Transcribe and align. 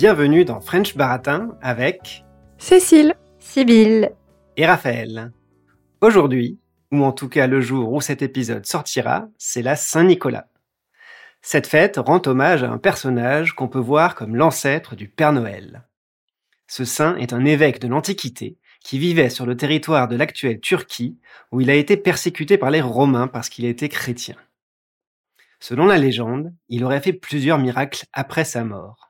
bienvenue 0.00 0.46
dans 0.46 0.62
French 0.62 0.96
Baratin 0.96 1.58
avec 1.60 2.24
Cécile, 2.56 3.14
Sibylle 3.38 4.12
et 4.56 4.64
Raphaël. 4.64 5.30
Aujourd'hui, 6.00 6.58
ou 6.90 7.04
en 7.04 7.12
tout 7.12 7.28
cas 7.28 7.46
le 7.46 7.60
jour 7.60 7.92
où 7.92 8.00
cet 8.00 8.22
épisode 8.22 8.64
sortira, 8.64 9.28
c'est 9.36 9.60
la 9.60 9.76
Saint-Nicolas. 9.76 10.48
Cette 11.42 11.66
fête 11.66 11.98
rend 11.98 12.22
hommage 12.24 12.62
à 12.62 12.70
un 12.70 12.78
personnage 12.78 13.52
qu'on 13.52 13.68
peut 13.68 13.78
voir 13.78 14.14
comme 14.14 14.36
l'ancêtre 14.36 14.96
du 14.96 15.06
Père 15.06 15.34
Noël. 15.34 15.86
Ce 16.66 16.86
saint 16.86 17.16
est 17.16 17.34
un 17.34 17.44
évêque 17.44 17.78
de 17.78 17.88
l'Antiquité 17.88 18.56
qui 18.82 18.98
vivait 18.98 19.28
sur 19.28 19.44
le 19.44 19.54
territoire 19.54 20.08
de 20.08 20.16
l'actuelle 20.16 20.60
Turquie 20.60 21.18
où 21.52 21.60
il 21.60 21.68
a 21.68 21.74
été 21.74 21.98
persécuté 21.98 22.56
par 22.56 22.70
les 22.70 22.80
Romains 22.80 23.28
parce 23.28 23.50
qu'il 23.50 23.66
était 23.66 23.90
chrétien. 23.90 24.36
Selon 25.58 25.84
la 25.84 25.98
légende, 25.98 26.54
il 26.70 26.84
aurait 26.84 27.02
fait 27.02 27.12
plusieurs 27.12 27.58
miracles 27.58 28.06
après 28.14 28.44
sa 28.44 28.64
mort. 28.64 29.09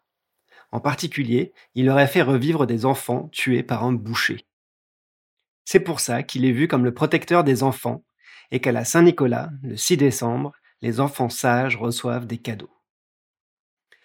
En 0.72 0.80
particulier, 0.80 1.52
il 1.74 1.90
aurait 1.90 2.06
fait 2.06 2.22
revivre 2.22 2.66
des 2.66 2.86
enfants 2.86 3.28
tués 3.32 3.62
par 3.62 3.84
un 3.84 3.92
boucher. 3.92 4.46
C'est 5.64 5.80
pour 5.80 6.00
ça 6.00 6.22
qu'il 6.22 6.44
est 6.44 6.52
vu 6.52 6.68
comme 6.68 6.84
le 6.84 6.94
protecteur 6.94 7.44
des 7.44 7.62
enfants 7.62 8.04
et 8.50 8.60
qu'à 8.60 8.72
la 8.72 8.84
Saint-Nicolas, 8.84 9.50
le 9.62 9.76
6 9.76 9.96
décembre, 9.96 10.52
les 10.82 11.00
enfants 11.00 11.28
sages 11.28 11.76
reçoivent 11.76 12.26
des 12.26 12.38
cadeaux. 12.38 12.70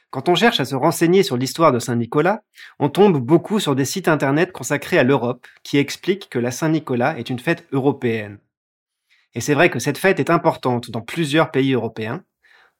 Quand 0.09 0.29
on 0.29 0.35
cherche 0.35 0.59
à 0.59 0.65
se 0.65 0.75
renseigner 0.75 1.23
sur 1.23 1.35
l'histoire 1.35 1.71
de 1.71 1.79
Saint-Nicolas, 1.79 2.43
on 2.79 2.89
tombe 2.89 3.17
beaucoup 3.17 3.59
sur 3.59 3.75
des 3.75 3.85
sites 3.85 4.07
internet 4.07 4.51
consacrés 4.51 4.97
à 4.97 5.03
l'Europe 5.03 5.45
qui 5.63 5.77
expliquent 5.77 6.29
que 6.29 6.39
la 6.39 6.51
Saint-Nicolas 6.51 7.17
est 7.19 7.29
une 7.29 7.39
fête 7.39 7.67
européenne. 7.71 8.39
Et 9.33 9.41
c'est 9.41 9.53
vrai 9.53 9.69
que 9.69 9.79
cette 9.79 9.97
fête 9.97 10.19
est 10.19 10.29
importante 10.29 10.89
dans 10.89 11.01
plusieurs 11.01 11.51
pays 11.51 11.73
européens, 11.73 12.23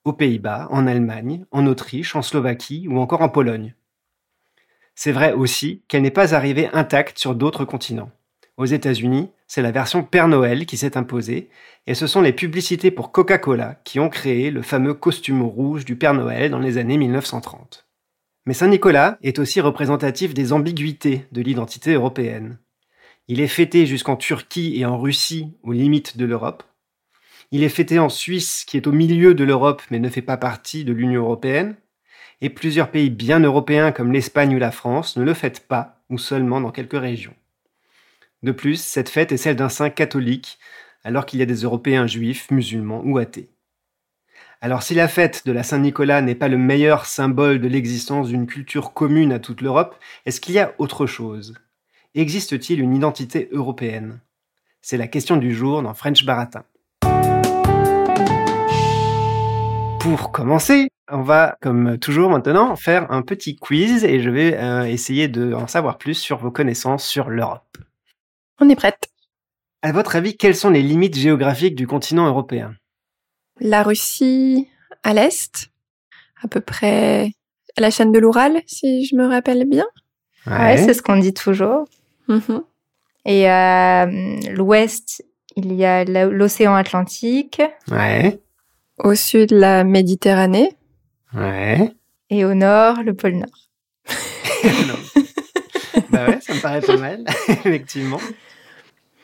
aux 0.06 0.14
Pays-Bas, 0.14 0.68
en 0.72 0.88
Allemagne, 0.88 1.46
en 1.52 1.66
Autriche, 1.66 2.16
en 2.16 2.22
Slovaquie 2.22 2.88
ou 2.90 3.00
encore 3.00 3.22
en 3.22 3.30
Pologne. 3.30 3.74
C'est 4.96 5.12
vrai 5.12 5.34
aussi 5.34 5.84
qu'elle 5.88 6.04
n'est 6.04 6.12
pas 6.12 6.34
arrivée 6.34 6.70
intacte 6.72 7.20
sur 7.20 7.36
d'autres 7.36 7.66
continents. 7.66 8.12
Aux 8.58 8.66
États-Unis, 8.66 9.32
c'est 9.48 9.62
la 9.62 9.72
version 9.72 10.04
Père 10.04 10.30
Noël 10.30 10.66
qui 10.66 10.78
s'est 10.78 10.96
imposée, 10.96 11.50
et 11.88 11.94
ce 11.94 12.08
sont 12.08 12.22
les 12.22 12.32
publicités 12.32 12.92
pour 12.92 13.12
Coca-Cola 13.12 13.82
qui 13.84 14.00
ont 14.00 14.08
créé 14.08 14.50
le 14.50 14.62
fameux 14.62 14.94
costume 14.94 15.42
rouge 15.42 15.84
du 15.84 15.98
Père 15.98 16.14
Noël 16.14 16.52
dans 16.52 16.60
les 16.60 16.78
années 16.78 16.98
1930. 16.98 17.86
Mais 18.46 18.54
Saint-Nicolas 18.54 19.18
est 19.24 19.40
aussi 19.40 19.60
représentatif 19.60 20.34
des 20.34 20.54
ambiguïtés 20.54 21.26
de 21.32 21.42
l'identité 21.42 21.94
européenne. 21.94 22.60
Il 23.28 23.42
est 23.42 23.48
fêté 23.48 23.86
jusqu'en 23.88 24.16
Turquie 24.16 24.80
et 24.80 24.86
en 24.86 25.00
Russie, 25.00 25.52
aux 25.64 25.74
limites 25.74 26.16
de 26.16 26.26
l'Europe. 26.26 26.64
Il 27.56 27.64
est 27.64 27.70
fêté 27.70 28.00
en 28.00 28.10
Suisse, 28.10 28.66
qui 28.68 28.76
est 28.76 28.86
au 28.86 28.92
milieu 28.92 29.34
de 29.34 29.46
l'Europe 29.46 29.82
mais 29.90 30.00
ne 30.00 30.10
fait 30.10 30.22
pas 30.22 30.36
partie 30.36 30.84
de 30.84 30.92
l'Union 30.92 31.22
européenne. 31.22 31.78
Et 32.42 32.50
plusieurs 32.50 32.92
pays 32.92 33.10
bien 33.10 33.40
européens 33.40 33.94
comme 33.94 34.12
l'Espagne 34.12 34.54
ou 34.54 34.60
la 34.60 34.72
France 34.72 35.16
ne 35.16 35.24
le 35.24 35.34
fêtent 35.34 35.66
pas, 35.66 36.04
ou 36.10 36.18
seulement 36.18 36.60
dans 36.60 36.72
quelques 36.72 37.00
régions. 37.00 37.34
De 38.44 38.52
plus, 38.52 38.82
cette 38.82 39.08
fête 39.08 39.32
est 39.32 39.38
celle 39.38 39.56
d'un 39.56 39.70
saint 39.70 39.90
catholique, 39.90 40.60
alors 41.06 41.26
qu'il 41.26 41.40
y 41.40 41.44
a 41.44 41.46
des 41.46 41.62
Européens 41.62 42.08
juifs, 42.08 42.52
musulmans 42.52 43.02
ou 43.06 43.20
athées. 43.20 43.48
Alors 44.60 44.84
si 44.84 44.94
la 44.94 45.08
fête 45.08 45.44
de 45.46 45.54
la 45.54 45.64
Saint-Nicolas 45.64 46.22
n'est 46.22 46.36
pas 46.36 46.50
le 46.50 46.58
meilleur 46.58 47.06
symbole 47.06 47.62
de 47.62 47.70
l'existence 47.70 48.28
d'une 48.28 48.48
culture 48.48 48.92
commune 48.92 49.32
à 49.32 49.40
toute 49.40 49.62
l'Europe, 49.62 49.96
est-ce 50.26 50.42
qu'il 50.42 50.56
y 50.56 50.60
a 50.60 50.76
autre 50.78 51.06
chose? 51.06 51.54
Existe-t-il 52.16 52.82
une 52.82 52.94
identité 52.94 53.48
européenne? 53.54 54.20
C'est 54.82 54.98
la 54.98 55.08
question 55.08 55.38
du 55.38 55.56
jour 55.56 55.82
dans 55.82 55.94
French 55.94 56.26
Baratin. 56.26 56.66
Pour 60.06 60.32
commencer, 60.32 60.90
on 61.10 61.24
va, 61.24 61.58
comme 61.64 61.98
toujours 61.98 62.30
maintenant, 62.30 62.76
faire 62.76 63.12
un 63.12 63.24
petit 63.24 63.56
quiz 63.56 64.04
et 64.04 64.22
je 64.22 64.30
vais 64.30 64.56
euh, 64.56 64.84
essayer 64.84 65.28
de 65.28 65.56
en 65.56 65.66
savoir 65.66 65.98
plus 65.98 66.14
sur 66.14 66.38
vos 66.38 66.52
connaissances 66.52 67.04
sur 67.04 67.32
l'Europe. 67.32 67.80
On 68.60 68.70
est 68.70 68.76
prête. 68.76 69.10
À 69.82 69.92
votre 69.92 70.16
avis, 70.16 70.38
quelles 70.38 70.56
sont 70.56 70.70
les 70.70 70.84
limites 70.84 71.18
géographiques 71.18 71.74
du 71.74 71.88
continent 71.88 72.28
européen? 72.28 72.76
La 73.60 73.82
Russie 73.82 74.68
à 75.02 75.16
l'est, 75.16 75.72
à 76.40 76.48
peu 76.50 76.62
près 76.62 77.32
à 77.76 77.82
la 77.82 77.90
chaîne 77.90 78.12
de 78.12 78.20
l'Oural, 78.20 78.62
si 78.68 79.08
je 79.08 79.16
me 79.16 79.26
rappelle 79.26 79.68
bien. 79.68 79.88
Ouais, 80.46 80.78
c'est 80.78 80.94
ce 80.94 81.02
qu'on 81.02 81.18
dit 81.18 81.34
toujours. 81.34 81.88
Mhm. 82.28 82.62
Et 83.26 83.50
à 83.50 84.06
l'ouest, 84.52 85.26
il 85.56 85.74
y 85.74 85.84
a 85.84 86.04
l'océan 86.06 86.76
Atlantique. 86.76 87.60
Ouais. 87.90 88.40
Au 89.04 89.14
sud, 89.16 89.52
la 89.52 89.84
Méditerranée. 89.84 90.72
Ouais. 91.34 91.92
Et 92.30 92.46
au 92.46 92.54
nord, 92.54 93.04
le 93.04 93.14
pôle 93.14 93.36
Nord. 93.36 93.70
Bah 96.10 96.28
ouais, 96.28 96.40
ça 96.42 96.54
me 96.54 96.62
paraît 96.62 96.82
pas 96.82 96.98
mal, 96.98 97.26
effectivement. 97.48 98.20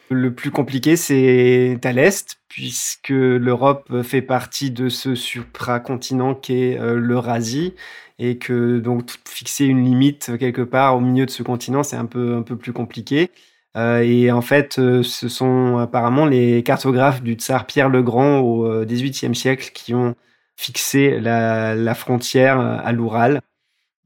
Le 0.10 0.34
plus 0.34 0.52
compliqué, 0.52 0.96
c'est 0.96 1.80
à 1.84 1.92
l'est, 1.94 2.38
puisque 2.50 3.10
l'Europe 3.10 4.02
fait 4.04 4.22
partie 4.22 4.72
de 4.72 4.90
ce 4.90 5.16
supracontinent 5.16 6.36
qu'est 6.36 6.78
euh, 6.78 6.96
l'Eurasie, 6.96 7.74
et 8.20 8.38
que 8.38 8.80
donc 8.80 9.10
fixer 9.28 9.66
une 9.66 9.84
limite 9.84 10.38
quelque 10.38 10.62
part 10.62 10.98
au 10.98 11.00
milieu 11.00 11.26
de 11.26 11.32
ce 11.32 11.44
continent, 11.44 11.84
c'est 11.84 11.96
un 11.96 12.06
peu, 12.06 12.36
un 12.36 12.42
peu 12.42 12.56
plus 12.56 12.74
compliqué. 12.74 13.32
Euh, 13.78 14.02
et 14.02 14.32
en 14.32 14.42
fait, 14.42 14.80
euh, 14.80 15.02
ce 15.04 15.30
sont 15.30 15.78
apparemment 15.78 16.26
les 16.26 16.62
cartographes 16.64 17.22
du 17.24 17.34
tsar 17.34 17.66
Pierre 17.66 17.90
le 17.90 18.04
Grand 18.04 18.40
au 18.40 18.66
euh, 18.66 18.86
XVIIIe 18.86 19.36
siècle 19.36 19.72
qui 19.74 19.94
ont 19.94 20.16
fixé 20.58 21.20
la, 21.20 21.96
frontière 21.96 22.60
à 22.60 22.92
l'Oural. 22.92 23.42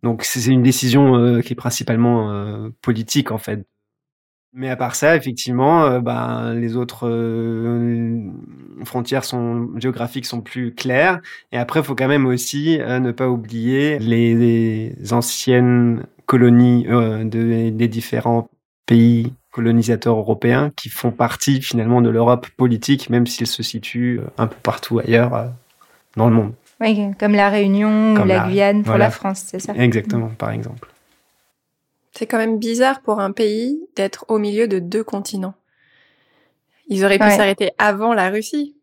Donc 0.04 0.24
c'est 0.24 0.46
une 0.46 0.64
décision 0.64 1.42
qui 1.42 1.54
est 1.54 1.56
principalement 1.56 2.70
politique 2.82 3.32
en 3.32 3.38
fait. 3.38 3.66
Mais 4.54 4.70
à 4.70 4.78
part 4.78 4.96
ça, 4.96 5.18
effectivement, 5.18 6.00
ben, 6.00 6.54
les 6.54 6.78
autres 6.78 7.10
frontières 8.86 9.26
sont, 9.26 9.70
géographiques 9.78 10.26
sont 10.26 10.42
plus 10.42 10.74
claires. 10.74 11.20
Et 11.52 11.58
après, 11.58 11.82
il 11.82 11.86
faut 11.86 11.96
quand 11.96 12.08
même 12.08 12.26
aussi 12.26 12.78
ne 12.80 13.12
pas 13.12 13.28
oublier 13.28 14.00
les, 14.00 14.96
anciennes 15.12 16.06
colonies 16.26 16.86
de- 16.86 17.70
des 17.70 17.88
différents 17.90 18.50
pays 18.86 19.34
colonisateurs 19.56 20.18
européens 20.18 20.70
qui 20.76 20.90
font 20.90 21.12
partie 21.12 21.62
finalement 21.62 22.02
de 22.02 22.10
l'Europe 22.10 22.48
politique, 22.58 23.10
même 23.10 23.26
s'ils 23.26 23.48
se 23.48 23.64
situent 23.64 24.20
euh, 24.20 24.28
un 24.38 24.48
peu 24.48 24.58
partout 24.62 25.00
ailleurs 25.00 25.34
euh, 25.34 25.48
dans 26.18 26.28
le 26.28 26.36
monde. 26.36 26.54
Oui, 26.82 27.12
comme 27.18 27.32
la 27.32 27.50
Réunion 27.50 28.16
Comme 28.16 28.26
ou 28.26 28.28
la, 28.28 28.40
la- 28.40 28.48
Guyane 28.50 28.80
pour 28.84 28.92
voilà. 28.92 29.06
la 29.06 29.12
France, 29.12 29.44
c'est 29.48 29.60
ça? 29.60 29.74
Exactement, 29.78 30.28
par 30.38 30.52
exemple. 30.52 30.90
C'est 32.12 32.28
quand 32.28 32.38
même 32.38 32.60
bizarre 32.60 33.00
pour 33.02 33.22
un 33.22 33.32
pays 33.32 33.80
d'être 33.96 34.26
au 34.28 34.40
milieu 34.40 34.68
de 34.68 34.80
deux 34.80 35.06
continents. 35.06 35.56
Ils 36.90 37.06
auraient 37.06 37.18
pu 37.18 37.24
Ouais. 37.24 37.38
s'arrêter 37.38 37.72
avant 37.78 38.14
la 38.14 38.30
Russie. 38.30 38.75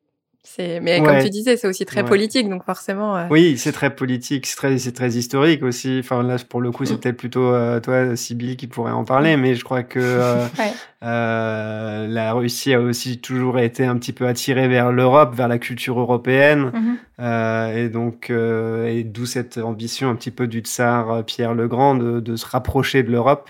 C'est, 0.45 0.81
mais 0.81 1.01
comme 1.01 1.21
tu 1.23 1.31
disais, 1.31 1.57
c'est 1.57 1.69
aussi 1.69 1.87
très 1.87 2.03
Ouais. 2.03 2.09
politique, 2.09 2.49
donc 2.49 2.65
forcément. 2.65 3.17
euh, 3.17 3.27
Oui, 3.31 3.57
c'est 3.57 3.71
très 3.71 3.95
politique, 3.95 4.47
c'est 4.47 4.57
très, 4.57 4.77
c'est 4.77 4.91
très 4.93 5.11
historique 5.11 5.63
aussi. 5.63 6.01
Enfin, 6.01 6.25
là, 6.25 6.37
pour 6.49 6.61
le 6.61 6.73
coup, 6.73 6.85
c'est 6.85 6.99
peut-être 7.01 7.17
plutôt 7.17 7.45
euh, 7.55 7.79
toi, 7.79 8.17
Sybille, 8.17 8.57
qui 8.57 8.67
pourrait 8.67 8.91
en 8.91 9.05
parler, 9.05 9.37
mais 9.37 9.55
je 9.55 9.63
crois 9.63 9.85
que 9.85 10.01
euh, 10.01 10.45
Ouais. 10.59 10.73
la 11.01 12.33
Russie 12.33 12.75
a 12.75 12.81
aussi 12.81 13.21
toujours 13.21 13.59
été 13.61 13.85
un 13.85 13.97
petit 13.97 14.13
peu 14.13 14.27
attirée 14.27 14.69
vers 14.69 14.91
l'Europe, 14.93 15.35
vers 15.35 15.49
la 15.49 15.59
culture 15.59 15.99
européenne, 16.01 16.73
Mhm. 16.75 17.77
et 17.77 17.89
donc, 17.89 18.31
et 18.31 19.05
d'où 19.05 19.27
cette 19.27 19.59
ambition 19.59 20.11
un 20.11 20.17
petit 20.17 20.31
peu 20.33 20.47
du 20.49 20.61
tsar 20.61 21.25
Pierre 21.25 21.55
le 21.55 21.69
Grand 21.69 21.95
de, 21.95 22.21
de 22.21 22.37
se 22.37 22.47
rapprocher 22.47 23.03
de 23.05 23.11
l'Europe. 23.13 23.49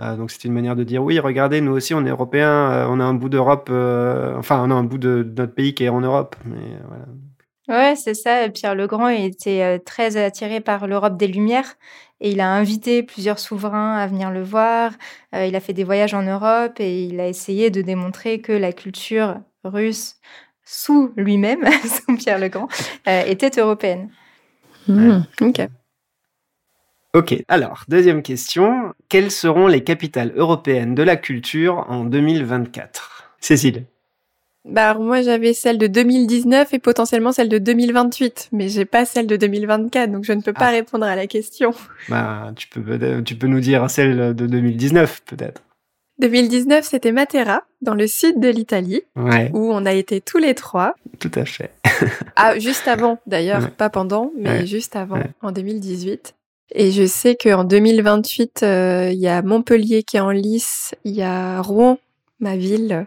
Euh, 0.00 0.16
donc, 0.16 0.30
c'est 0.30 0.44
une 0.44 0.52
manière 0.52 0.76
de 0.76 0.84
dire 0.84 1.02
oui, 1.02 1.18
regardez, 1.18 1.60
nous 1.60 1.72
aussi, 1.72 1.94
on 1.94 2.04
est 2.06 2.10
européens, 2.10 2.70
euh, 2.72 2.86
on 2.88 3.00
a 3.00 3.04
un 3.04 3.14
bout 3.14 3.28
d'Europe, 3.28 3.68
euh, 3.70 4.34
enfin, 4.36 4.62
on 4.64 4.70
a 4.70 4.74
un 4.74 4.84
bout 4.84 4.98
de, 4.98 5.22
de 5.22 5.42
notre 5.42 5.54
pays 5.54 5.74
qui 5.74 5.84
est 5.84 5.88
en 5.88 6.00
Europe, 6.00 6.36
mais 6.44 6.78
voilà. 6.88 7.04
Ouais, 7.68 7.94
c'est 7.94 8.14
ça. 8.14 8.48
Pierre 8.48 8.74
le 8.74 8.88
Grand 8.88 9.08
était 9.08 9.78
très 9.80 10.16
attiré 10.16 10.60
par 10.60 10.88
l'Europe 10.88 11.16
des 11.16 11.28
Lumières 11.28 11.76
et 12.20 12.30
il 12.30 12.40
a 12.40 12.52
invité 12.52 13.02
plusieurs 13.02 13.38
souverains 13.38 13.96
à 13.96 14.06
venir 14.06 14.30
le 14.30 14.42
voir. 14.42 14.92
Euh, 15.34 15.46
il 15.46 15.56
a 15.56 15.60
fait 15.60 15.72
des 15.72 15.84
voyages 15.84 16.14
en 16.14 16.22
Europe 16.22 16.78
et 16.78 17.04
il 17.04 17.18
a 17.20 17.26
essayé 17.26 17.70
de 17.70 17.80
démontrer 17.80 18.40
que 18.40 18.52
la 18.52 18.72
culture 18.72 19.36
russe, 19.64 20.16
sous 20.64 21.12
lui-même, 21.16 21.64
sous 21.84 22.16
Pierre 22.16 22.38
le 22.38 22.48
Grand, 22.48 22.68
euh, 23.08 23.22
était 23.26 23.58
européenne. 23.58 24.10
hmm, 24.86 25.20
ok. 25.40 25.68
Ok, 27.12 27.34
alors, 27.48 27.84
deuxième 27.88 28.22
question. 28.22 28.94
Quelles 29.08 29.32
seront 29.32 29.66
les 29.66 29.82
capitales 29.82 30.32
européennes 30.36 30.94
de 30.94 31.02
la 31.02 31.16
culture 31.16 31.84
en 31.88 32.04
2024 32.04 33.32
Cécile 33.40 33.84
Bah, 34.64 34.90
alors 34.90 35.02
moi, 35.02 35.20
j'avais 35.22 35.52
celle 35.52 35.76
de 35.78 35.88
2019 35.88 36.72
et 36.72 36.78
potentiellement 36.78 37.32
celle 37.32 37.48
de 37.48 37.58
2028, 37.58 38.50
mais 38.52 38.68
j'ai 38.68 38.84
pas 38.84 39.04
celle 39.04 39.26
de 39.26 39.34
2024, 39.36 40.12
donc 40.12 40.22
je 40.24 40.32
ne 40.32 40.40
peux 40.40 40.52
pas 40.52 40.66
Ah. 40.68 40.70
répondre 40.70 41.04
à 41.04 41.16
la 41.16 41.26
question. 41.26 41.72
bah, 42.08 42.52
tu, 42.56 42.68
peux, 42.68 43.22
tu 43.24 43.34
peux 43.34 43.48
nous 43.48 43.60
dire 43.60 43.90
celle 43.90 44.34
de 44.36 44.46
2019, 44.46 45.22
peut-être 45.26 45.62
2019, 46.20 46.84
c'était 46.84 47.12
Matera, 47.12 47.62
dans 47.80 47.94
le 47.94 48.06
sud 48.06 48.38
de 48.40 48.48
l'Italie, 48.50 49.00
Ouais, 49.16 49.50
où 49.54 49.72
on 49.72 49.86
a 49.86 49.92
été 49.94 50.20
tous 50.20 50.36
les 50.38 50.54
trois. 50.54 50.94
tout 51.18 51.30
à 51.34 51.46
fait. 51.46 51.70
Ah, 52.36 52.58
juste 52.58 52.86
avant, 52.86 53.18
d'ailleurs, 53.26 53.62
Ouais. 53.64 53.70
pas 53.70 53.88
pendant, 53.88 54.30
mais 54.38 54.50
Ouais. 54.60 54.66
juste 54.66 54.96
avant, 54.96 55.18
en 55.40 55.50
2018. 55.50 56.34
Et 56.72 56.90
je 56.92 57.06
sais 57.06 57.36
qu'en 57.36 57.64
2028, 57.64 58.60
il 58.62 59.18
y 59.18 59.28
a 59.28 59.42
Montpellier 59.42 60.02
qui 60.02 60.16
est 60.16 60.20
en 60.20 60.30
lice, 60.30 60.94
il 61.04 61.14
y 61.14 61.22
a 61.22 61.60
Rouen, 61.60 61.98
ma 62.40 62.56
ville, 62.56 63.06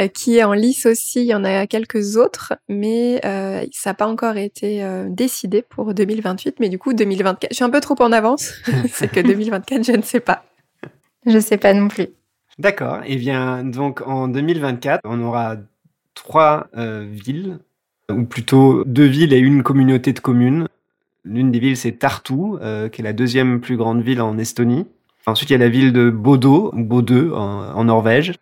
euh, 0.00 0.06
qui 0.06 0.38
est 0.38 0.44
en 0.44 0.52
lice 0.52 0.86
aussi. 0.86 1.20
Il 1.20 1.26
y 1.26 1.34
en 1.34 1.42
a 1.42 1.66
quelques 1.66 2.16
autres, 2.16 2.54
mais 2.68 3.20
euh, 3.24 3.64
ça 3.72 3.90
n'a 3.90 3.94
pas 3.94 4.06
encore 4.06 4.36
été 4.36 4.84
euh, 4.84 5.06
décidé 5.08 5.62
pour 5.62 5.94
2028. 5.94 6.56
Mais 6.60 6.68
du 6.68 6.78
coup, 6.78 6.92
2024, 6.92 7.50
je 7.50 7.56
suis 7.56 7.64
un 7.64 7.70
peu 7.70 7.80
trop 7.80 8.00
en 8.00 8.12
avance. 8.12 8.54
C'est 8.92 9.10
que 9.10 9.20
2024, 9.20 9.84
je 9.84 9.92
ne 9.92 10.02
sais 10.02 10.20
pas. 10.20 10.44
Je 11.26 11.32
ne 11.32 11.40
sais 11.40 11.58
pas 11.58 11.74
non 11.74 11.88
plus. 11.88 12.08
D'accord. 12.58 13.00
Et 13.04 13.14
eh 13.14 13.16
bien, 13.16 13.64
donc 13.64 14.06
en 14.06 14.28
2024, 14.28 15.00
on 15.04 15.20
aura 15.22 15.56
trois 16.14 16.68
villes, 16.74 17.58
ou 18.10 18.24
plutôt 18.24 18.84
deux 18.84 19.06
villes 19.06 19.32
et 19.32 19.38
une 19.38 19.62
communauté 19.62 20.12
de 20.12 20.20
communes. 20.20 20.66
L'une 21.24 21.50
des 21.50 21.58
villes, 21.58 21.76
c'est 21.76 21.92
Tartu, 21.92 22.34
qui 22.92 23.00
est 23.00 23.04
la 23.04 23.12
deuxième 23.12 23.60
plus 23.60 23.76
grande 23.76 24.02
ville 24.02 24.22
en 24.22 24.38
Estonie. 24.38 24.86
Ensuite, 25.26 25.50
il 25.50 25.52
y 25.52 25.56
a 25.56 25.58
la 25.58 25.68
ville 25.68 25.92
de 25.92 26.08
Bodo, 26.10 26.72
Bodø 26.74 27.32
en 27.34 27.84
Norvège. 27.84 28.32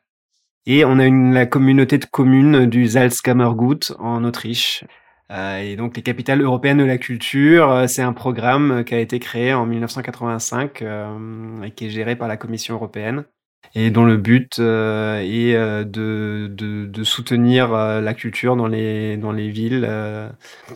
Et 0.67 0.85
on 0.85 0.99
a 0.99 1.07
une, 1.07 1.33
la 1.33 1.47
communauté 1.47 1.97
de 1.97 2.05
communes 2.05 2.67
du 2.67 2.87
Salzkammergut 2.87 3.93
en 3.99 4.23
Autriche. 4.23 4.85
Euh, 5.31 5.61
et 5.61 5.77
donc 5.77 5.97
les 5.97 6.03
capitales 6.03 6.43
européennes 6.43 6.79
de 6.79 6.85
la 6.85 6.99
culture, 6.99 7.71
euh, 7.71 7.87
c'est 7.87 8.03
un 8.03 8.13
programme 8.13 8.85
qui 8.85 8.95
a 8.95 8.99
été 8.99 9.19
créé 9.19 9.53
en 9.53 9.65
1985 9.67 10.83
euh, 10.83 11.63
et 11.63 11.71
qui 11.71 11.87
est 11.87 11.91
géré 11.91 12.17
par 12.17 12.29
la 12.29 12.37
Commission 12.37 12.75
européenne 12.75 13.25
et 13.75 13.91
dont 13.91 14.05
le 14.05 14.17
but 14.17 14.59
euh, 14.59 15.21
est 15.21 15.55
euh, 15.55 15.85
de, 15.85 16.49
de, 16.51 16.87
de, 16.87 17.05
soutenir 17.05 17.71
la 17.71 18.15
culture 18.15 18.57
dans 18.57 18.67
les, 18.67 19.17
dans 19.17 19.33
les 19.33 19.51
villes 19.51 19.89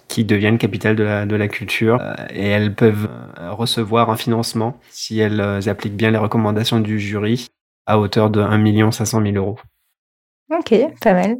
qui 0.08 0.25
deviennent 0.25 0.58
capitales 0.58 0.96
de 0.96 1.05
la, 1.05 1.26
de 1.26 1.37
la 1.37 1.49
culture. 1.49 2.00
et 2.31 2.46
elles 2.49 2.75
peuvent 2.75 3.08
recevoir 3.38 4.11
un 4.11 4.17
financement 4.17 4.79
si 4.90 5.19
elles 5.19 5.69
appliquent 5.69 5.96
bien 5.96 6.11
les 6.11 6.19
recommandations 6.19 6.81
du 6.81 6.99
jury 6.99 7.49
à 7.87 7.99
hauteur 7.99 8.31
de 8.31 8.40
1 8.40 8.90
500 8.90 9.23
000 9.23 9.37
euros. 9.37 9.58
Ok, 10.50 10.75
pas 11.00 11.14
mal. 11.14 11.37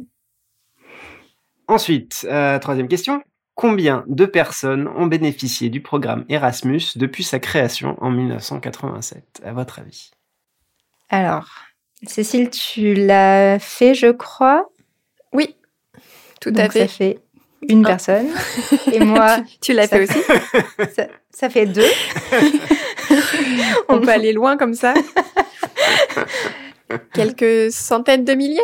Ensuite, 1.67 2.27
euh, 2.29 2.59
troisième 2.59 2.87
question. 2.87 3.21
Combien 3.55 4.03
de 4.07 4.25
personnes 4.25 4.87
ont 4.87 5.05
bénéficié 5.05 5.69
du 5.69 5.81
programme 5.81 6.25
Erasmus 6.27 6.81
depuis 6.95 7.23
sa 7.23 7.39
création 7.39 7.95
en 8.01 8.09
1987, 8.09 9.41
à 9.45 9.53
votre 9.53 9.79
avis? 9.79 10.11
Alors, 11.09 11.47
Cécile, 12.07 12.49
tu 12.49 12.93
l'as 12.93 13.59
fait, 13.59 13.93
je 13.93 14.07
crois 14.07 14.69
Oui, 15.31 15.55
tout 16.41 16.53
à 16.55 16.69
fait. 16.69 16.79
Ça 16.81 16.87
fait 16.87 17.19
une 17.69 17.83
personne. 17.83 18.27
Et 18.91 18.99
moi. 19.03 19.37
tu, 19.61 19.73
l'as 19.73 19.87
fait 19.87 20.03
aussi 20.03 20.19
ça, 20.95 21.07
ça, 21.29 21.49
fait 21.49 21.65
deux. 21.65 21.89
On 23.89 23.99
peut 23.99 24.09
aller 24.09 24.33
loin 24.33 24.57
comme 24.57 24.73
ça. 24.73 24.93
Quelques 27.13 27.71
centaines 27.71 28.25
de 28.25 28.33
milliers 28.33 28.59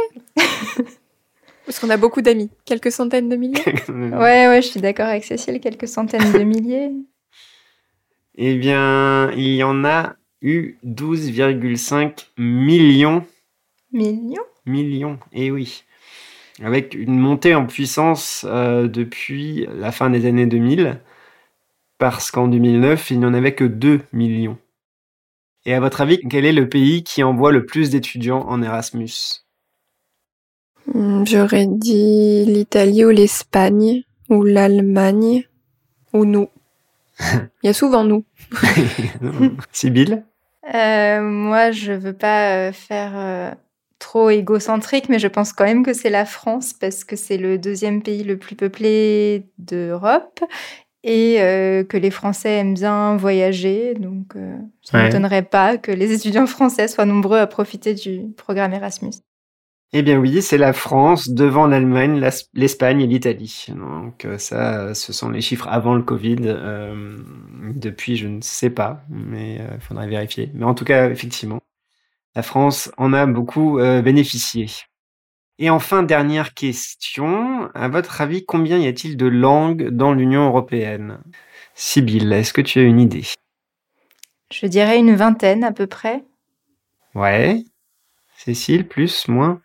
Parce 1.66 1.80
qu'on 1.80 1.90
a 1.90 1.98
beaucoup 1.98 2.22
d'amis. 2.22 2.50
Quelques 2.66 2.92
centaines 2.92 3.30
de 3.30 3.36
milliers 3.36 3.64
Ouais, 3.88 4.48
ouais, 4.48 4.62
je 4.62 4.68
suis 4.68 4.82
d'accord 4.82 5.08
avec 5.08 5.24
Cécile. 5.24 5.60
Quelques 5.60 5.88
centaines 5.88 6.32
de 6.32 6.40
milliers. 6.40 6.92
Eh 8.36 8.56
bien, 8.56 9.32
il 9.32 9.56
y 9.56 9.64
en 9.64 9.84
a 9.86 10.16
eu 10.42 10.78
12,5 10.86 12.28
millions. 12.38 13.26
Millions? 13.92 14.44
Millions, 14.66 15.20
eh 15.34 15.52
oui. 15.52 15.84
Avec 16.62 16.94
une 16.94 17.18
montée 17.18 17.56
en 17.56 17.66
puissance 17.66 18.46
euh, 18.50 18.88
depuis 18.88 19.68
la 19.74 19.92
fin 19.92 20.10
des 20.10 20.26
années 20.26 20.46
2000, 20.46 21.00
parce 21.98 22.32
qu'en 22.32 22.48
2009, 22.48 23.12
il 23.12 23.20
n'y 23.20 23.26
en 23.26 23.34
avait 23.34 23.56
que 23.56 23.64
2 23.64 24.02
millions. 24.14 24.58
Et 25.66 25.74
à 25.74 25.80
votre 25.80 26.02
avis, 26.02 26.20
quel 26.30 26.46
est 26.46 26.54
le 26.54 26.70
pays 26.70 27.04
qui 27.04 27.24
envoie 27.24 27.52
le 27.52 27.66
plus 27.66 27.90
d'étudiants 27.90 28.46
en 28.48 28.62
Erasmus? 28.62 29.44
Hmm, 30.94 31.26
J'aurais 31.26 31.68
dit 31.68 32.46
l'Italie 32.46 33.06
ou 33.06 33.10
l'Espagne 33.10 34.04
ou 34.30 34.44
l'Allemagne 34.44 35.46
ou 36.14 36.26
nous. 36.26 36.50
Il 37.64 37.68
y 37.68 37.70
a 37.70 37.74
souvent 37.74 38.04
nous. 38.04 38.24
Sibylle? 39.72 40.24
Euh, 40.74 41.22
Moi, 41.22 41.72
je 41.72 41.92
veux 41.92 42.14
pas 42.14 42.70
euh, 42.70 42.72
faire 42.72 43.12
euh, 43.16 43.52
trop 44.00 44.30
égocentrique, 44.30 45.10
mais 45.10 45.20
je 45.20 45.28
pense 45.28 45.54
quand 45.54 45.66
même 45.66 45.86
que 45.86 45.94
c'est 45.94 46.10
la 46.10 46.26
France 46.26 46.74
parce 46.74 47.04
que 47.04 47.16
c'est 47.16 47.38
le 47.38 47.58
deuxième 47.58 48.02
pays 48.02 48.24
le 48.24 48.38
plus 48.38 48.56
peuplé 48.56 49.48
d'Europe 49.58 50.44
et 51.04 51.42
euh, 51.42 51.84
que 51.84 51.98
les 51.98 52.12
Français 52.12 52.58
aiment 52.58 52.74
bien 52.74 53.16
voyager. 53.18 53.94
Donc, 53.94 54.34
ça 54.82 55.00
ne 55.00 55.04
m'étonnerait 55.04 55.44
pas 55.44 55.78
que 55.78 55.92
les 55.92 56.12
étudiants 56.14 56.48
français 56.48 56.88
soient 56.88 57.06
nombreux 57.06 57.40
à 57.40 57.48
profiter 57.48 57.94
du 57.94 58.28
programme 58.36 58.74
Erasmus. 58.74 59.14
Eh 59.92 60.04
bien 60.04 60.20
oui, 60.20 60.42
c'est 60.42 60.60
la 60.60 60.72
France 60.72 61.30
devant 61.30 61.66
l'Allemagne, 61.66 62.24
l'Espagne 62.54 63.02
et 63.02 63.08
l'Italie. 63.08 63.66
Donc 63.70 64.26
euh, 64.26 64.38
ça, 64.38 64.94
ce 64.94 65.12
sont 65.14 65.30
les 65.30 65.42
chiffres 65.42 65.68
avant 65.68 65.96
le 65.96 66.04
Covid. 66.04 66.36
depuis, 67.76 68.16
je 68.16 68.28
ne 68.28 68.42
sais 68.42 68.70
pas, 68.70 69.04
mais 69.10 69.56
il 69.56 69.82
faudrait 69.82 70.08
vérifier. 70.08 70.52
Mais 70.54 70.66
en 70.66 70.76
tout 70.76 70.86
cas, 70.86 71.10
effectivement, 71.10 71.60
la 72.36 72.44
France 72.44 72.92
en 72.98 73.14
a 73.14 73.26
beaucoup 73.26 73.78
bénéficié. 73.78 74.68
Et 75.62 75.70
enfin, 75.70 76.04
dernière 76.04 76.54
question, 76.54 77.70
à 77.74 77.90
votre 77.90 78.22
avis, 78.22 78.46
combien 78.46 78.78
y 78.78 78.88
a-t-il 78.88 79.18
de 79.18 79.26
langues 79.26 79.90
dans 79.90 80.14
l'Union 80.14 80.46
européenne? 80.46 81.20
Sibylle, 81.76 82.32
est-ce 82.32 82.54
que 82.54 82.62
tu 82.62 82.80
as 82.80 82.84
une 82.84 83.02
idée? 83.02 83.26
Je 84.54 84.68
dirais 84.68 84.98
une 84.98 85.16
vingtaine 85.16 85.66
à 85.66 85.74
peu 85.74 85.86
près. 85.86 86.24
Ouais. 87.14 87.64
Cécile, 88.38 88.88
plus, 88.88 89.28
moins? 89.28 89.62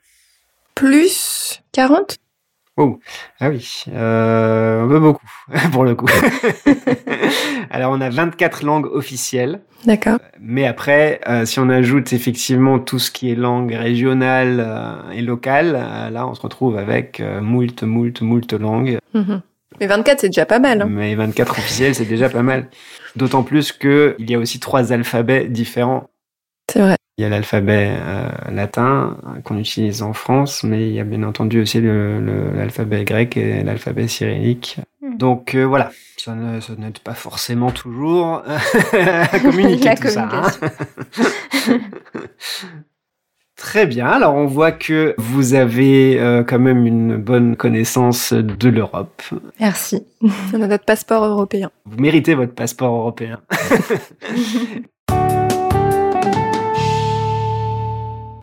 Plus 0.75 1.62
40 1.73 2.19
Oh, 2.76 2.99
ah 3.38 3.50
oui, 3.50 3.85
euh, 3.93 4.99
beaucoup, 4.99 5.25
pour 5.73 5.85
le 5.85 5.94
coup. 5.94 6.09
Alors, 7.71 7.93
on 7.93 8.00
a 8.00 8.11
24 8.11 8.65
langues 8.65 8.87
officielles. 8.87 9.61
D'accord. 9.85 10.19
Mais 10.41 10.67
après, 10.67 11.21
euh, 11.29 11.44
si 11.44 11.61
on 11.61 11.69
ajoute 11.69 12.12
effectivement 12.12 12.81
tout 12.81 12.99
ce 12.99 13.12
qui 13.12 13.31
est 13.31 13.37
langue 13.37 13.73
régionale 13.73 14.61
euh, 14.61 15.11
et 15.12 15.23
locale, 15.23 15.76
euh, 15.76 16.11
là, 16.11 16.26
on 16.26 16.35
se 16.35 16.40
retrouve 16.40 16.76
avec 16.76 17.23
moult, 17.40 17.85
moult, 17.85 18.21
moult 18.23 18.52
langues. 18.52 18.99
Mhm. 19.14 19.40
Mais 19.81 19.87
24, 19.87 20.21
c'est 20.21 20.28
déjà 20.28 20.47
pas 20.47 20.59
mal. 20.59 20.83
Hein. 20.83 20.88
Mais 20.90 21.14
24 21.14 21.52
officiels, 21.59 21.95
c'est 21.95 22.04
déjà 22.04 22.28
pas 22.28 22.43
mal. 22.43 22.69
D'autant 23.14 23.45
plus 23.45 23.71
qu'il 23.71 24.14
y 24.19 24.35
a 24.35 24.38
aussi 24.38 24.59
trois 24.59 24.93
alphabets 24.93 25.47
différents. 25.47 26.09
C'est 26.69 26.81
vrai. 26.81 26.97
Il 27.16 27.23
y 27.23 27.25
a 27.25 27.28
l'alphabet 27.28 27.92
euh, 27.97 28.28
latin 28.50 29.16
qu'on 29.44 29.56
utilise 29.56 30.02
en 30.02 30.12
France, 30.12 30.64
mais 30.64 30.88
il 30.88 30.94
y 30.94 31.00
a 31.00 31.04
bien 31.04 31.23
entendu 31.23 31.61
aussi 31.61 31.80
l'alphabet 31.80 33.04
grec 33.04 33.37
et 33.37 33.62
l'alphabet 33.62 34.09
cyrillique. 34.09 34.78
Hmm. 35.00 35.16
Donc 35.16 35.54
euh, 35.54 35.62
voilà, 35.62 35.92
ça 36.16 36.35
n'aide 36.35 36.99
pas 36.99 37.14
forcément 37.14 37.71
toujours 37.71 38.42
à 38.92 39.38
communiquer 39.38 39.94
tout 39.94 40.09
ça. 40.09 40.28
Hein. 40.33 40.50
Très 43.56 43.87
bien, 43.87 44.09
alors 44.09 44.35
on 44.35 44.47
voit 44.47 44.73
que 44.73 45.14
vous 45.16 45.54
avez 45.54 46.18
euh, 46.18 46.42
quand 46.42 46.59
même 46.59 46.87
une 46.87 47.16
bonne 47.16 47.54
connaissance 47.54 48.33
de 48.33 48.68
l'Europe. 48.68 49.23
Merci. 49.61 50.04
On 50.52 50.61
a 50.61 50.66
notre 50.66 50.85
passeport 50.85 51.25
européen. 51.25 51.71
Vous 51.85 51.99
méritez 51.99 52.35
votre 52.35 52.54
passeport 52.54 52.92
européen. 52.92 53.40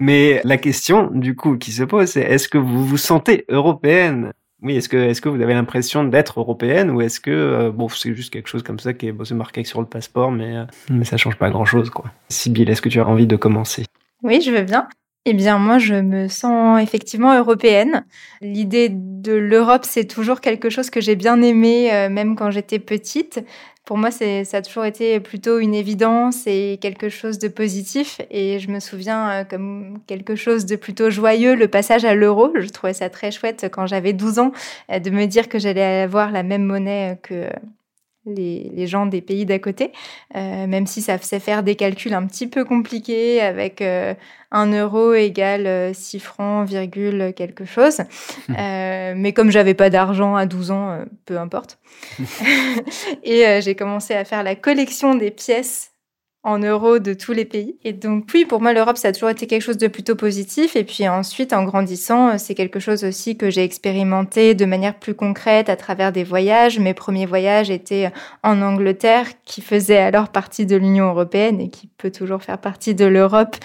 Mais 0.01 0.41
la 0.45 0.57
question, 0.57 1.11
du 1.13 1.35
coup, 1.35 1.57
qui 1.57 1.71
se 1.71 1.83
pose, 1.83 2.09
c'est 2.09 2.21
est-ce 2.21 2.49
que 2.49 2.57
vous 2.57 2.83
vous 2.83 2.97
sentez 2.97 3.45
européenne? 3.49 4.33
Oui, 4.63 4.75
est-ce 4.75 4.89
que, 4.89 4.97
est-ce 4.97 5.21
que 5.21 5.29
vous 5.29 5.39
avez 5.39 5.53
l'impression 5.53 6.03
d'être 6.03 6.39
européenne 6.39 6.89
ou 6.89 7.01
est-ce 7.01 7.19
que, 7.19 7.29
euh, 7.29 7.71
bon, 7.71 7.87
c'est 7.87 8.15
juste 8.15 8.33
quelque 8.33 8.47
chose 8.47 8.63
comme 8.63 8.79
ça 8.79 8.93
qui 8.93 9.05
est, 9.05 9.11
bon, 9.11 9.23
marqué 9.35 9.63
sur 9.63 9.79
le 9.79 9.85
passeport, 9.85 10.31
mais, 10.31 10.57
euh, 10.57 10.65
mais 10.89 11.05
ça 11.05 11.17
change 11.17 11.35
pas 11.35 11.51
grand-chose, 11.51 11.91
quoi. 11.91 12.05
Sibyl, 12.29 12.67
est-ce 12.71 12.81
que 12.81 12.89
tu 12.89 12.99
as 12.99 13.07
envie 13.07 13.27
de 13.27 13.35
commencer? 13.35 13.85
Oui, 14.23 14.41
je 14.41 14.49
veux 14.49 14.63
bien. 14.63 14.87
Eh 15.25 15.33
bien, 15.33 15.59
moi, 15.59 15.77
je 15.77 15.93
me 15.93 16.27
sens 16.27 16.81
effectivement 16.81 17.37
européenne. 17.37 18.03
L'idée 18.41 18.89
de 18.91 19.33
l'Europe, 19.33 19.85
c'est 19.85 20.05
toujours 20.05 20.41
quelque 20.41 20.71
chose 20.71 20.89
que 20.89 20.99
j'ai 20.99 21.15
bien 21.15 21.43
aimé, 21.43 21.93
euh, 21.93 22.09
même 22.09 22.35
quand 22.35 22.49
j'étais 22.49 22.79
petite 22.79 23.45
pour 23.85 23.97
moi, 23.97 24.11
ça 24.11 24.25
a 24.25 24.61
toujours 24.61 24.85
été 24.85 25.19
plutôt 25.19 25.59
une 25.59 25.73
évidence 25.73 26.45
et 26.45 26.77
quelque 26.81 27.09
chose 27.09 27.39
de 27.39 27.47
positif. 27.47 28.21
Et 28.29 28.59
je 28.59 28.69
me 28.69 28.79
souviens 28.79 29.29
euh, 29.31 29.43
comme 29.43 29.99
quelque 30.07 30.35
chose 30.35 30.65
de 30.65 30.75
plutôt 30.75 31.09
joyeux, 31.09 31.55
le 31.55 31.67
passage 31.67 32.05
à 32.05 32.13
l'euro. 32.13 32.51
Je 32.55 32.69
trouvais 32.69 32.93
ça 32.93 33.09
très 33.09 33.31
chouette 33.31 33.67
quand 33.71 33.87
j'avais 33.87 34.13
12 34.13 34.39
ans 34.39 34.51
euh, 34.91 34.99
de 34.99 35.09
me 35.09 35.25
dire 35.25 35.49
que 35.49 35.57
j'allais 35.57 36.01
avoir 36.01 36.31
la 36.31 36.43
même 36.43 36.63
monnaie 36.63 37.19
que 37.23 37.49
les, 38.25 38.87
gens 38.87 39.05
des 39.05 39.21
pays 39.21 39.45
d'à 39.45 39.59
côté, 39.59 39.91
euh, 40.35 40.67
même 40.67 40.87
si 40.87 41.01
ça 41.01 41.17
faisait 41.17 41.39
faire 41.39 41.63
des 41.63 41.75
calculs 41.75 42.13
un 42.13 42.25
petit 42.25 42.47
peu 42.47 42.65
compliqués 42.65 43.41
avec 43.41 43.81
euh, 43.81 44.13
un 44.51 44.71
euro 44.71 45.13
égale 45.13 45.93
6 45.93 46.19
francs, 46.19 46.67
virgule 46.67 47.33
quelque 47.35 47.65
chose. 47.65 48.01
mais 48.49 49.33
comme 49.33 49.51
j'avais 49.51 49.73
pas 49.73 49.89
d'argent 49.89 50.35
à 50.35 50.45
12 50.45 50.71
ans, 50.71 51.05
peu 51.25 51.37
importe. 51.37 51.79
et 53.23 53.61
j'ai 53.61 53.75
commencé 53.75 54.13
à 54.13 54.25
faire 54.25 54.43
la 54.43 54.55
collection 54.55 55.15
des 55.15 55.31
pièces 55.31 55.90
en 56.43 56.57
euros 56.57 56.97
de 56.97 57.13
tous 57.13 57.33
les 57.33 57.45
pays. 57.45 57.77
Et 57.83 57.93
donc 57.93 58.27
oui, 58.33 58.45
pour 58.45 58.61
moi, 58.61 58.73
l'Europe, 58.73 58.97
ça 58.97 59.09
a 59.09 59.11
toujours 59.11 59.29
été 59.29 59.45
quelque 59.45 59.61
chose 59.61 59.77
de 59.77 59.87
plutôt 59.87 60.15
positif. 60.15 60.75
Et 60.75 60.83
puis 60.83 61.07
ensuite, 61.07 61.53
en 61.53 61.63
grandissant, 61.63 62.37
c'est 62.37 62.55
quelque 62.55 62.79
chose 62.79 63.03
aussi 63.03 63.37
que 63.37 63.49
j'ai 63.49 63.63
expérimenté 63.63 64.55
de 64.55 64.65
manière 64.65 64.97
plus 64.97 65.13
concrète 65.13 65.69
à 65.69 65.75
travers 65.75 66.11
des 66.11 66.23
voyages. 66.23 66.79
Mes 66.79 66.95
premiers 66.95 67.27
voyages 67.27 67.69
étaient 67.69 68.11
en 68.43 68.61
Angleterre, 68.61 69.27
qui 69.45 69.61
faisait 69.61 69.97
alors 69.97 70.29
partie 70.29 70.65
de 70.65 70.75
l'Union 70.75 71.09
européenne 71.09 71.61
et 71.61 71.69
qui 71.69 71.87
peut 71.87 72.11
toujours 72.11 72.41
faire 72.41 72.57
partie 72.59 72.95
de 72.95 73.05
l'Europe, 73.05 73.55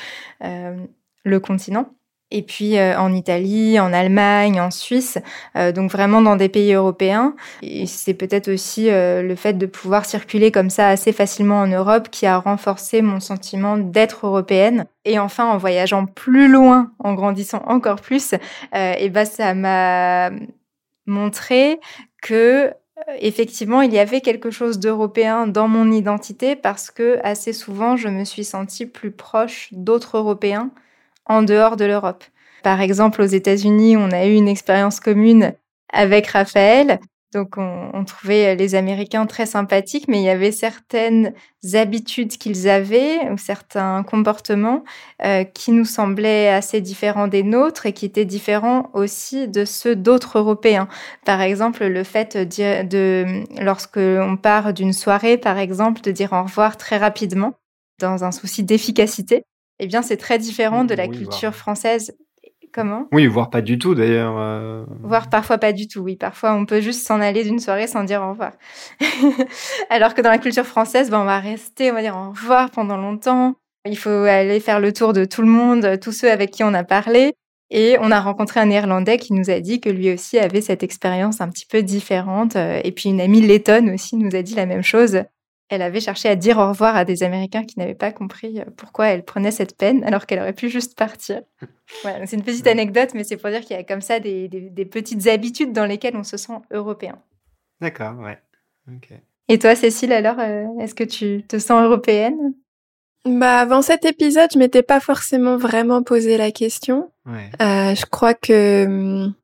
euh, 0.44 0.76
le 1.24 1.40
continent 1.40 1.90
et 2.30 2.42
puis 2.42 2.76
euh, 2.76 2.98
en 2.98 3.14
Italie, 3.14 3.78
en 3.78 3.92
Allemagne, 3.92 4.60
en 4.60 4.70
Suisse, 4.70 5.18
euh, 5.56 5.70
donc 5.70 5.90
vraiment 5.90 6.20
dans 6.20 6.36
des 6.36 6.48
pays 6.48 6.72
européens. 6.72 7.36
Et 7.62 7.86
c'est 7.86 8.14
peut-être 8.14 8.48
aussi 8.48 8.90
euh, 8.90 9.22
le 9.22 9.36
fait 9.36 9.54
de 9.54 9.66
pouvoir 9.66 10.04
circuler 10.04 10.50
comme 10.50 10.70
ça 10.70 10.88
assez 10.88 11.12
facilement 11.12 11.60
en 11.60 11.68
Europe 11.68 12.08
qui 12.10 12.26
a 12.26 12.38
renforcé 12.38 13.00
mon 13.00 13.20
sentiment 13.20 13.78
d'être 13.78 14.26
européenne. 14.26 14.86
Et 15.04 15.20
enfin, 15.20 15.46
en 15.46 15.56
voyageant 15.56 16.06
plus 16.06 16.48
loin, 16.48 16.92
en 16.98 17.14
grandissant 17.14 17.62
encore 17.66 18.00
plus, 18.00 18.34
et 18.74 19.08
ben 19.08 19.24
ça 19.24 19.54
m'a 19.54 20.30
montré 21.06 21.78
que 22.22 22.72
effectivement, 23.20 23.82
il 23.82 23.92
y 23.92 24.00
avait 24.00 24.20
quelque 24.20 24.50
chose 24.50 24.80
d'européen 24.80 25.46
dans 25.46 25.68
mon 25.68 25.92
identité 25.92 26.56
parce 26.56 26.90
que 26.90 27.20
assez 27.22 27.52
souvent, 27.52 27.96
je 27.96 28.08
me 28.08 28.24
suis 28.24 28.42
sentie 28.42 28.86
plus 28.86 29.12
proche 29.12 29.68
d'autres 29.70 30.18
Européens 30.18 30.72
en 31.26 31.42
dehors 31.42 31.76
de 31.76 31.84
l'Europe. 31.84 32.24
Par 32.62 32.80
exemple, 32.80 33.22
aux 33.22 33.26
États-Unis, 33.26 33.96
on 33.96 34.10
a 34.10 34.26
eu 34.26 34.34
une 34.34 34.48
expérience 34.48 35.00
commune 35.00 35.52
avec 35.92 36.26
Raphaël. 36.26 36.98
Donc, 37.34 37.58
on, 37.58 38.04
trouvait 38.04 38.54
les 38.54 38.74
Américains 38.74 39.26
très 39.26 39.46
sympathiques, 39.46 40.06
mais 40.08 40.20
il 40.20 40.24
y 40.24 40.30
avait 40.30 40.52
certaines 40.52 41.34
habitudes 41.74 42.38
qu'ils 42.38 42.68
avaient 42.68 43.30
ou 43.30 43.36
certains 43.36 44.04
comportements 44.04 44.84
euh, 45.24 45.44
qui 45.44 45.72
nous 45.72 45.84
semblaient 45.84 46.48
assez 46.48 46.80
différents 46.80 47.28
des 47.28 47.42
nôtres 47.42 47.84
et 47.84 47.92
qui 47.92 48.06
étaient 48.06 48.24
différents 48.24 48.90
aussi 48.94 49.48
de 49.48 49.64
ceux 49.64 49.96
d'autres 49.96 50.38
Européens. 50.38 50.88
Par 51.24 51.40
exemple, 51.42 51.84
le 51.84 52.04
fait 52.04 52.36
de, 52.36 52.84
de 52.84 53.44
lorsque 53.60 53.98
on 53.98 54.36
part 54.36 54.72
d'une 54.72 54.92
soirée, 54.92 55.36
par 55.36 55.58
exemple, 55.58 56.00
de 56.00 56.12
dire 56.12 56.32
au 56.32 56.42
revoir 56.42 56.76
très 56.76 56.96
rapidement 56.96 57.54
dans 58.00 58.24
un 58.24 58.32
souci 58.32 58.62
d'efficacité 58.62 59.44
eh 59.78 59.86
bien, 59.86 60.02
c'est 60.02 60.16
très 60.16 60.38
différent 60.38 60.84
de 60.84 60.94
la 60.94 61.08
culture 61.08 61.54
française. 61.54 62.16
Comment? 62.72 63.06
Oui, 63.12 63.26
voire 63.26 63.48
pas 63.48 63.62
du 63.62 63.78
tout 63.78 63.94
d'ailleurs. 63.94 64.36
Euh. 64.38 64.84
Voire 65.02 65.30
parfois 65.30 65.56
pas 65.56 65.72
du 65.72 65.88
tout, 65.88 66.00
oui. 66.00 66.16
Parfois, 66.16 66.54
on 66.54 66.66
peut 66.66 66.80
juste 66.80 67.06
s'en 67.06 67.20
aller 67.20 67.42
d'une 67.42 67.58
soirée 67.58 67.86
sans 67.86 68.04
dire 68.04 68.22
au 68.22 68.30
revoir. 68.30 68.52
Alors 69.90 70.14
que 70.14 70.20
dans 70.20 70.30
la 70.30 70.38
culture 70.38 70.66
française, 70.66 71.10
ben, 71.10 71.20
on 71.20 71.24
va 71.24 71.38
rester, 71.38 71.90
on 71.90 71.94
va 71.94 72.02
dire 72.02 72.16
au 72.16 72.30
revoir 72.30 72.70
pendant 72.70 72.98
longtemps. 72.98 73.54
Il 73.86 73.96
faut 73.96 74.10
aller 74.10 74.60
faire 74.60 74.80
le 74.80 74.92
tour 74.92 75.14
de 75.14 75.24
tout 75.24 75.42
le 75.42 75.48
monde, 75.48 75.98
tous 76.02 76.12
ceux 76.12 76.30
avec 76.30 76.50
qui 76.50 76.64
on 76.64 76.74
a 76.74 76.84
parlé. 76.84 77.32
Et 77.70 77.96
on 78.00 78.10
a 78.10 78.20
rencontré 78.20 78.60
un 78.60 78.66
Néerlandais 78.66 79.16
qui 79.16 79.32
nous 79.32 79.50
a 79.50 79.60
dit 79.60 79.80
que 79.80 79.88
lui 79.88 80.12
aussi 80.12 80.38
avait 80.38 80.60
cette 80.60 80.82
expérience 80.82 81.40
un 81.40 81.48
petit 81.48 81.66
peu 81.66 81.82
différente. 81.82 82.56
Et 82.56 82.92
puis 82.92 83.08
une 83.08 83.20
amie 83.20 83.40
lettonne 83.40 83.90
aussi 83.90 84.16
nous 84.16 84.36
a 84.36 84.42
dit 84.42 84.54
la 84.54 84.66
même 84.66 84.84
chose 84.84 85.22
elle 85.68 85.82
avait 85.82 86.00
cherché 86.00 86.28
à 86.28 86.36
dire 86.36 86.58
au 86.58 86.68
revoir 86.68 86.96
à 86.96 87.04
des 87.04 87.22
Américains 87.22 87.64
qui 87.64 87.78
n'avaient 87.78 87.94
pas 87.94 88.12
compris 88.12 88.60
euh, 88.60 88.64
pourquoi 88.76 89.08
elle 89.08 89.24
prenait 89.24 89.50
cette 89.50 89.76
peine 89.76 90.04
alors 90.04 90.26
qu'elle 90.26 90.38
aurait 90.38 90.52
pu 90.52 90.68
juste 90.68 90.96
partir. 90.96 91.42
Voilà, 92.02 92.26
c'est 92.26 92.34
une 92.34 92.42
petite 92.42 92.66
anecdote, 92.66 93.10
mais 93.14 93.22
c'est 93.22 93.36
pour 93.36 93.48
dire 93.48 93.60
qu'il 93.60 93.76
y 93.76 93.78
a 93.78 93.84
comme 93.84 94.00
ça 94.00 94.18
des, 94.18 94.48
petites 94.90 95.28
habitudes 95.28 95.72
dans 95.72 95.86
lesquelles 95.86 96.16
on 96.16 96.24
se 96.24 96.36
sent 96.36 96.58
européen. 96.72 97.16
D'accord, 97.80 98.18
ouais. 98.18 98.38
Et 99.46 99.60
toi, 99.60 99.76
Cécile, 99.76 100.12
alors, 100.12 100.40
euh, 100.40 100.64
est-ce 100.80 100.96
que 100.96 101.04
tu 101.04 101.44
te 101.46 101.60
sens 101.60 101.84
européenne? 101.84 102.54
Bah 103.24 103.60
avant 103.60 103.82
cet 103.82 104.04
épisode, 104.04 104.50
je 104.52 104.58
m'étais 104.58 104.82
pas 104.82 104.98
forcément 104.98 105.56
vraiment 105.56 106.02
posé 106.02 106.36
la 106.36 106.50
question. 106.50 107.12
Ouais. 107.24 107.50
Euh, 107.62 107.94
je 107.94 108.06
crois 108.06 108.34
que, 108.34 108.84
hum, 108.84 109.34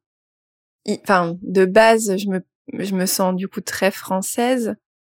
enfin, 1.05 1.37
de 1.43 1.64
base, 1.64 2.17
je 2.17 2.29
me 2.29 2.41
je 2.73 2.95
me 2.95 3.07
sens 3.07 3.35
du 3.35 3.49
coup 3.49 3.61
très 3.61 3.91
française. 3.91 4.75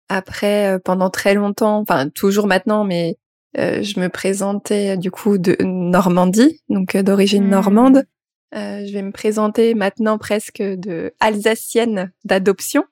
Après, 0.10 0.76
euh, 0.76 0.80
pendant 0.80 1.10
très 1.10 1.34
longtemps, 1.34 1.80
enfin 1.80 2.10
toujours 2.10 2.48
maintenant, 2.48 2.84
mais 2.86 3.18
euh, 3.58 3.82
je 3.82 4.00
me 4.00 4.08
présentais 4.08 4.98
du 4.98 5.12
coup 5.12 5.38
de 5.38 5.58
Normandie, 5.62 6.62
donc 6.70 6.96
euh, 6.96 7.04
d'origine 7.04 7.46
mmh. 7.46 7.50
normande. 7.50 8.04
je 8.54 8.92
vais 8.92 9.02
me 9.02 9.12
présenter 9.12 9.74
maintenant 9.74 10.18
presque 10.18 10.62
de 10.62 11.14
alsacienne 11.20 12.12
d'adoption. 12.24 12.84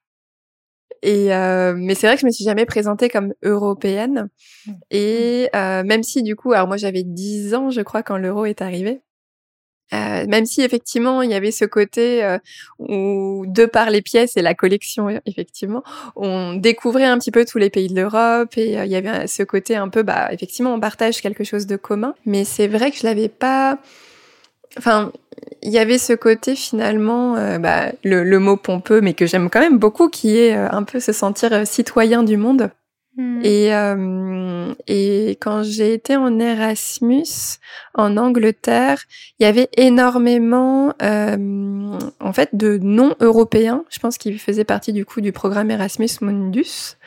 Et 1.01 1.27
mais 1.27 1.93
c'est 1.93 2.07
vrai 2.07 2.15
que 2.15 2.21
je 2.21 2.25
me 2.25 2.31
suis 2.31 2.43
jamais 2.43 2.65
présentée 2.65 3.09
comme 3.09 3.33
européenne. 3.43 4.29
Mmh. 4.65 4.71
Et 4.89 5.49
même 5.53 6.01
si 6.01 6.23
du 6.23 6.35
coup, 6.35 6.53
alors 6.53 6.67
moi 6.67 6.77
j'avais 6.77 7.03
10 7.03 7.53
ans, 7.53 7.69
je 7.69 7.81
crois, 7.81 8.01
quand 8.01 8.17
l'euro 8.17 8.45
est 8.45 8.61
arrivé. 8.61 9.01
Euh, 9.93 10.25
même 10.27 10.47
si 10.47 10.63
effectivement 10.63 11.21
il 11.21 11.29
y 11.29 11.35
avait 11.35 11.51
ce 11.51 11.63
côté 11.63 12.23
euh, 12.23 12.39
où 12.79 13.45
de 13.47 13.65
par 13.65 13.91
les 13.91 14.01
pièces 14.01 14.35
et 14.35 14.41
la 14.41 14.55
collection 14.55 15.21
effectivement 15.27 15.83
on 16.15 16.55
découvrait 16.55 17.03
un 17.03 17.19
petit 17.19 17.29
peu 17.29 17.45
tous 17.45 17.59
les 17.59 17.69
pays 17.69 17.87
de 17.87 17.95
l'Europe 17.95 18.57
et 18.57 18.79
euh, 18.79 18.85
il 18.85 18.91
y 18.91 18.95
avait 18.95 19.27
ce 19.27 19.43
côté 19.43 19.75
un 19.75 19.87
peu 19.89 20.01
bah 20.01 20.29
effectivement 20.31 20.73
on 20.73 20.79
partage 20.79 21.21
quelque 21.21 21.43
chose 21.43 21.67
de 21.67 21.75
commun. 21.75 22.15
Mais 22.25 22.45
c'est 22.45 22.67
vrai 22.67 22.89
que 22.89 22.97
je 22.97 23.05
l'avais 23.05 23.29
pas 23.29 23.77
enfin 24.79 25.11
il 25.61 25.71
y 25.71 25.77
avait 25.77 25.99
ce 25.99 26.13
côté 26.13 26.55
finalement 26.55 27.33
bah, 27.59 27.91
le, 28.03 28.23
le, 28.23 28.39
mot 28.39 28.57
pompeux 28.57 29.01
mais 29.01 29.13
que 29.13 29.27
j'aime 29.27 29.51
quand 29.51 29.59
même 29.59 29.77
beaucoup 29.77 30.09
qui 30.09 30.37
est 30.37 30.53
un 30.53 30.81
peu 30.83 30.99
se 30.99 31.11
sentir 31.11 31.67
citoyen 31.67 32.23
du 32.23 32.37
monde 32.37 32.71
Hmm. 33.17 33.39
Et, 33.43 33.73
euh, 33.73 34.73
et 34.87 35.37
quand 35.39 35.63
j'ai 35.63 35.93
été 35.93 36.17
en 36.17 36.37
Erasmus 36.37 37.59
en 37.93 38.17
Angleterre, 38.17 39.03
il 39.39 39.43
y 39.43 39.45
avait 39.45 39.69
énormément 39.77 40.93
euh, 41.01 41.97
en 42.19 42.33
fait 42.33 42.49
de 42.53 42.77
non-européens. 42.81 43.85
Je 43.89 43.99
pense 43.99 44.17
qu'ils 44.17 44.39
faisaient 44.39 44.65
partie 44.65 44.91
du 44.91 45.05
coup 45.05 45.21
du 45.21 45.31
programme 45.31 45.71
Erasmus 45.71 46.09
Mundus, 46.21 46.97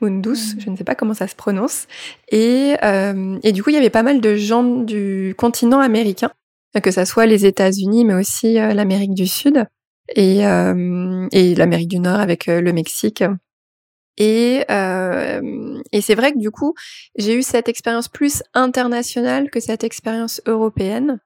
Mundus, 0.00 0.30
hmm. 0.30 0.60
je 0.60 0.70
ne 0.70 0.76
sais 0.76 0.84
pas 0.84 0.96
comment 0.96 1.14
ça 1.14 1.28
se 1.28 1.36
prononce. 1.36 1.86
Et, 2.30 2.74
euh, 2.82 3.38
et 3.42 3.52
du 3.52 3.62
coup, 3.62 3.70
il 3.70 3.74
y 3.74 3.78
avait 3.78 3.90
pas 3.90 4.02
mal 4.02 4.20
de 4.20 4.34
gens 4.34 4.64
du 4.64 5.34
continent 5.38 5.78
américain, 5.78 6.30
que 6.82 6.90
ça 6.90 7.04
soit 7.04 7.26
les 7.26 7.46
États-Unis, 7.46 8.04
mais 8.04 8.14
aussi 8.14 8.58
euh, 8.58 8.74
l'Amérique 8.74 9.14
du 9.14 9.26
Sud 9.26 9.64
et, 10.16 10.46
euh, 10.46 11.28
et 11.32 11.54
l'Amérique 11.54 11.88
du 11.88 11.98
Nord 11.98 12.20
avec 12.20 12.48
euh, 12.48 12.60
le 12.60 12.72
Mexique. 12.72 13.22
Et, 14.18 14.64
euh, 14.70 15.80
et 15.92 16.00
c'est 16.00 16.14
vrai 16.14 16.32
que 16.32 16.38
du 16.38 16.50
coup, 16.50 16.74
j'ai 17.16 17.34
eu 17.34 17.42
cette 17.42 17.68
expérience 17.68 18.08
plus 18.08 18.42
internationale 18.54 19.50
que 19.50 19.60
cette 19.60 19.84
expérience 19.84 20.40
européenne. 20.46 21.18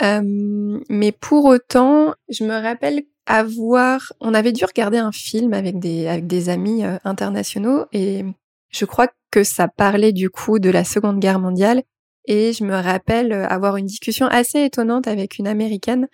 Euh, 0.00 0.80
mais 0.88 1.12
pour 1.12 1.46
autant, 1.46 2.14
je 2.28 2.44
me 2.44 2.54
rappelle 2.54 3.02
avoir, 3.26 4.12
on 4.20 4.34
avait 4.34 4.52
dû 4.52 4.64
regarder 4.64 4.98
un 4.98 5.12
film 5.12 5.52
avec 5.52 5.78
des 5.78 6.06
avec 6.06 6.26
des 6.26 6.48
amis 6.48 6.84
euh, 6.84 6.96
internationaux 7.04 7.84
et 7.92 8.24
je 8.70 8.84
crois 8.84 9.08
que 9.30 9.44
ça 9.44 9.68
parlait 9.68 10.12
du 10.12 10.30
coup 10.30 10.58
de 10.58 10.70
la 10.70 10.84
Seconde 10.84 11.20
Guerre 11.20 11.38
mondiale 11.38 11.82
et 12.26 12.52
je 12.52 12.64
me 12.64 12.74
rappelle 12.74 13.32
avoir 13.32 13.76
une 13.76 13.86
discussion 13.86 14.26
assez 14.26 14.64
étonnante 14.64 15.06
avec 15.06 15.38
une 15.38 15.46
américaine 15.46 16.08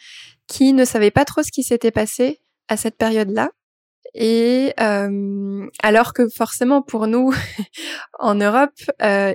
qui 0.46 0.72
ne 0.72 0.84
savait 0.84 1.10
pas 1.10 1.24
trop 1.24 1.42
ce 1.42 1.52
qui 1.52 1.62
s'était 1.62 1.90
passé 1.90 2.40
à 2.68 2.76
cette 2.76 2.96
période-là 2.96 3.50
et 4.16 4.72
euh, 4.80 5.66
alors 5.82 6.14
que 6.14 6.28
forcément 6.28 6.80
pour 6.80 7.06
nous 7.06 7.34
en 8.18 8.34
Europe, 8.34 8.72
euh, 9.02 9.34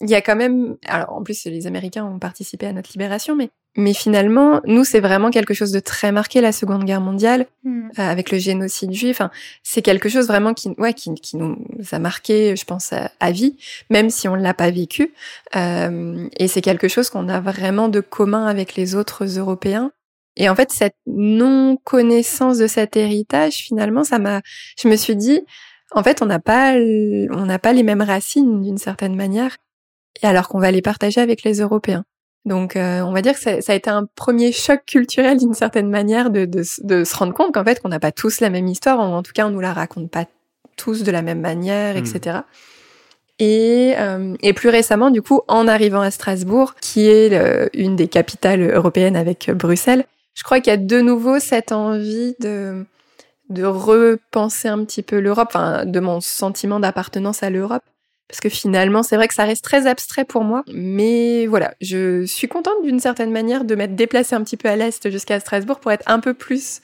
il 0.00 0.08
y 0.08 0.14
a 0.14 0.22
quand 0.22 0.36
même, 0.36 0.76
alors 0.86 1.12
en 1.12 1.22
plus 1.22 1.44
les 1.44 1.66
Américains 1.66 2.04
ont 2.04 2.18
participé 2.18 2.66
à 2.66 2.72
notre 2.72 2.90
libération, 2.94 3.36
mais 3.36 3.50
mais 3.76 3.94
finalement 3.94 4.60
nous 4.64 4.82
c'est 4.82 4.98
vraiment 4.98 5.30
quelque 5.30 5.54
chose 5.54 5.70
de 5.70 5.78
très 5.78 6.10
marqué 6.10 6.40
la 6.40 6.52
Seconde 6.52 6.84
Guerre 6.84 7.00
mondiale 7.00 7.46
mmh. 7.64 7.88
euh, 7.98 8.02
avec 8.02 8.30
le 8.30 8.38
génocide 8.38 8.92
juif. 8.92 9.16
Enfin, 9.20 9.30
c'est 9.62 9.82
quelque 9.82 10.08
chose 10.08 10.28
vraiment 10.28 10.54
qui 10.54 10.70
ouais 10.78 10.94
qui, 10.94 11.12
qui 11.14 11.36
nous 11.36 11.58
a 11.90 11.98
marqué, 11.98 12.54
je 12.56 12.64
pense 12.64 12.92
à, 12.92 13.10
à 13.18 13.32
vie, 13.32 13.56
même 13.90 14.10
si 14.10 14.28
on 14.28 14.36
l'a 14.36 14.54
pas 14.54 14.70
vécu. 14.70 15.12
Euh, 15.56 16.28
et 16.38 16.48
c'est 16.48 16.62
quelque 16.62 16.88
chose 16.88 17.10
qu'on 17.10 17.28
a 17.28 17.40
vraiment 17.40 17.88
de 17.88 18.00
commun 18.00 18.46
avec 18.46 18.76
les 18.76 18.94
autres 18.94 19.38
Européens. 19.38 19.92
Et 20.36 20.48
en 20.48 20.54
fait, 20.54 20.70
cette 20.72 20.96
non-connaissance 21.06 22.58
de 22.58 22.66
cet 22.66 22.96
héritage, 22.96 23.54
finalement, 23.54 24.04
ça 24.04 24.18
m'a, 24.18 24.40
je 24.80 24.88
me 24.88 24.96
suis 24.96 25.16
dit, 25.16 25.40
en 25.92 26.02
fait, 26.02 26.22
on 26.22 26.26
n'a 26.26 26.38
pas, 26.38 26.74
on 26.74 27.46
n'a 27.46 27.58
pas 27.58 27.72
les 27.72 27.82
mêmes 27.82 28.02
racines 28.02 28.62
d'une 28.62 28.78
certaine 28.78 29.16
manière, 29.16 29.56
et 30.22 30.26
alors 30.26 30.48
qu'on 30.48 30.60
va 30.60 30.70
les 30.70 30.82
partager 30.82 31.20
avec 31.20 31.42
les 31.42 31.60
Européens. 31.60 32.04
Donc, 32.46 32.76
euh, 32.76 33.00
on 33.02 33.12
va 33.12 33.20
dire 33.20 33.34
que 33.34 33.40
ça, 33.40 33.60
ça, 33.60 33.72
a 33.72 33.76
été 33.76 33.90
un 33.90 34.06
premier 34.14 34.50
choc 34.50 34.80
culturel 34.86 35.36
d'une 35.36 35.52
certaine 35.52 35.90
manière 35.90 36.30
de, 36.30 36.46
de, 36.46 36.62
de 36.82 37.04
se 37.04 37.16
rendre 37.16 37.34
compte 37.34 37.52
qu'en 37.52 37.64
fait, 37.64 37.80
qu'on 37.80 37.90
n'a 37.90 38.00
pas 38.00 38.12
tous 38.12 38.40
la 38.40 38.48
même 38.48 38.66
histoire, 38.66 38.98
en 38.98 39.22
tout 39.22 39.32
cas, 39.32 39.46
on 39.46 39.50
nous 39.50 39.60
la 39.60 39.74
raconte 39.74 40.10
pas 40.10 40.24
tous 40.76 41.02
de 41.02 41.10
la 41.10 41.20
même 41.20 41.40
manière, 41.40 41.96
etc. 41.98 42.38
Et, 43.38 43.94
euh, 43.98 44.34
et, 44.42 44.54
plus 44.54 44.70
récemment, 44.70 45.10
du 45.10 45.20
coup, 45.20 45.42
en 45.48 45.68
arrivant 45.68 46.00
à 46.00 46.10
Strasbourg, 46.10 46.74
qui 46.80 47.08
est 47.08 47.34
une 47.74 47.96
des 47.96 48.08
capitales 48.08 48.62
européennes 48.70 49.16
avec 49.16 49.50
Bruxelles, 49.50 50.04
je 50.40 50.44
crois 50.44 50.60
qu'il 50.60 50.70
y 50.70 50.74
a 50.74 50.78
de 50.78 51.00
nouveau 51.02 51.38
cette 51.38 51.70
envie 51.70 52.34
de, 52.40 52.86
de 53.50 53.62
repenser 53.62 54.68
un 54.68 54.82
petit 54.86 55.02
peu 55.02 55.20
l'Europe, 55.20 55.48
enfin, 55.50 55.84
de 55.84 56.00
mon 56.00 56.22
sentiment 56.22 56.80
d'appartenance 56.80 57.42
à 57.42 57.50
l'Europe. 57.50 57.82
Parce 58.26 58.40
que 58.40 58.48
finalement, 58.48 59.02
c'est 59.02 59.16
vrai 59.16 59.28
que 59.28 59.34
ça 59.34 59.44
reste 59.44 59.62
très 59.62 59.86
abstrait 59.86 60.24
pour 60.24 60.42
moi. 60.42 60.62
Mais 60.72 61.44
voilà, 61.44 61.74
je 61.82 62.24
suis 62.24 62.48
contente 62.48 62.82
d'une 62.82 63.00
certaine 63.00 63.32
manière 63.32 63.66
de 63.66 63.74
m'être 63.74 63.94
déplacée 63.94 64.34
un 64.34 64.42
petit 64.42 64.56
peu 64.56 64.70
à 64.70 64.76
l'Est 64.76 65.10
jusqu'à 65.10 65.38
Strasbourg 65.40 65.78
pour 65.78 65.92
être 65.92 66.04
un 66.10 66.20
peu 66.20 66.32
plus 66.32 66.80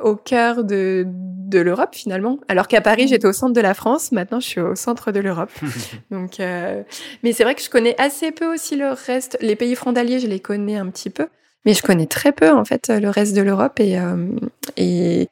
au 0.00 0.16
cœur 0.16 0.64
de, 0.64 1.04
de 1.06 1.60
l'Europe 1.60 1.94
finalement. 1.94 2.40
Alors 2.48 2.66
qu'à 2.66 2.80
Paris, 2.80 3.06
j'étais 3.06 3.28
au 3.28 3.32
centre 3.32 3.52
de 3.52 3.60
la 3.60 3.74
France, 3.74 4.10
maintenant 4.10 4.40
je 4.40 4.46
suis 4.48 4.60
au 4.60 4.74
centre 4.74 5.12
de 5.12 5.20
l'Europe. 5.20 5.52
Donc, 6.10 6.40
euh... 6.40 6.82
mais 7.22 7.32
c'est 7.32 7.44
vrai 7.44 7.54
que 7.54 7.62
je 7.62 7.70
connais 7.70 7.94
assez 8.00 8.32
peu 8.32 8.52
aussi 8.52 8.74
le 8.74 8.88
reste. 8.88 9.38
Les 9.40 9.54
pays 9.54 9.76
frontaliers, 9.76 10.18
je 10.18 10.26
les 10.26 10.40
connais 10.40 10.76
un 10.76 10.88
petit 10.88 11.10
peu, 11.10 11.28
mais 11.64 11.74
je 11.74 11.82
connais 11.82 12.06
très 12.06 12.32
peu 12.32 12.50
en 12.50 12.64
fait 12.64 12.88
le 12.88 13.08
reste 13.08 13.34
de 13.34 13.42
l'Europe 13.42 13.78
et 13.80 13.98
euh... 13.98 14.28
et 14.76 15.28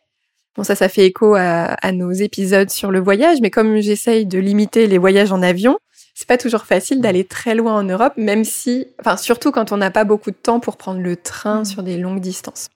bon 0.57 0.65
ça, 0.65 0.75
ça 0.75 0.89
fait 0.89 1.07
écho 1.07 1.35
à, 1.35 1.65
à, 1.65 1.93
nos 1.93 2.13
épisodes 2.13 2.71
sur 2.71 2.91
le 2.91 3.01
voyage. 3.01 3.39
Mais 3.41 3.51
comme 3.51 3.81
j'essaye 3.81 4.27
de 4.27 4.39
limiter 4.39 4.87
les 4.87 4.99
voyages 4.99 5.33
en 5.33 5.43
avion, 5.43 5.79
c'est 6.15 6.29
pas 6.29 6.39
toujours 6.39 6.65
facile 6.65 7.01
d'aller 7.01 7.25
très 7.25 7.55
loin 7.55 7.75
en 7.75 7.83
Europe, 7.83 8.15
même 8.17 8.45
si, 8.45 8.87
enfin 9.01 9.17
surtout 9.17 9.53
quand 9.53 9.73
on 9.73 9.77
n'a 9.77 9.91
pas 9.91 10.05
beaucoup 10.05 10.31
de 10.31 10.37
temps 10.37 10.61
pour 10.61 10.77
prendre 10.77 11.01
le 11.01 11.17
train 11.17 11.63
mmh. 11.63 11.65
sur 11.65 11.83
des 11.83 11.97
longues 11.97 12.21
distances 12.21 12.69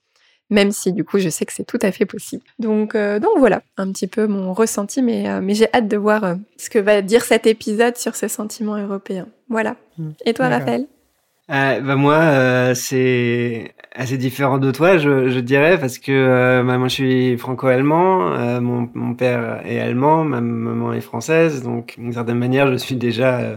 même 0.49 0.71
si 0.71 0.93
du 0.93 1.03
coup 1.03 1.19
je 1.19 1.29
sais 1.29 1.45
que 1.45 1.53
c'est 1.53 1.63
tout 1.63 1.79
à 1.81 1.91
fait 1.91 2.05
possible. 2.05 2.43
Donc, 2.59 2.95
euh, 2.95 3.19
donc 3.19 3.31
voilà, 3.37 3.61
un 3.77 3.91
petit 3.91 4.07
peu 4.07 4.27
mon 4.27 4.53
ressenti, 4.53 5.01
mais, 5.01 5.29
euh, 5.29 5.41
mais 5.41 5.53
j'ai 5.53 5.67
hâte 5.73 5.87
de 5.87 5.97
voir 5.97 6.23
euh, 6.23 6.35
ce 6.57 6.69
que 6.69 6.79
va 6.79 7.01
dire 7.01 7.23
cet 7.23 7.47
épisode 7.47 7.97
sur 7.97 8.15
ces 8.15 8.27
sentiments 8.27 8.77
européens. 8.77 9.27
Voilà. 9.49 9.75
Mmh. 9.97 10.09
Et 10.25 10.33
toi, 10.33 10.49
Raphaël? 10.49 10.87
Bah 11.47 11.95
moi, 11.95 12.73
c'est 12.75 13.73
assez 13.93 14.17
différent 14.17 14.57
de 14.57 14.71
toi, 14.71 14.97
je, 14.97 15.29
je 15.29 15.39
dirais, 15.39 15.79
parce 15.79 15.99
que 15.99 16.63
bah, 16.65 16.77
moi 16.77 16.87
je 16.87 16.93
suis 16.93 17.37
franco-allemand, 17.37 18.59
mon, 18.61 18.89
mon, 18.93 19.13
père 19.13 19.61
est 19.65 19.79
allemand, 19.79 20.23
ma 20.25 20.41
maman 20.41 20.93
est 20.93 21.01
française, 21.01 21.63
donc 21.63 21.95
d'une 21.97 22.13
certaine 22.13 22.39
manière 22.39 22.71
je 22.71 22.77
suis 22.77 22.95
déjà 22.95 23.55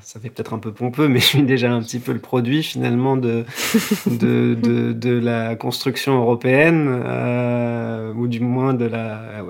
ça 0.00 0.18
fait 0.20 0.30
peut-être 0.30 0.54
un 0.54 0.58
peu 0.58 0.72
pompeux, 0.72 1.08
mais 1.08 1.20
je 1.20 1.24
suis 1.24 1.42
déjà 1.42 1.72
un 1.72 1.82
petit 1.82 1.98
peu 1.98 2.12
le 2.12 2.18
produit 2.18 2.62
finalement 2.62 3.16
de, 3.16 3.44
de, 4.06 4.54
de, 4.54 4.92
de 4.92 5.18
la 5.18 5.56
construction 5.56 6.16
européenne, 6.16 7.02
euh, 7.04 8.12
ou 8.14 8.26
du 8.26 8.40
moins 8.40 8.74
de 8.74 8.86
la, 8.86 9.42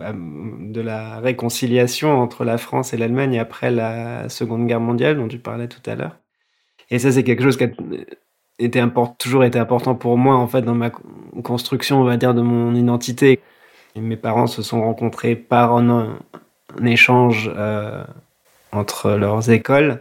de 0.61 0.81
la 0.81 1.21
réconciliation 1.21 2.21
entre 2.21 2.45
la 2.45 2.59
France 2.59 2.93
et 2.93 2.97
l'Allemagne 2.97 3.39
après 3.39 3.71
la 3.71 4.29
Seconde 4.29 4.67
Guerre 4.67 4.81
mondiale 4.81 5.17
dont 5.17 5.29
tu 5.29 5.39
parlais 5.39 5.69
tout 5.69 5.89
à 5.89 5.95
l'heure. 5.95 6.24
Et 6.91 6.99
ça, 6.99 7.13
c'est 7.13 7.25
quelque 7.25 7.43
chose 7.43 7.57
qui 7.57 7.65
a 7.65 7.71
été 8.59 8.81
import, 8.81 9.17
toujours 9.17 9.45
été 9.45 9.59
important 9.59 9.95
pour 9.95 10.17
moi 10.17 10.37
en 10.37 10.47
fait 10.47 10.63
dans 10.63 10.75
ma 10.75 10.91
construction, 11.43 12.01
on 12.01 12.05
va 12.05 12.17
dire, 12.17 12.35
de 12.35 12.43
mon 12.43 12.75
identité. 12.75 13.41
Et 13.97 14.01
mes 14.01 14.17
parents 14.17 14.47
se 14.47 14.63
sont 14.63 14.83
rencontrés 14.83 15.37
par 15.37 15.77
un, 15.77 16.19
un 16.81 16.85
échange 16.85 17.51
euh, 17.57 18.05
entre 18.73 19.13
leurs 19.13 19.51
écoles 19.51 20.01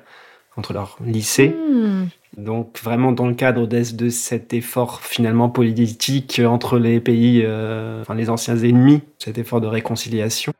entre 0.57 0.73
leur 0.73 0.97
lycée. 1.03 1.49
Hmm. 1.49 2.07
Donc 2.37 2.79
vraiment 2.83 3.11
dans 3.11 3.27
le 3.27 3.35
cadre 3.35 3.67
de, 3.67 4.09
cet 4.09 4.53
effort 4.53 5.01
finalement 5.01 5.49
politique 5.49 6.41
entre 6.43 6.79
les 6.79 6.99
pays, 6.99 7.41
euh, 7.43 8.01
enfin 8.01 8.15
les 8.15 8.29
anciens 8.29 8.57
ennemis, 8.57 9.01
cet 9.19 9.37
effort 9.37 9.61
de 9.61 9.67
réconciliation. 9.67 10.53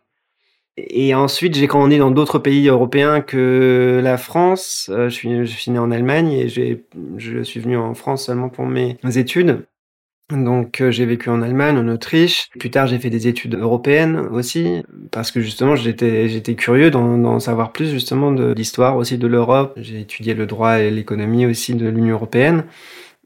Et 0.78 1.14
ensuite, 1.14 1.56
j'ai 1.56 1.68
grandi 1.68 1.98
dans 2.00 2.10
d'autres 2.10 2.40
pays 2.40 2.68
européens 2.68 3.22
que 3.22 4.02
la 4.04 4.18
France. 4.18 4.90
Euh, 4.92 5.10
je, 5.10 5.14
suis, 5.14 5.46
je 5.46 5.72
né 5.72 5.78
en 5.80 5.92
Allemagne 5.92 6.32
et 6.32 6.48
je 6.50 7.44
suis 7.44 7.60
venu 7.60 7.78
en 7.78 7.94
France 7.94 8.26
seulement 8.26 8.50
pour 8.50 8.66
mes 8.66 8.98
études. 9.16 9.66
Donc 10.30 10.82
euh, 10.82 10.90
j'ai 10.90 11.06
vécu 11.06 11.30
en 11.30 11.42
Allemagne, 11.42 11.78
en 11.78 11.88
Autriche. 11.88 12.50
Plus 12.60 12.72
tard, 12.72 12.88
j'ai 12.88 12.98
fait 12.98 13.10
des 13.10 13.28
études 13.28 13.56
européennes 13.56 14.16
aussi, 14.16 14.84
parce 15.12 15.32
que 15.32 15.42
justement, 15.42 15.76
j'étais 15.76 16.56
curieux 16.56 16.92
d'en 16.92 17.40
savoir 17.40 17.72
plus 17.72 17.92
justement 17.92 18.32
de 18.32 18.54
l'histoire 18.54 18.96
aussi 18.96 19.18
de 19.18 19.28
l'Europe. 19.28 19.74
J'ai 19.78 20.02
étudié 20.02 20.34
le 20.34 20.46
droit 20.46 20.80
et 20.80 20.90
l'économie 20.92 21.46
aussi 21.46 21.76
de 21.76 21.88
l'Union 21.88 22.16
européenne. 22.16 22.64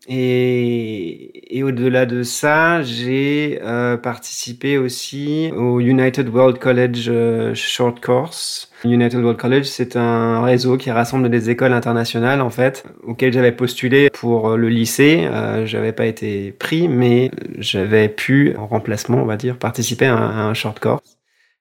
Et, 0.09 1.57
et 1.57 1.63
au-delà 1.63 2.05
de 2.05 2.23
ça, 2.23 2.81
j'ai 2.81 3.59
euh, 3.61 3.97
participé 3.97 4.77
aussi 4.77 5.51
au 5.53 5.81
United 5.81 6.29
World 6.29 6.59
College 6.59 7.07
euh, 7.09 7.53
Short 7.53 7.99
Course. 7.99 8.71
United 8.85 9.19
World 9.19 9.37
College, 9.37 9.65
c'est 9.65 9.97
un 9.97 10.41
réseau 10.43 10.77
qui 10.77 10.91
rassemble 10.91 11.29
des 11.29 11.49
écoles 11.49 11.73
internationales 11.73 12.41
en 12.41 12.49
fait, 12.49 12.85
auxquelles 13.03 13.33
j'avais 13.33 13.51
postulé 13.51 14.09
pour 14.09 14.55
le 14.55 14.69
lycée. 14.69 15.25
Euh, 15.25 15.65
j'avais 15.65 15.91
pas 15.91 16.05
été 16.05 16.53
pris, 16.53 16.87
mais 16.87 17.29
j'avais 17.57 18.07
pu, 18.07 18.55
en 18.57 18.67
remplacement, 18.67 19.17
on 19.21 19.25
va 19.25 19.35
dire, 19.35 19.57
participer 19.57 20.05
à 20.05 20.15
un, 20.15 20.53
short 20.53 20.79
course 20.79 21.17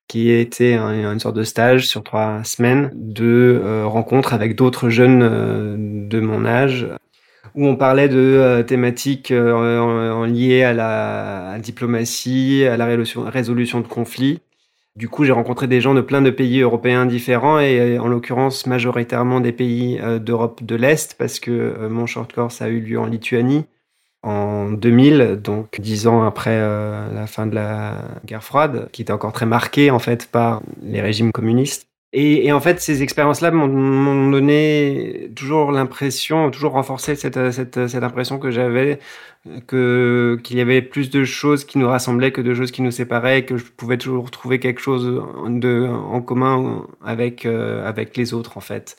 qui 0.09 0.31
était 0.31 0.75
une 0.77 1.19
sorte 1.19 1.35
de 1.35 1.43
stage 1.43 1.89
sur 1.89 2.05
trois 2.05 2.45
semaines 2.45 2.91
de 2.95 3.61
euh, 3.65 3.87
rencontres 3.87 4.35
avec 4.35 4.55
d'autres 4.55 4.89
jeunes 4.89 5.23
euh, 5.23 5.75
de 5.79 6.21
mon 6.21 6.47
âge 6.47 6.87
où 7.57 7.67
on 7.67 7.75
parlait 7.75 8.09
de 8.09 8.19
euh, 8.19 8.63
thématiques 8.63 9.31
euh, 9.31 10.27
liées 10.27 10.63
à 10.63 10.75
la 10.75 11.59
diplomatie, 11.59 12.65
à 12.65 12.77
la 12.77 12.85
résolution, 12.87 13.81
de 13.81 13.89
conflits. 13.89 14.41
Du 14.95 15.09
coup, 15.09 15.25
j'ai 15.25 15.33
rencontré 15.33 15.67
des 15.67 15.81
gens 15.81 15.95
de 15.95 16.01
plein 16.01 16.23
de 16.23 16.31
pays 16.31 16.61
européens 16.61 17.07
différents 17.07 17.59
et 17.59 17.99
en 17.99 18.09
l'occurrence 18.09 18.67
majoritairement 18.67 19.41
des 19.41 19.53
pays 19.53 19.99
euh, 20.01 20.19
d'Europe 20.19 20.63
de 20.63 20.77
l'Est 20.77 21.17
parce 21.19 21.41
que 21.41 21.89
mon 21.89 22.07
short 22.07 22.33
course 22.33 22.63
a 22.63 22.69
eu 22.69 22.81
lieu 22.81 22.99
en 22.99 23.07
Lituanie 23.07 23.65
en 24.23 24.71
2000, 24.71 25.41
donc 25.43 25.79
dix 25.79 26.07
ans 26.07 26.25
après 26.25 26.59
la 26.59 27.27
fin 27.29 27.47
de 27.47 27.55
la 27.55 27.99
guerre 28.25 28.43
froide, 28.43 28.89
qui 28.91 29.03
était 29.03 29.13
encore 29.13 29.33
très 29.33 29.47
marquée 29.47 29.93
en 29.93 30.01
fait 30.01 30.27
par 30.27 30.63
les 30.83 31.01
régimes 31.01 31.31
communistes. 31.31 31.87
Et, 32.19 32.47
et, 32.47 32.53
en 32.53 32.61
fait, 32.61 32.81
ces 32.81 33.03
expériences-là 33.03 33.51
m'ont 33.51 34.31
donné 34.31 35.31
toujours 35.37 35.71
l'impression, 35.71 36.51
toujours 36.51 36.73
renforcé 36.73 37.15
cette, 37.15 37.53
cette, 37.53 37.89
cette 37.89 38.03
impression 38.03 38.39
que 38.39 38.51
j'avais 38.51 39.01
que 39.67 40.41
qu'il 40.43 40.57
y 40.57 40.63
avait 40.63 40.81
plus 40.81 41.11
de 41.11 41.25
choses 41.25 41.65
qui 41.67 41.77
nous 41.79 41.87
rassemblaient 41.89 42.33
que 42.33 42.41
de 42.41 42.55
choses 42.55 42.71
qui 42.71 42.81
nous 42.81 42.91
séparaient, 42.91 43.45
que 43.45 43.59
je 43.59 43.65
pouvais 43.67 43.99
toujours 43.99 44.31
trouver 44.31 44.59
quelque 44.61 44.81
chose 44.81 45.05
de, 45.05 45.89
en 45.89 46.23
commun 46.23 46.87
avec, 47.05 47.45
euh, 47.45 47.87
avec 47.87 48.17
les 48.17 48.33
autres, 48.33 48.57
en 48.57 48.61
fait. 48.63 48.97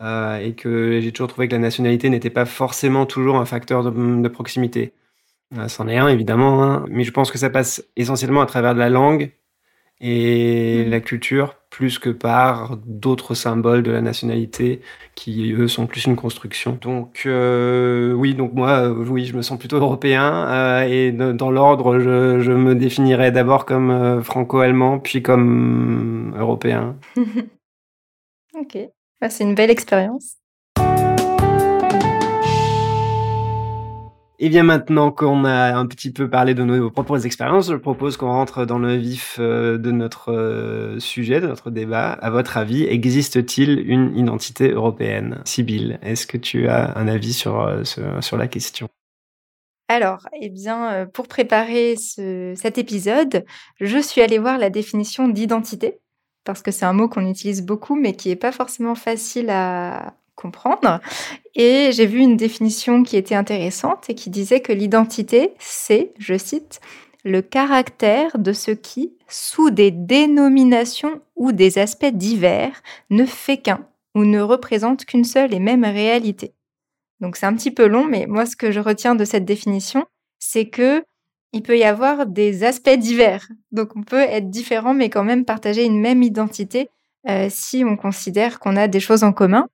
Euh, 0.00 0.38
et 0.38 0.54
que 0.54 1.00
j'ai 1.00 1.10
toujours 1.12 1.28
trouvé 1.28 1.48
que 1.48 1.54
la 1.54 1.58
nationalité 1.58 2.08
n'était 2.08 2.30
pas 2.30 2.46
forcément 2.46 3.04
toujours 3.04 3.36
un 3.38 3.46
facteur 3.46 3.82
de, 3.82 3.90
de 4.22 4.28
proximité. 4.28 4.94
Euh, 5.58 5.68
c'en 5.68 5.88
est 5.88 5.98
un, 5.98 6.08
évidemment, 6.08 6.62
hein, 6.62 6.86
mais 6.88 7.04
je 7.04 7.10
pense 7.10 7.32
que 7.32 7.38
ça 7.38 7.50
passe 7.50 7.84
essentiellement 7.96 8.42
à 8.42 8.46
travers 8.46 8.74
de 8.74 8.78
la 8.80 8.90
langue 8.90 9.32
et 10.00 10.84
mm. 10.86 10.90
la 10.90 11.00
culture 11.00 11.59
plus 11.80 11.98
que 11.98 12.10
par 12.10 12.76
d'autres 12.84 13.32
symboles 13.32 13.82
de 13.82 13.90
la 13.90 14.02
nationalité 14.02 14.82
qui 15.14 15.50
eux 15.54 15.66
sont 15.66 15.86
plus 15.86 16.04
une 16.04 16.14
construction. 16.14 16.78
Donc 16.78 17.22
euh, 17.24 18.12
oui, 18.12 18.34
donc 18.34 18.52
moi 18.52 18.90
euh, 18.90 18.94
oui, 19.08 19.24
je 19.24 19.34
me 19.34 19.40
sens 19.40 19.58
plutôt 19.58 19.78
européen 19.78 20.46
euh, 20.46 20.82
et 20.82 21.10
dans 21.10 21.50
l'ordre, 21.50 21.98
je, 21.98 22.40
je, 22.40 22.52
me 22.52 22.74
définirais 22.74 23.32
d'abord 23.32 23.64
comme 23.64 24.22
franco-allemand 24.22 24.98
puis 24.98 25.22
comme 25.22 26.34
européen. 26.36 26.98
ok, 28.54 28.76
bah, 29.22 29.30
c'est 29.30 29.44
une 29.44 29.54
belle 29.54 29.70
expérience. 29.70 30.36
Et 34.42 34.48
bien 34.48 34.62
maintenant 34.62 35.12
qu'on 35.12 35.44
a 35.44 35.74
un 35.74 35.84
petit 35.84 36.10
peu 36.10 36.30
parlé 36.30 36.54
de 36.54 36.64
nos 36.64 36.90
propres 36.90 37.26
expériences, 37.26 37.68
je 37.68 37.76
propose 37.76 38.16
qu'on 38.16 38.30
rentre 38.30 38.64
dans 38.64 38.78
le 38.78 38.96
vif 38.96 39.36
euh, 39.38 39.76
de 39.76 39.90
notre 39.90 40.32
euh, 40.32 40.98
sujet, 40.98 41.42
de 41.42 41.46
notre 41.46 41.70
débat. 41.70 42.12
À 42.12 42.30
votre 42.30 42.56
avis, 42.56 42.84
existe-t-il 42.84 43.78
une 43.86 44.16
identité 44.16 44.70
européenne? 44.70 45.42
Sibylle, 45.44 45.98
est-ce 46.00 46.26
que 46.26 46.38
tu 46.38 46.68
as 46.68 46.96
un 46.96 47.06
avis 47.06 47.34
sur, 47.34 47.60
euh, 47.60 47.84
sur 47.84 48.38
la 48.38 48.48
question? 48.48 48.88
Alors, 49.88 50.26
eh 50.40 50.48
bien, 50.48 51.06
pour 51.12 51.28
préparer 51.28 51.96
ce, 51.96 52.54
cet 52.56 52.78
épisode, 52.78 53.44
je 53.78 53.98
suis 53.98 54.22
allée 54.22 54.38
voir 54.38 54.56
la 54.56 54.70
définition 54.70 55.28
d'identité, 55.28 55.98
parce 56.44 56.62
que 56.62 56.70
c'est 56.70 56.86
un 56.86 56.94
mot 56.94 57.10
qu'on 57.10 57.26
utilise 57.26 57.62
beaucoup, 57.62 57.94
mais 57.94 58.14
qui 58.14 58.30
n'est 58.30 58.36
pas 58.36 58.52
forcément 58.52 58.94
facile 58.94 59.50
à, 59.50 60.14
comprendre. 60.40 61.00
Et 61.54 61.90
j'ai 61.92 62.06
vu 62.06 62.20
une 62.20 62.36
définition 62.36 63.02
qui 63.02 63.16
était 63.16 63.34
intéressante 63.34 64.08
et 64.08 64.14
qui 64.14 64.30
disait 64.30 64.60
que 64.60 64.72
l'identité, 64.72 65.52
c'est, 65.58 66.12
je 66.18 66.38
cite, 66.38 66.80
le 67.24 67.42
caractère 67.42 68.38
de 68.38 68.52
ce 68.52 68.70
qui, 68.70 69.12
sous 69.28 69.70
des 69.70 69.90
dénominations 69.90 71.20
ou 71.36 71.52
des 71.52 71.78
aspects 71.78 72.12
divers, 72.12 72.82
ne 73.10 73.26
fait 73.26 73.58
qu'un 73.58 73.86
ou 74.14 74.24
ne 74.24 74.40
représente 74.40 75.04
qu'une 75.04 75.24
seule 75.24 75.54
et 75.54 75.60
même 75.60 75.84
réalité. 75.84 76.54
Donc 77.20 77.36
c'est 77.36 77.46
un 77.46 77.54
petit 77.54 77.70
peu 77.70 77.86
long, 77.86 78.06
mais 78.06 78.26
moi 78.26 78.46
ce 78.46 78.56
que 78.56 78.72
je 78.72 78.80
retiens 78.80 79.14
de 79.14 79.24
cette 79.24 79.44
définition, 79.44 80.06
c'est 80.38 80.68
que 80.68 81.04
il 81.52 81.62
peut 81.62 81.76
y 81.76 81.84
avoir 81.84 82.26
des 82.26 82.64
aspects 82.64 82.96
divers. 82.96 83.46
Donc 83.72 83.96
on 83.96 84.02
peut 84.02 84.22
être 84.22 84.50
différent 84.50 84.94
mais 84.94 85.10
quand 85.10 85.24
même 85.24 85.44
partager 85.44 85.84
une 85.84 86.00
même 86.00 86.22
identité 86.22 86.88
euh, 87.28 87.48
si 87.50 87.84
on 87.84 87.96
considère 87.96 88.58
qu'on 88.60 88.76
a 88.76 88.88
des 88.88 89.00
choses 89.00 89.24
en 89.24 89.32
commun. 89.32 89.68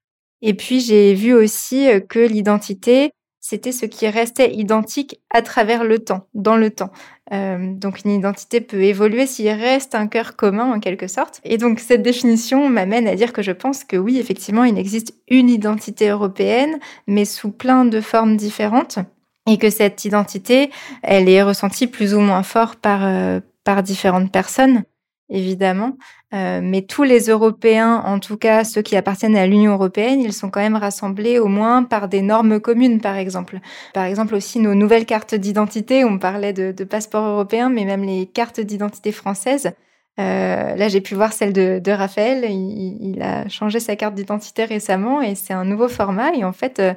Et 0.47 0.55
puis 0.55 0.79
j'ai 0.79 1.13
vu 1.13 1.35
aussi 1.35 1.89
euh, 1.89 1.99
que 1.99 2.21
l'identité, 2.21 3.11
c'était 3.41 3.73
ce 3.73 3.85
qui 3.85 4.09
restait 4.09 4.55
identique 4.55 5.21
à 5.31 5.43
travers 5.43 5.83
le 5.83 5.99
temps, 5.99 6.29
dans 6.35 6.57
le 6.57 6.71
temps. 6.71 6.93
Euh, 7.33 7.75
donc 7.75 8.05
une 8.05 8.13
identité 8.13 8.61
peut 8.61 8.85
évoluer 8.85 9.27
s'il 9.27 9.49
reste 9.49 9.97
un 9.97 10.07
cœur 10.07 10.37
commun 10.37 10.73
en 10.73 10.79
quelque 10.79 11.09
sorte. 11.09 11.41
Et 11.43 11.59
donc 11.59 11.81
cette 11.81 12.03
définition 12.03 12.69
m'amène 12.69 13.09
à 13.09 13.17
dire 13.17 13.33
que 13.33 13.43
je 13.43 13.51
pense 13.51 13.83
que 13.83 13.97
oui, 13.97 14.19
effectivement, 14.19 14.63
il 14.63 14.79
existe 14.79 15.15
une 15.27 15.51
identité 15.51 16.11
européenne, 16.11 16.79
mais 17.09 17.25
sous 17.25 17.51
plein 17.51 17.85
de 17.85 18.01
formes 18.01 18.37
différentes. 18.37 19.01
Et 19.49 19.59
que 19.59 19.71
cette 19.71 20.05
identité, 20.05 20.71
elle 21.03 21.29
est 21.29 21.43
ressentie 21.43 21.89
plus 21.89 22.15
ou 22.15 22.21
moins 22.21 22.45
fort 22.45 22.77
par, 22.77 23.05
euh, 23.05 23.41
par 23.65 23.83
différentes 23.83 24.31
personnes 24.31 24.85
évidemment. 25.29 25.97
Euh, 26.35 26.61
mais 26.63 26.83
tous 26.83 27.03
les 27.03 27.27
Européens, 27.27 28.03
en 28.05 28.19
tout 28.19 28.37
cas 28.37 28.65
ceux 28.65 28.83
qui 28.83 28.97
appartiennent 28.97 29.37
à 29.37 29.47
l'Union 29.47 29.73
européenne, 29.73 30.21
ils 30.21 30.33
sont 30.33 30.51
quand 30.51 30.61
même 30.61 30.77
rassemblés 30.77 31.39
au 31.39 31.49
moins 31.49 31.83
par 31.85 32.09
des 32.09 32.23
normes 32.23 32.61
communes, 32.61 33.01
par 33.01 33.17
exemple. 33.17 33.61
Par 33.95 34.05
exemple 34.05 34.35
aussi 34.35 34.59
nos 34.59 34.75
nouvelles 34.75 35.07
cartes 35.07 35.35
d'identité, 35.35 36.05
on 36.05 36.19
parlait 36.19 36.53
de, 36.53 36.73
de 36.73 36.85
passeport 36.85 37.25
européen, 37.25 37.69
mais 37.69 37.85
même 37.85 38.03
les 38.05 38.27
cartes 38.27 38.61
d'identité 38.61 39.13
françaises. 39.13 39.73
Euh, 40.19 40.77
là, 40.77 40.89
j'ai 40.89 41.01
pu 41.01 41.15
voir 41.15 41.33
celle 41.33 41.53
de, 41.53 41.91
Raphaël. 41.91 42.45
Il, 42.49 42.97
il, 43.01 43.23
a 43.23 43.49
changé 43.49 43.81
sa 43.81 43.97
carte 43.97 44.15
d'identité 44.15 44.65
récemment 44.65 45.21
et 45.21 45.35
c'est 45.35 45.53
un 45.53 45.65
nouveau 45.65 45.89
format. 45.89 46.33
Et 46.35 46.45
en 46.45 46.53
fait, 46.53 46.79
euh, 46.79 46.95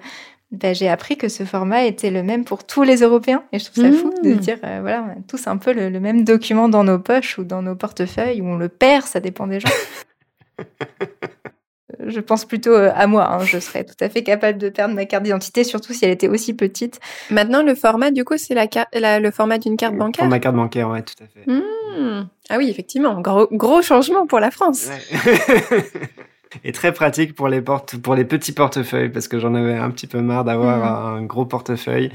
ben, 0.52 0.74
j'ai 0.74 0.90
appris 0.90 1.16
que 1.16 1.30
ce 1.30 1.44
format 1.44 1.86
était 1.86 2.10
le 2.10 2.24
même 2.24 2.44
pour 2.44 2.66
tous 2.66 2.82
les 2.82 3.02
Européens. 3.02 3.44
Et 3.52 3.60
je 3.60 3.66
trouve 3.66 3.84
ça 3.84 3.92
fou 3.92 4.12
de 4.24 4.34
mmh. 4.34 4.38
dire, 4.38 4.58
euh, 4.64 4.80
voilà, 4.82 5.04
on 5.04 5.12
a 5.12 5.22
tous 5.28 5.46
un 5.48 5.58
peu 5.58 5.74
le, 5.74 6.00
même 6.00 6.24
document 6.24 6.70
dans 6.70 6.84
nos 6.84 6.98
poches 6.98 7.38
ou 7.38 7.44
dans 7.44 7.62
nos 7.62 7.76
portefeuilles, 7.76 8.42
ou 8.42 8.48
on 8.48 8.58
le 8.58 8.68
perd, 8.68 9.06
ça 9.06 9.20
dépend 9.20 9.46
des 9.46 9.60
gens. 9.60 9.70
je 12.00 12.20
pense 12.20 12.46
plutôt 12.46 12.74
euh, 12.74 12.92
à 12.96 13.06
moi. 13.06 13.32
Hein. 13.32 13.44
Je 13.44 13.60
serais 13.60 13.84
tout 13.84 13.94
à 14.00 14.10
fait 14.10 14.24
capable 14.24 14.58
de 14.58 14.70
perdre 14.70 14.96
ma 14.96 15.06
carte 15.06 15.24
d'identité, 15.24 15.64
surtout 15.64 15.94
si 15.94 16.06
elle 16.06 16.12
était 16.12 16.28
aussi 16.28 16.56
petite. 16.56 17.00
Maintenant, 17.30 17.62
le 17.62 17.76
format, 17.76 18.10
du 18.10 18.26
coup, 18.26 18.38
c'est 18.38 18.56
la, 18.56 18.66
la, 18.94 19.20
le 19.20 19.30
format 19.30 19.60
d'une 19.60 19.78
carte 19.78 19.96
bancaire? 19.96 20.24
Pour 20.24 20.30
ma 20.30 20.40
carte 20.40 20.56
bancaire, 20.56 20.90
ouais, 20.90 21.04
tout 21.04 21.24
à 21.24 21.28
fait. 21.28 21.46
Mmh. 21.46 22.28
Ah 22.50 22.58
oui, 22.58 22.70
effectivement, 22.70 23.22
gros, 23.22 23.48
gros 23.52 23.84
changement 23.84 24.26
pour 24.26 24.40
la 24.40 24.50
France. 24.50 24.88
Ouais. 24.88 25.84
et 26.64 26.72
très 26.72 26.94
pratique 26.94 27.36
pour 27.36 27.48
les 27.48 27.62
portes, 27.62 27.98
pour 27.98 28.16
les 28.16 28.26
petits 28.26 28.52
portefeuilles 28.52 29.10
parce 29.10 29.28
que 29.28 29.40
j'en 29.40 29.54
avais 29.54 29.76
un 29.76 29.92
petit 29.92 30.08
peu 30.08 30.22
marre 30.22 30.44
d'avoir 30.44 30.80
mmh. 30.80 31.18
un 31.18 31.24
gros 31.24 31.46
portefeuille 31.46 32.12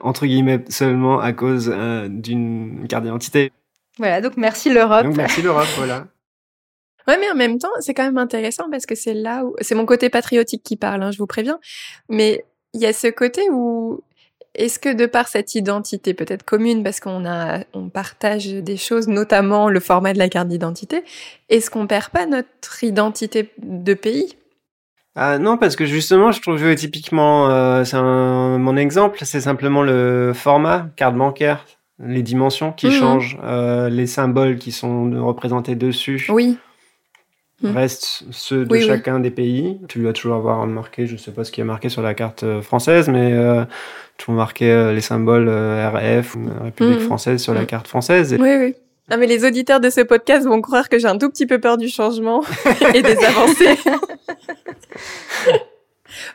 entre 0.00 0.26
guillemets 0.26 0.64
seulement 0.68 1.20
à 1.20 1.32
cause 1.32 1.72
euh, 1.72 2.08
d'une 2.08 2.86
carte 2.88 3.04
d'identité. 3.04 3.52
Voilà, 3.98 4.20
donc 4.20 4.36
merci 4.36 4.70
l'Europe. 4.70 5.04
Donc 5.04 5.16
merci 5.16 5.42
l'Europe, 5.42 5.68
voilà. 5.76 6.06
Ouais, 7.06 7.16
mais 7.18 7.30
en 7.30 7.34
même 7.34 7.58
temps, 7.58 7.70
c'est 7.80 7.94
quand 7.94 8.04
même 8.04 8.18
intéressant 8.18 8.68
parce 8.70 8.84
que 8.84 8.94
c'est 8.94 9.14
là 9.14 9.42
où 9.42 9.56
c'est 9.62 9.74
mon 9.74 9.86
côté 9.86 10.10
patriotique 10.10 10.62
qui 10.62 10.76
parle, 10.76 11.02
hein, 11.02 11.10
je 11.10 11.16
vous 11.16 11.26
préviens. 11.26 11.58
Mais 12.10 12.44
il 12.74 12.82
y 12.82 12.86
a 12.86 12.92
ce 12.92 13.06
côté 13.06 13.48
où 13.50 14.02
est-ce 14.58 14.78
que 14.78 14.92
de 14.92 15.06
par 15.06 15.28
cette 15.28 15.54
identité 15.54 16.14
peut-être 16.14 16.42
commune, 16.42 16.82
parce 16.82 17.00
qu'on 17.00 17.24
a, 17.24 17.60
on 17.72 17.88
partage 17.88 18.48
des 18.48 18.76
choses, 18.76 19.08
notamment 19.08 19.68
le 19.68 19.80
format 19.80 20.12
de 20.12 20.18
la 20.18 20.28
carte 20.28 20.48
d'identité, 20.48 21.04
est-ce 21.48 21.70
qu'on 21.70 21.86
perd 21.86 22.08
pas 22.08 22.26
notre 22.26 22.82
identité 22.82 23.50
de 23.62 23.94
pays? 23.94 24.36
Ah 25.14 25.38
non, 25.38 25.56
parce 25.56 25.76
que 25.76 25.86
justement, 25.86 26.32
je 26.32 26.40
trouve 26.42 26.60
que 26.60 26.74
typiquement, 26.74 27.50
euh, 27.50 27.84
c'est 27.84 28.00
mon 28.00 28.76
exemple, 28.76 29.18
c'est 29.22 29.40
simplement 29.40 29.82
le 29.82 30.32
format 30.34 30.88
carte 30.96 31.16
bancaire, 31.16 31.64
les 31.98 32.22
dimensions 32.22 32.72
qui 32.72 32.88
mmh. 32.88 32.92
changent, 32.92 33.38
euh, 33.42 33.88
les 33.88 34.06
symboles 34.06 34.58
qui 34.58 34.72
sont 34.72 35.24
représentés 35.24 35.74
dessus. 35.76 36.26
Oui. 36.28 36.58
Mmh. 37.60 37.76
restent 37.76 38.22
ceux 38.30 38.64
de 38.64 38.78
chacun 38.78 39.18
des 39.18 39.32
pays. 39.32 39.80
Tu 39.88 39.98
dois 39.98 40.12
toujours 40.12 40.36
avoir 40.36 40.64
marqué, 40.68 41.08
je 41.08 41.16
sais 41.16 41.32
pas 41.32 41.42
ce 41.42 41.50
qui 41.50 41.60
est 41.60 41.64
marqué 41.64 41.88
sur 41.88 42.02
la 42.02 42.14
carte 42.14 42.44
euh, 42.44 42.62
française, 42.62 43.08
mais 43.08 43.32
euh, 43.32 43.64
tu 44.16 44.30
marqué 44.30 44.70
euh, 44.70 44.92
les 44.92 45.00
symboles 45.00 45.48
euh, 45.48 45.90
RF 45.90 46.36
ou 46.36 46.46
République 46.62 47.00
mmh. 47.00 47.06
française 47.06 47.42
sur 47.42 47.54
la 47.54 47.62
mmh. 47.62 47.66
carte 47.66 47.88
française. 47.88 48.36
Oui, 48.38 48.56
oui. 48.56 48.76
Non, 49.10 49.16
mais 49.16 49.26
les 49.26 49.44
auditeurs 49.44 49.80
de 49.80 49.90
ce 49.90 50.02
podcast 50.02 50.46
vont 50.46 50.60
croire 50.60 50.88
que 50.88 51.00
j'ai 51.00 51.08
un 51.08 51.18
tout 51.18 51.28
petit 51.30 51.46
peu 51.46 51.58
peur 51.58 51.78
du 51.78 51.88
changement 51.88 52.44
et 52.94 53.02
des 53.02 53.16
avancées. 53.16 53.76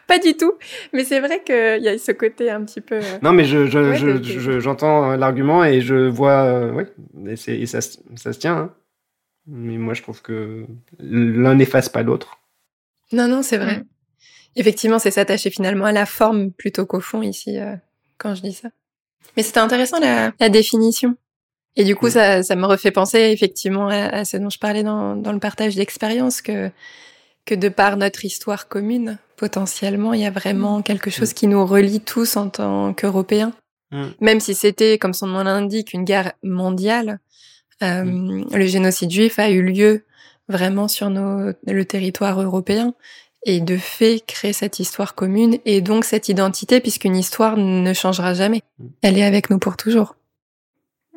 pas 0.08 0.20
du 0.20 0.36
tout. 0.36 0.56
Mais 0.92 1.06
c'est 1.06 1.22
vrai 1.22 1.42
qu'il 1.46 1.84
y 1.84 1.88
a 1.88 1.98
ce 1.98 2.12
côté 2.12 2.50
un 2.50 2.66
petit 2.66 2.82
peu. 2.82 3.00
Non, 3.22 3.32
mais 3.32 3.46
je, 3.46 3.68
je, 3.68 4.22
je, 4.22 4.60
j'entends 4.60 5.16
l'argument 5.16 5.64
et 5.64 5.80
je 5.80 6.10
vois, 6.10 6.70
oui, 6.74 6.84
et, 7.28 7.62
et 7.62 7.66
ça, 7.66 7.80
ça 7.82 8.34
se 8.34 8.40
tient. 8.40 8.58
Hein. 8.58 8.72
Mais 9.48 9.78
moi, 9.78 9.94
je 9.94 10.02
trouve 10.02 10.22
que 10.22 10.66
l'un 11.00 11.56
n'efface 11.56 11.90
pas 11.90 12.04
l'autre. 12.04 12.40
Non, 13.12 13.28
non, 13.28 13.44
c'est 13.44 13.58
vrai. 13.58 13.80
Mm. 13.80 13.86
Effectivement, 14.56 15.00
c'est 15.00 15.12
s'attacher 15.12 15.50
finalement 15.50 15.86
à 15.86 15.92
la 15.92 16.06
forme 16.06 16.52
plutôt 16.52 16.86
qu'au 16.86 17.00
fond 17.00 17.22
ici, 17.22 17.60
euh, 17.60 17.76
quand 18.18 18.36
je 18.36 18.42
dis 18.42 18.54
ça. 18.54 18.70
Mais 19.36 19.44
c'était 19.44 19.60
intéressant 19.60 20.00
la, 20.00 20.32
la, 20.40 20.50
définition. 20.50 21.16
Et 21.76 21.84
du 21.84 21.96
coup, 21.96 22.08
mm. 22.08 22.12
ça, 22.12 22.44
ça 22.44 22.56
me 22.56 22.66
refait 22.66 22.92
penser 22.92 23.20
effectivement 23.20 23.88
à, 23.88 24.26
ce 24.26 24.38
dont 24.38 24.50
je 24.50 24.60
parlais 24.60 24.84
dans, 24.84 25.16
dans 25.16 25.34
le 25.34 25.40
partage 25.40 25.76
d'expérience, 25.76 26.42
que, 26.42 26.70
que 27.46 27.56
de 27.56 27.70
par 27.70 27.98
notre 27.98 28.24
histoire 28.26 28.68
commune, 28.68 29.18
potentiellement, 29.36 30.14
il 30.14 30.22
y 30.22 30.26
a 30.26 30.32
vraiment 30.32 30.80
mm. 30.80 30.84
quelque 30.84 31.10
chose 31.10 31.34
qui 31.34 31.48
nous 31.48 31.66
relie 31.66 32.02
tous 32.02 32.38
en 32.38 32.50
tant 32.50 32.94
qu'Européens. 32.94 33.54
Même 34.22 34.40
si 34.40 34.56
c'était, 34.56 34.98
comme 34.98 35.14
son 35.14 35.28
nom 35.28 35.44
l'indique, 35.44 35.94
une 35.94 36.04
guerre 36.04 36.34
mondiale, 36.42 37.20
euh, 37.84 38.04
mm. 38.04 38.48
Le 38.54 38.66
génocide 38.66 39.12
juif 39.12 39.40
a 39.40 39.50
eu 39.50 39.62
lieu 39.62 40.04
vraiment 40.50 40.88
sur 40.88 41.10
nos, 41.10 41.54
le 41.66 41.86
territoire 41.86 42.42
européen 42.42 42.94
et 43.46 43.60
de 43.60 43.78
fait 43.78 44.22
créer 44.26 44.54
cette 44.54 44.80
histoire 44.80 45.16
commune 45.16 45.58
et 45.66 45.82
donc 45.82 46.06
cette 46.06 46.30
identité 46.30 46.80
puisqu'une 46.80 47.16
histoire 47.16 47.58
ne 47.58 47.94
changera 47.94 48.34
jamais. 48.34 48.62
Mm. 48.80 48.86
Elle 49.02 49.18
est 49.18 49.26
avec 49.26 49.50
nous 49.50 49.60
pour 49.60 49.78
toujours. 49.78 50.16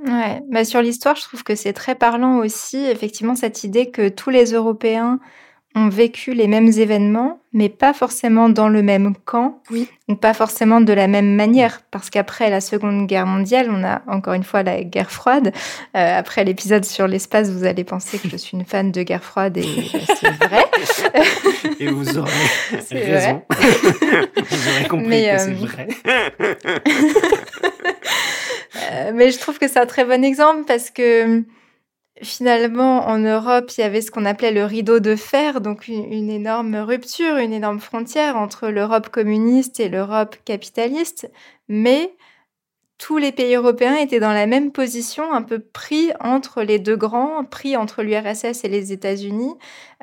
Ouais, 0.04 0.42
bah 0.50 0.64
sur 0.64 0.82
l'histoire, 0.82 1.16
je 1.16 1.22
trouve 1.22 1.42
que 1.42 1.54
c'est 1.54 1.72
très 1.72 1.94
parlant 1.94 2.38
aussi, 2.38 2.76
effectivement, 2.76 3.34
cette 3.34 3.64
idée 3.64 3.90
que 3.90 4.08
tous 4.08 4.30
les 4.30 4.52
Européens 4.52 5.18
ont 5.76 5.90
vécu 5.90 6.32
les 6.32 6.48
mêmes 6.48 6.68
événements, 6.68 7.38
mais 7.52 7.68
pas 7.68 7.92
forcément 7.92 8.48
dans 8.48 8.70
le 8.70 8.82
même 8.82 9.14
camp, 9.26 9.60
oui. 9.70 9.86
ou 10.08 10.14
pas 10.14 10.32
forcément 10.32 10.80
de 10.80 10.92
la 10.94 11.06
même 11.06 11.34
manière, 11.34 11.82
parce 11.90 12.08
qu'après 12.08 12.48
la 12.48 12.62
Seconde 12.62 13.06
Guerre 13.06 13.26
mondiale, 13.26 13.68
on 13.70 13.84
a 13.84 14.00
encore 14.08 14.32
une 14.32 14.42
fois 14.42 14.62
la 14.62 14.82
guerre 14.82 15.10
froide. 15.10 15.52
Euh, 15.94 16.18
après 16.18 16.44
l'épisode 16.44 16.86
sur 16.86 17.06
l'espace, 17.06 17.50
vous 17.50 17.64
allez 17.64 17.84
penser 17.84 18.18
que 18.18 18.26
je 18.26 18.38
suis 18.38 18.56
une 18.56 18.64
fan 18.64 18.90
de 18.90 19.02
guerre 19.02 19.22
froide, 19.22 19.58
et 19.58 19.66
c'est 20.18 20.30
vrai. 20.46 20.64
et 21.80 21.88
vous 21.88 22.16
aurez 22.16 22.32
raison. 22.90 23.42
vous 23.50 24.68
aurez 24.68 24.88
compris 24.88 25.08
mais, 25.08 25.30
que 25.30 25.38
c'est 25.38 25.50
euh, 25.50 25.66
vrai. 25.66 25.88
euh, 28.92 29.12
mais 29.14 29.30
je 29.30 29.38
trouve 29.38 29.58
que 29.58 29.68
c'est 29.68 29.78
un 29.78 29.86
très 29.86 30.06
bon 30.06 30.24
exemple 30.24 30.64
parce 30.66 30.90
que 30.90 31.42
finalement, 32.22 33.06
en 33.06 33.18
Europe, 33.18 33.70
il 33.76 33.80
y 33.80 33.84
avait 33.84 34.00
ce 34.00 34.10
qu'on 34.10 34.24
appelait 34.24 34.52
le 34.52 34.64
rideau 34.64 35.00
de 35.00 35.16
fer, 35.16 35.60
donc 35.60 35.88
une, 35.88 36.30
énorme 36.30 36.76
rupture, 36.76 37.36
une 37.36 37.52
énorme 37.52 37.80
frontière 37.80 38.36
entre 38.36 38.68
l'Europe 38.68 39.08
communiste 39.10 39.80
et 39.80 39.88
l'Europe 39.88 40.36
capitaliste. 40.44 41.30
Mais 41.68 42.12
tous 42.98 43.18
les 43.18 43.32
pays 43.32 43.54
européens 43.54 43.96
étaient 43.96 44.20
dans 44.20 44.32
la 44.32 44.46
même 44.46 44.72
position, 44.72 45.30
un 45.32 45.42
peu 45.42 45.58
pris 45.58 46.12
entre 46.20 46.62
les 46.62 46.78
deux 46.78 46.96
grands, 46.96 47.44
pris 47.44 47.76
entre 47.76 48.02
l'URSS 48.02 48.64
et 48.64 48.68
les 48.68 48.92
États-Unis, 48.92 49.54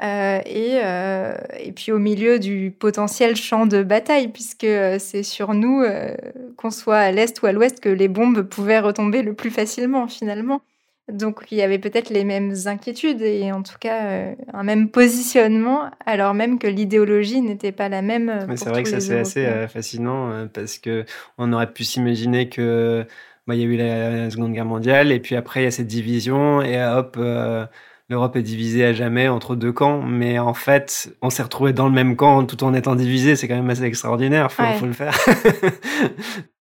euh, 0.03 0.39
et, 0.45 0.79
euh, 0.83 1.35
et 1.59 1.71
puis 1.71 1.91
au 1.91 1.97
milieu 1.97 2.37
du 2.37 2.71
potentiel 2.71 3.35
champ 3.35 3.65
de 3.65 3.81
bataille, 3.81 4.27
puisque 4.27 4.63
euh, 4.65 4.99
c'est 4.99 5.23
sur 5.23 5.55
nous, 5.55 5.83
qu'on 6.57 6.69
soit 6.69 6.99
à 6.99 7.11
l'est 7.11 7.41
ou 7.41 7.47
à 7.47 7.51
l'ouest, 7.51 7.79
que 7.79 7.89
les 7.89 8.07
bombes 8.07 8.43
pouvaient 8.43 8.79
retomber 8.79 9.23
le 9.23 9.33
plus 9.33 9.51
facilement 9.51 10.07
finalement. 10.07 10.61
Donc 11.11 11.43
il 11.51 11.57
y 11.57 11.61
avait 11.61 11.79
peut-être 11.79 12.09
les 12.09 12.23
mêmes 12.23 12.53
inquiétudes 12.65 13.21
et 13.21 13.51
en 13.51 13.61
tout 13.61 13.75
cas 13.77 14.05
euh, 14.05 14.35
un 14.53 14.63
même 14.63 14.89
positionnement, 14.89 15.91
alors 16.05 16.33
même 16.33 16.59
que 16.59 16.67
l'idéologie 16.67 17.41
n'était 17.41 17.73
pas 17.73 17.89
la 17.89 18.01
même. 18.01 18.29
Euh, 18.29 18.55
c'est 18.55 18.69
vrai 18.69 18.83
que 18.83 18.89
ça 18.89 19.01
c'est 19.01 19.19
assez 19.19 19.45
euh, 19.45 19.67
fascinant 19.67 20.47
parce 20.53 20.77
que 20.77 21.03
on 21.37 21.51
aurait 21.51 21.73
pu 21.73 21.83
s'imaginer 21.83 22.47
que 22.47 23.05
bah, 23.47 23.55
il 23.55 23.61
y 23.61 23.63
a 23.63 23.67
eu 23.67 23.75
la, 23.75 24.29
Seconde 24.29 24.53
Guerre 24.53 24.63
mondiale 24.63 25.11
et 25.11 25.19
puis 25.19 25.35
après 25.35 25.61
il 25.61 25.63
y 25.65 25.67
a 25.67 25.71
cette 25.71 25.87
division 25.87 26.61
et 26.61 26.81
hop. 26.81 27.19
L'Europe 28.09 28.35
est 28.35 28.43
divisée 28.43 28.85
à 28.85 28.93
jamais 28.93 29.29
entre 29.29 29.55
deux 29.55 29.71
camps, 29.71 30.01
mais 30.01 30.37
en 30.37 30.53
fait, 30.53 31.15
on 31.21 31.29
s'est 31.29 31.41
retrouvé 31.41 31.71
dans 31.71 31.87
le 31.87 31.93
même 31.93 32.17
camp 32.17 32.43
tout 32.45 32.61
en 32.65 32.73
étant 32.73 32.95
divisé. 32.95 33.37
C'est 33.37 33.47
quand 33.47 33.55
même 33.55 33.69
assez 33.69 33.85
extraordinaire. 33.85 34.51
Faut, 34.51 34.61
ouais. 34.61 34.75
faut 34.75 34.85
le 34.85 34.93
faire. 34.93 35.17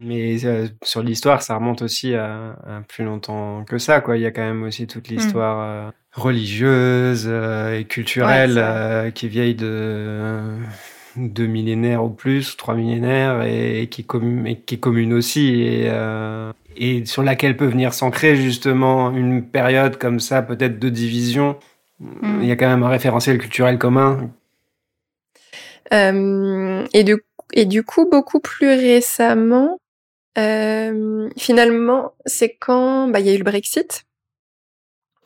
Mais 0.00 0.44
euh, 0.44 0.66
sur 0.82 1.02
l'histoire, 1.02 1.42
ça 1.42 1.56
remonte 1.56 1.82
aussi 1.82 2.14
à, 2.14 2.56
à, 2.66 2.80
plus 2.88 3.04
longtemps 3.04 3.64
que 3.64 3.78
ça. 3.78 4.00
Quoi. 4.00 4.16
Il 4.16 4.22
y 4.22 4.26
a 4.26 4.30
quand 4.30 4.42
même 4.42 4.62
aussi 4.62 4.86
toute 4.86 5.10
mmh. 5.10 5.14
l'histoire 5.14 5.60
euh, 5.60 5.90
religieuse 6.12 7.26
euh, 7.28 7.78
et 7.78 7.84
culturelle 7.84 8.54
ouais, 8.54 8.62
euh, 8.62 9.10
qui 9.10 9.26
est 9.26 9.28
vieille 9.28 9.54
de 9.54 10.40
deux 11.16 11.46
millénaires 11.46 12.04
ou 12.04 12.08
plus, 12.08 12.56
trois 12.56 12.74
millénaires, 12.74 13.42
et, 13.42 13.82
et 13.82 13.86
qui, 13.88 14.02
est 14.02 14.04
commune, 14.04 14.46
et 14.46 14.56
qui 14.60 14.76
est 14.76 14.78
commune 14.78 15.12
aussi. 15.12 15.62
Et, 15.62 15.90
et 16.76 17.04
sur 17.04 17.22
laquelle 17.22 17.56
peut 17.56 17.66
venir 17.66 17.92
s'ancrer 17.92 18.36
justement 18.36 19.10
une 19.10 19.44
période 19.44 19.98
comme 19.98 20.20
ça, 20.20 20.40
peut-être 20.40 20.78
de 20.78 20.88
division. 20.88 21.58
Mm. 21.98 22.42
Il 22.42 22.48
y 22.48 22.52
a 22.52 22.56
quand 22.56 22.68
même 22.68 22.82
un 22.82 22.88
référentiel 22.88 23.38
culturel 23.38 23.76
commun. 23.76 24.30
Euh, 25.92 26.86
et, 26.92 27.04
du, 27.04 27.16
et 27.52 27.66
du 27.66 27.82
coup, 27.82 28.08
beaucoup 28.08 28.40
plus 28.40 28.68
récemment, 28.68 29.79
euh, 30.40 31.28
finalement, 31.36 32.14
c'est 32.26 32.54
quand 32.54 33.08
bah, 33.08 33.20
il 33.20 33.26
y 33.26 33.30
a 33.30 33.34
eu 33.34 33.38
le 33.38 33.44
Brexit, 33.44 34.04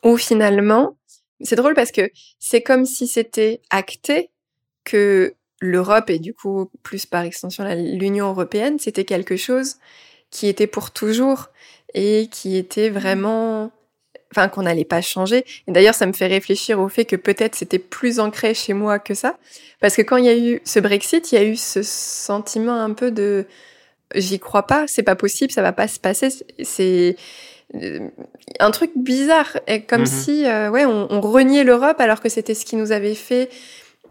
où 0.02 0.16
finalement, 0.16 0.96
c'est 1.40 1.56
drôle 1.56 1.74
parce 1.74 1.92
que 1.92 2.10
c'est 2.38 2.62
comme 2.62 2.84
si 2.84 3.06
c'était 3.06 3.60
acté 3.70 4.30
que 4.84 5.34
l'Europe 5.60 6.10
et 6.10 6.18
du 6.18 6.34
coup 6.34 6.70
plus 6.82 7.06
par 7.06 7.22
extension 7.22 7.64
l'Union 7.64 8.28
européenne, 8.28 8.78
c'était 8.78 9.04
quelque 9.04 9.36
chose 9.36 9.76
qui 10.30 10.48
était 10.48 10.66
pour 10.66 10.90
toujours 10.90 11.48
et 11.94 12.28
qui 12.30 12.56
était 12.56 12.90
vraiment 12.90 13.70
enfin 14.32 14.48
qu'on 14.48 14.62
n'allait 14.62 14.84
pas 14.84 15.00
changer. 15.00 15.44
Et 15.68 15.72
d'ailleurs, 15.72 15.94
ça 15.94 16.06
me 16.06 16.12
fait 16.12 16.26
réfléchir 16.26 16.80
au 16.80 16.88
fait 16.88 17.04
que 17.04 17.16
peut-être 17.16 17.54
c'était 17.54 17.78
plus 17.78 18.18
ancré 18.18 18.52
chez 18.52 18.72
moi 18.74 18.98
que 18.98 19.14
ça 19.14 19.38
parce 19.80 19.96
que 19.96 20.02
quand 20.02 20.16
il 20.16 20.24
y 20.24 20.28
a 20.28 20.36
eu 20.36 20.60
ce 20.64 20.80
Brexit, 20.80 21.30
il 21.32 21.34
y 21.36 21.38
a 21.38 21.44
eu 21.44 21.56
ce 21.56 21.82
sentiment 21.82 22.80
un 22.80 22.92
peu 22.92 23.10
de 23.10 23.46
j'y 24.14 24.38
crois 24.38 24.66
pas, 24.66 24.86
c'est 24.86 25.02
pas 25.02 25.16
possible, 25.16 25.52
ça 25.52 25.62
va 25.62 25.72
pas 25.72 25.88
se 25.88 25.98
passer, 25.98 26.28
c'est 26.62 27.16
euh, 27.74 28.08
un 28.60 28.70
truc 28.70 28.92
bizarre, 28.96 29.58
comme 29.88 30.02
mhm. 30.02 30.06
si 30.06 30.46
euh, 30.46 30.70
ouais, 30.70 30.84
on, 30.84 31.08
on 31.10 31.20
reniait 31.20 31.64
l'Europe 31.64 32.00
alors 32.00 32.20
que 32.20 32.28
c'était 32.28 32.54
ce 32.54 32.64
qui 32.64 32.76
nous 32.76 32.92
avait 32.92 33.14
fait 33.14 33.50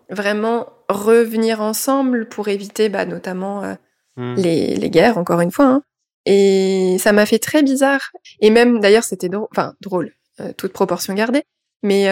vraiment 0.10 0.68
revenir 0.90 1.62
ensemble 1.62 2.28
pour 2.28 2.48
éviter 2.48 2.90
bah, 2.90 3.06
notamment 3.06 3.64
euh, 3.64 3.74
hmm. 4.18 4.36
les, 4.36 4.76
les, 4.76 4.90
guerres, 4.90 5.18
encore 5.18 5.42
une 5.42 5.52
fois. 5.52 5.66
Hein. 5.66 5.84
Et 6.26 6.98
ça 7.00 7.12
m'a 7.12 7.26
fait 7.26 7.40
très 7.40 7.64
bizarre. 7.64 8.12
Et 8.40 8.50
même, 8.50 8.80
d'ailleurs, 8.80 9.04
c'était 9.04 9.30
drôle, 9.30 9.48
enfin 9.52 9.74
drôle, 9.82 10.14
euh, 10.40 10.52
toute 10.56 10.74
proportion 10.74 11.14
gardée. 11.14 11.44
Mais 11.86 12.08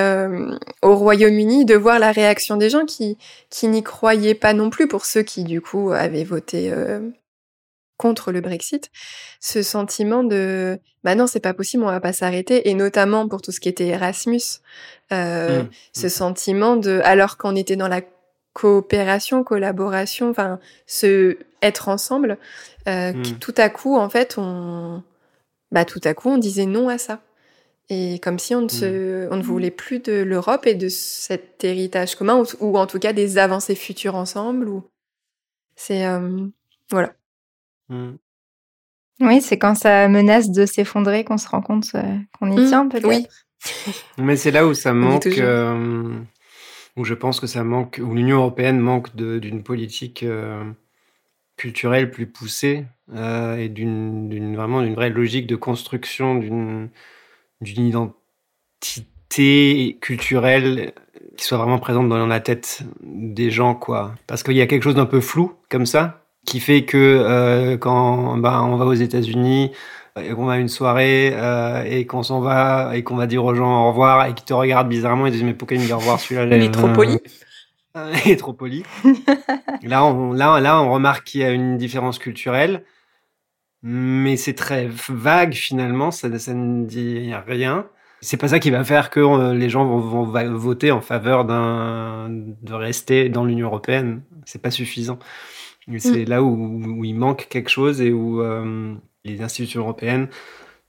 au 0.82 0.98
Royaume-Uni, 0.98 1.64
de 1.64 1.76
voir 1.76 1.98
la 1.98 2.12
réaction 2.12 2.58
des 2.58 2.70
gens 2.70 2.84
qui, 2.84 3.18
qui 3.50 3.70
n'y 3.70 3.84
croyaient 3.84 4.36
pas 4.36 4.52
non 4.52 4.70
plus, 4.70 4.90
pour 4.90 5.06
ceux 5.06 5.22
qui, 5.22 5.46
du 5.46 5.62
coup, 5.62 5.92
avaient 5.92 6.26
voté 6.26 6.74
contre 8.02 8.32
le 8.32 8.42
Brexit, 8.42 8.90
ce 9.40 9.62
sentiment 9.62 10.24
de 10.24 10.80
bah 11.04 11.14
non, 11.14 11.28
c'est 11.28 11.40
pas 11.40 11.54
possible, 11.54 11.84
on 11.84 11.88
va 11.88 12.00
pas 12.00 12.14
s'arrêter, 12.14 12.70
et 12.70 12.74
notamment 12.74 13.28
pour 13.28 13.42
tout 13.42 13.52
ce 13.52 13.60
qui 13.60 13.70
était 13.70 13.88
Erasmus, 13.88 14.42
euh, 15.12 15.64
mmh. 15.64 15.70
ce 15.94 16.10
sentiment 16.10 16.78
de, 16.78 17.00
alors 17.04 17.38
qu'on 17.38 17.56
était 17.56 17.76
dans 17.76 17.88
la 17.88 18.02
coopération, 18.54 19.44
collaboration, 19.44 20.32
enfin, 20.32 20.60
se 20.88 21.38
être 21.62 21.90
ensemble, 21.90 22.38
euh, 22.88 23.14
mmh. 23.14 23.40
tout 23.40 23.54
à 23.58 23.70
coup, 23.70 23.98
en 23.98 24.10
fait, 24.10 24.36
on, 24.38 25.04
bah 25.72 25.86
tout 25.86 26.02
à 26.04 26.16
coup, 26.16 26.30
on 26.30 26.40
disait 26.40 26.66
non 26.66 26.90
à 26.90 26.98
ça. 26.98 27.22
Et 27.90 28.20
comme 28.20 28.40
si 28.40 28.56
on 28.56 28.62
ne, 28.62 28.70
se, 28.70 29.26
mmh. 29.26 29.30
on 29.32 29.38
ne 29.38 29.44
voulait 29.44 29.72
plus 29.72 30.00
de 30.00 30.14
l'Europe 30.24 30.66
et 30.66 30.76
de 30.76 30.90
cet 30.90 31.64
héritage 31.64 32.16
commun, 32.16 32.44
ou, 32.60 32.78
en 32.78 32.88
tout 32.88 33.00
cas 33.00 33.14
des 33.14 33.38
avancées 33.38 33.76
futures 33.76 34.16
ensemble. 34.16 34.70
Ou... 34.70 34.84
C'est. 35.76 36.06
Euh, 36.06 36.48
voilà. 36.90 37.14
Mmh. 37.92 38.18
Oui, 39.20 39.42
c'est 39.42 39.60
quand 39.60 39.76
ça 39.76 40.08
menace 40.08 40.50
de 40.50 40.66
s'effondrer 40.66 41.24
qu'on 41.24 41.38
se 41.38 41.48
rend 41.48 41.62
compte 41.62 41.92
euh, 41.94 42.18
qu'on 42.40 42.52
y 42.52 42.60
mmh. 42.60 42.68
tient, 42.68 42.88
peut-être. 42.88 43.08
Oui. 43.08 43.28
Mais 44.18 44.36
c'est 44.36 44.50
là 44.50 44.66
où 44.66 44.74
ça 44.74 44.94
manque, 44.94 45.28
euh, 45.28 46.16
où 46.98 47.04
je 47.04 47.14
pense 47.14 47.40
que 47.40 47.46
ça 47.46 47.64
manque, 47.64 48.02
où 48.04 48.16
l'Union 48.16 48.38
européenne 48.38 48.80
manque 48.80 49.16
d'une 49.16 49.62
politique 49.62 50.24
euh, 50.24 50.64
culturelle 51.58 52.10
plus 52.10 52.26
poussée 52.26 52.86
et 53.14 53.70
d'une 53.70 54.56
vraiment 54.56 54.82
d'une 54.82 54.96
vraie 54.96 55.12
logique 55.12 55.46
de 55.46 55.58
construction 55.58 56.36
d'une 56.36 56.90
d'une 57.60 57.86
identité 57.86 60.00
culturelle 60.02 60.94
qui 61.38 61.46
soit 61.46 61.60
vraiment 61.60 61.78
présente 61.78 62.10
dans 62.10 62.26
la 62.26 62.40
tête 62.40 62.82
des 63.02 63.52
gens, 63.52 63.76
quoi. 63.76 64.16
Parce 64.26 64.42
qu'il 64.42 64.56
y 64.56 64.62
a 64.62 64.66
quelque 64.66 64.84
chose 64.84 64.96
d'un 64.96 65.06
peu 65.06 65.22
flou 65.22 65.54
comme 65.70 65.86
ça 65.86 66.21
qui 66.46 66.60
fait 66.60 66.84
que 66.86 66.98
euh, 66.98 67.78
quand 67.78 68.38
bah, 68.38 68.62
on 68.64 68.76
va 68.76 68.86
aux 68.86 68.94
États-Unis 68.94 69.72
et 70.20 70.30
qu'on 70.32 70.50
a 70.50 70.58
une 70.58 70.68
soirée 70.68 71.32
euh, 71.34 71.84
et 71.84 72.06
qu'on 72.06 72.24
s'en 72.24 72.42
va 72.42 72.92
et 72.96 73.04
qu'on 73.04 73.16
va 73.16 73.28
dire 73.28 73.46
aux 73.46 73.56
gens 73.56 73.86
au 73.86 73.90
revoir 73.90 74.26
et 74.26 74.34
qu'ils 74.34 74.46
te 74.46 74.54
regardent 74.54 74.90
bizarrement 74.90 75.28
et 75.28 75.32
disent 75.32 75.44
mais 75.44 75.54
pourquoi 75.54 75.78
il 75.78 75.82
me 75.82 75.86
dit 75.86 75.94
au 75.94 76.00
revoir 76.00 76.20
celui-là 76.20 76.58
Il 76.58 76.64
est 76.64 76.72
trop 76.72 76.90
poli. 76.90 77.18
il 78.26 78.32
est 78.32 78.38
trop 78.38 78.54
poli. 78.54 78.84
là, 79.84 80.04
on, 80.06 80.34
là, 80.34 80.60
là, 80.60 80.82
on 80.82 80.92
remarque 80.92 81.26
qu'il 81.26 81.42
y 81.42 81.44
a 81.44 81.52
une 81.52 81.78
différence 81.78 82.20
culturelle, 82.20 82.84
mais 83.84 84.38
c'est 84.38 84.54
très 84.54 84.90
vague 85.10 85.54
finalement, 85.54 86.12
ça, 86.12 86.38
ça 86.40 86.54
ne 86.54 86.86
dit 86.86 87.32
rien. 87.48 87.86
C'est 88.24 88.38
pas 88.38 88.50
ça 88.50 88.60
qui 88.60 88.70
va 88.70 88.84
faire 88.84 89.10
que 89.10 89.20
euh, 89.20 89.54
les 89.56 89.70
gens 89.70 89.84
vont, 89.86 90.00
vont 90.00 90.56
voter 90.56 90.92
en 90.92 91.02
faveur 91.02 91.44
de 91.46 92.74
rester 92.74 93.30
dans 93.30 93.46
l'Union 93.46 93.68
européenne. 93.68 94.22
C'est 94.46 94.62
pas 94.62 94.72
suffisant. 94.72 95.18
C'est 95.98 96.26
mm. 96.26 96.30
là 96.30 96.44
où, 96.44 97.04
il 97.04 97.14
manque 97.14 97.48
quelque 97.50 97.70
chose 97.70 98.02
et 98.02 98.12
où 98.12 98.42
euh, 98.42 98.94
les 99.26 99.42
institutions 99.42 99.82
européennes 99.82 100.28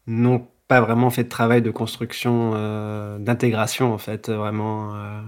n'ont 0.07 0.47
pas 0.69 0.81
vraiment 0.81 1.11
fait 1.11 1.25
de 1.25 1.29
travail 1.29 1.63
de 1.63 1.71
construction, 1.71 2.53
euh, 2.55 3.19
d'intégration 3.19 3.93
en 3.93 3.99
fait, 3.99 4.31
vraiment. 4.31 4.95
Euh. 4.95 5.21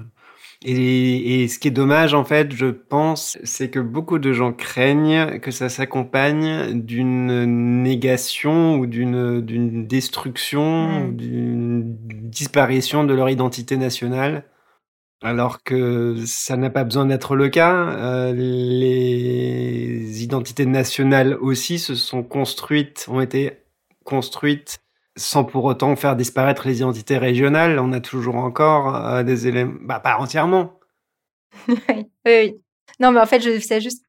Et, 0.67 1.47
ce 1.49 1.59
qui 1.59 1.69
est 1.69 1.73
dommage 1.73 2.15
en 2.15 2.25
fait, 2.25 2.53
je 2.55 2.67
pense, 2.67 3.37
c'est 3.45 3.69
que 3.69 3.81
beaucoup 3.81 4.19
de 4.19 4.33
gens 4.33 4.53
craignent 4.53 5.39
que 5.41 5.51
ça 5.51 5.69
s'accompagne 5.69 6.81
d'une 6.81 7.83
négation 7.83 8.77
ou 8.77 8.87
d'une 8.87 9.87
destruction, 9.87 11.09
mm. 11.09 11.17
d'une 11.17 11.97
disparition 12.31 13.05
de 13.05 13.15
leur 13.15 13.29
identité 13.29 13.77
nationale 13.77 14.45
alors 15.25 15.63
que 15.63 16.17
ça 16.27 16.57
n'a 16.57 16.71
pas 16.71 16.85
besoin 16.85 17.07
d'être 17.07 17.35
le 17.35 17.49
cas. 17.49 17.75
Euh, 17.75 18.33
les 18.35 20.23
identités 20.23 20.67
nationales 20.67 21.35
aussi 21.41 21.79
se 21.79 21.95
sont 21.95 22.23
construites, 22.23 23.07
ont 23.09 23.23
été 23.23 23.59
construites 24.05 24.81
sans 25.17 25.45
pour 25.45 25.65
autant 25.65 25.97
faire 25.97 26.15
disparaître 26.17 26.67
les 26.67 26.79
identités 26.79 27.17
régionales. 27.19 27.79
On 27.79 27.93
a 27.93 28.01
toujours 28.01 28.37
encore 28.37 28.95
euh, 28.95 29.23
des 29.23 29.49
éléments, 29.49 29.79
bah, 29.81 29.99
pas 29.99 30.19
entièrement. 30.19 30.79
oui, 31.69 32.07
oui. 32.27 32.55
Non, 33.01 33.11
mais 33.11 33.21
en 33.21 33.27
fait, 33.27 33.41
je 33.41 33.81
juste 33.81 34.04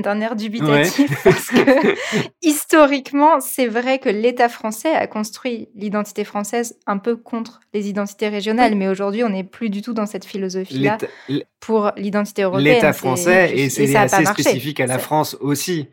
d'un 0.00 0.20
air 0.20 0.36
dubitatif 0.36 1.10
parce 1.24 1.48
que 1.48 1.94
historiquement, 2.42 3.40
c'est 3.40 3.66
vrai 3.66 3.98
que 3.98 4.08
l'État 4.08 4.48
français 4.48 4.94
a 4.94 5.06
construit 5.06 5.68
l'identité 5.74 6.24
française 6.24 6.78
un 6.86 6.98
peu 6.98 7.16
contre 7.16 7.60
les 7.74 7.88
identités 7.88 8.28
régionales, 8.28 8.74
mais 8.74 8.88
aujourd'hui, 8.88 9.24
on 9.24 9.28
n'est 9.28 9.44
plus 9.44 9.70
du 9.70 9.82
tout 9.82 9.92
dans 9.92 10.06
cette 10.06 10.24
philosophie-là 10.24 10.98
pour 11.60 11.92
l'identité 11.96 12.42
européenne. 12.42 12.74
L'État 12.74 12.92
français, 12.92 13.52
et 13.54 13.70
c'est 13.70 13.94
assez 13.94 14.24
spécifique 14.24 14.80
à 14.80 14.86
la 14.86 14.98
France 14.98 15.36
aussi 15.40 15.88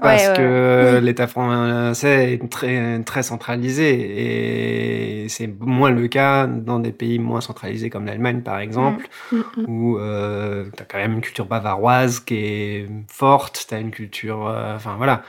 parce 0.00 0.28
que 0.30 1.00
l'État 1.02 1.28
français 1.28 2.32
est 2.32 2.50
très, 2.50 3.00
très 3.04 3.22
centralisé 3.22 5.22
et 5.22 5.28
c'est 5.28 5.48
moins 5.60 5.90
le 5.90 6.08
cas 6.08 6.46
dans 6.46 6.80
des 6.80 6.90
pays 6.90 7.20
moins 7.20 7.40
centralisés 7.40 7.90
comme 7.90 8.06
l'Allemagne 8.06 8.42
par 8.42 8.58
exemple, 8.58 9.06
mm. 9.30 9.36
Mm, 9.36 9.44
mm. 9.56 9.64
où 9.68 9.98
euh, 9.98 10.64
tu 10.76 10.82
as 10.82 10.86
quand 10.86 10.98
même 10.98 11.14
une 11.14 11.20
culture 11.20 11.46
bavaroise 11.46 12.18
qui 12.18 12.34
est 12.34 12.88
forte, 13.08 13.66
tu 13.68 13.74
as 13.74 13.78
une 13.78 13.92
culture... 13.92 14.48
Euh, 14.48 14.74
enfin 14.74 14.96
voilà. 14.96 15.22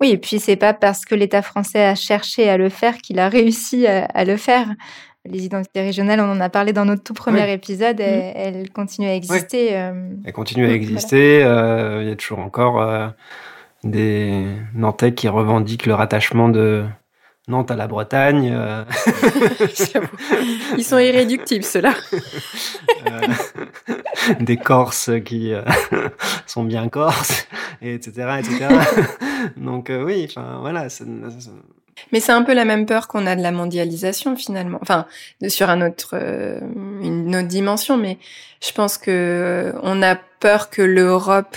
Oui, 0.00 0.10
et 0.10 0.18
puis 0.18 0.40
c'est 0.40 0.56
pas 0.56 0.74
parce 0.74 1.04
que 1.04 1.14
l'État 1.14 1.40
français 1.40 1.84
a 1.84 1.94
cherché 1.94 2.50
à 2.50 2.58
le 2.58 2.68
faire 2.68 2.98
qu'il 2.98 3.18
a 3.18 3.28
réussi 3.28 3.86
à, 3.86 4.24
le 4.24 4.36
faire. 4.36 4.68
Les 5.24 5.46
identités 5.46 5.80
régionales, 5.80 6.20
on 6.20 6.30
en 6.30 6.40
a 6.40 6.50
parlé 6.50 6.72
dans 6.72 6.84
notre 6.84 7.02
tout 7.02 7.14
premier 7.14 7.50
épisode, 7.50 7.98
elles, 7.98 8.70
continuent 8.70 9.08
à 9.08 9.14
exister. 9.14 9.74
Euh, 9.74 10.10
elles 10.24 10.34
continuent 10.34 10.68
à 10.68 10.72
exister, 10.72 11.40
il 11.40 12.08
y 12.08 12.10
a 12.10 12.16
toujours 12.16 12.40
encore 12.40 13.14
des 13.90 14.44
Nantais 14.74 15.14
qui 15.14 15.28
revendiquent 15.28 15.86
le 15.86 15.94
rattachement 15.94 16.48
de 16.48 16.84
Nantes 17.48 17.70
à 17.70 17.76
la 17.76 17.86
Bretagne. 17.86 18.52
Euh. 18.52 18.84
Ils 20.76 20.84
sont 20.84 20.98
irréductibles, 20.98 21.64
ceux-là. 21.64 21.94
Euh, 23.06 23.20
des 24.40 24.56
Corses 24.56 25.10
qui 25.24 25.52
euh, 25.52 25.62
sont 26.46 26.64
bien 26.64 26.88
Corses, 26.88 27.46
etc. 27.82 28.40
etc. 28.40 28.66
Donc 29.56 29.92
oui, 29.92 30.28
voilà. 30.60 30.88
Mais 32.10 32.18
c'est 32.18 32.32
un 32.32 32.42
peu 32.42 32.52
la 32.52 32.64
même 32.64 32.84
peur 32.84 33.06
qu'on 33.06 33.28
a 33.28 33.36
de 33.36 33.42
la 33.42 33.52
mondialisation 33.52 34.34
finalement. 34.34 34.78
Enfin, 34.82 35.06
sur 35.46 35.70
un 35.70 35.86
autre, 35.86 36.16
une 37.00 37.36
autre 37.36 37.46
dimension, 37.46 37.96
mais 37.96 38.18
je 38.60 38.72
pense 38.72 38.98
que 38.98 39.72
on 39.84 40.02
a 40.02 40.16
peur 40.16 40.68
que 40.68 40.82
l'Europe 40.82 41.56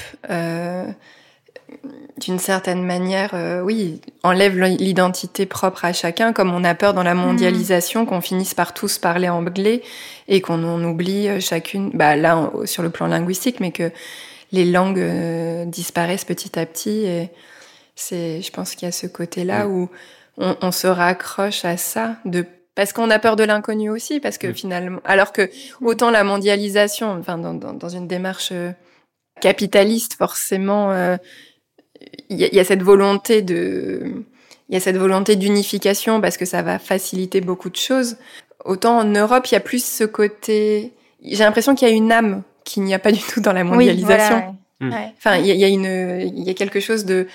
d'une 2.19 2.39
certaine 2.39 2.83
manière, 2.83 3.31
euh, 3.33 3.61
oui, 3.61 4.01
enlève 4.23 4.57
l'identité 4.59 5.45
propre 5.45 5.85
à 5.85 5.93
chacun, 5.93 6.33
comme 6.33 6.53
on 6.53 6.63
a 6.63 6.75
peur 6.75 6.93
dans 6.93 7.03
la 7.03 7.15
mm. 7.15 7.19
mondialisation 7.19 8.05
qu'on 8.05 8.21
finisse 8.21 8.53
par 8.53 8.73
tous 8.73 8.97
parler 8.97 9.29
anglais 9.29 9.81
et 10.27 10.41
qu'on 10.41 10.63
en 10.63 10.83
oublie 10.83 11.27
euh, 11.27 11.39
chacune, 11.39 11.91
bah 11.93 12.15
là 12.15 12.51
sur 12.65 12.83
le 12.83 12.89
plan 12.89 13.07
linguistique, 13.07 13.59
mais 13.59 13.71
que 13.71 13.91
les 14.51 14.65
langues 14.65 14.99
euh, 14.99 15.65
disparaissent 15.65 16.25
petit 16.25 16.59
à 16.59 16.65
petit. 16.65 17.05
Et 17.05 17.29
c'est, 17.95 18.41
je 18.41 18.51
pense 18.51 18.75
qu'il 18.75 18.85
y 18.85 18.89
a 18.89 18.91
ce 18.91 19.07
côté-là 19.07 19.65
mm. 19.65 19.71
où 19.71 19.89
on, 20.37 20.71
se 20.71 20.87
raccroche 20.87 21.65
à 21.65 21.77
ça 21.77 22.15
de 22.25 22.45
parce 22.75 22.93
qu'on 22.93 23.09
a 23.09 23.19
peur 23.19 23.35
de 23.35 23.43
l'inconnu 23.43 23.89
aussi, 23.89 24.21
parce 24.21 24.37
que 24.37 24.53
finalement, 24.53 25.01
alors 25.03 25.33
que 25.33 25.49
autant 25.81 26.11
la 26.11 26.23
mondialisation, 26.23 27.11
enfin 27.19 27.37
dans, 27.37 27.53
dans, 27.53 27.89
une 27.89 28.07
démarche 28.07 28.49
euh, 28.53 28.71
capitaliste, 29.41 30.13
forcément, 30.13 30.91
euh, 30.91 31.17
il 32.29 32.39
y, 32.39 32.55
y, 32.55 32.59
a 32.59 32.63
cette 32.63 32.83
volonté 32.83 33.41
de, 33.41 34.23
il 34.69 34.73
y 34.73 34.77
a 34.77 34.79
cette 34.79 34.97
volonté 34.97 35.35
d'unification 35.35 36.21
parce 36.21 36.37
que 36.37 36.45
ça 36.45 36.61
va 36.61 36.77
faciliter 36.77 37.41
beaucoup 37.41 37.69
de 37.69 37.75
choses. 37.75 38.17
Autant 38.65 38.99
en 38.99 39.05
Europe, 39.05 39.47
il 39.47 39.53
y 39.53 39.57
a 39.57 39.61
plus 39.61 39.83
ce 39.83 40.03
côté. 40.03 40.93
J'ai 41.23 41.43
l'impression 41.43 41.73
qu'il 41.75 41.87
y 41.87 41.91
a 41.91 41.93
une 41.93 42.11
âme 42.11 42.43
qu'il 42.65 42.83
n'y 42.83 42.93
a 42.93 42.99
pas 42.99 43.11
du 43.11 43.19
tout 43.19 43.41
dans 43.41 43.53
la 43.53 43.63
mondialisation. 43.63 44.55
Oui, 44.81 44.87
Enfin, 45.17 45.35
il 45.37 45.45
y, 45.45 45.65
a 45.65 45.67
une, 45.67 46.21
il 46.37 46.43
y 46.43 46.49
a 46.49 46.53
quelque 46.53 46.79
chose 46.79 47.03
de 47.03 47.27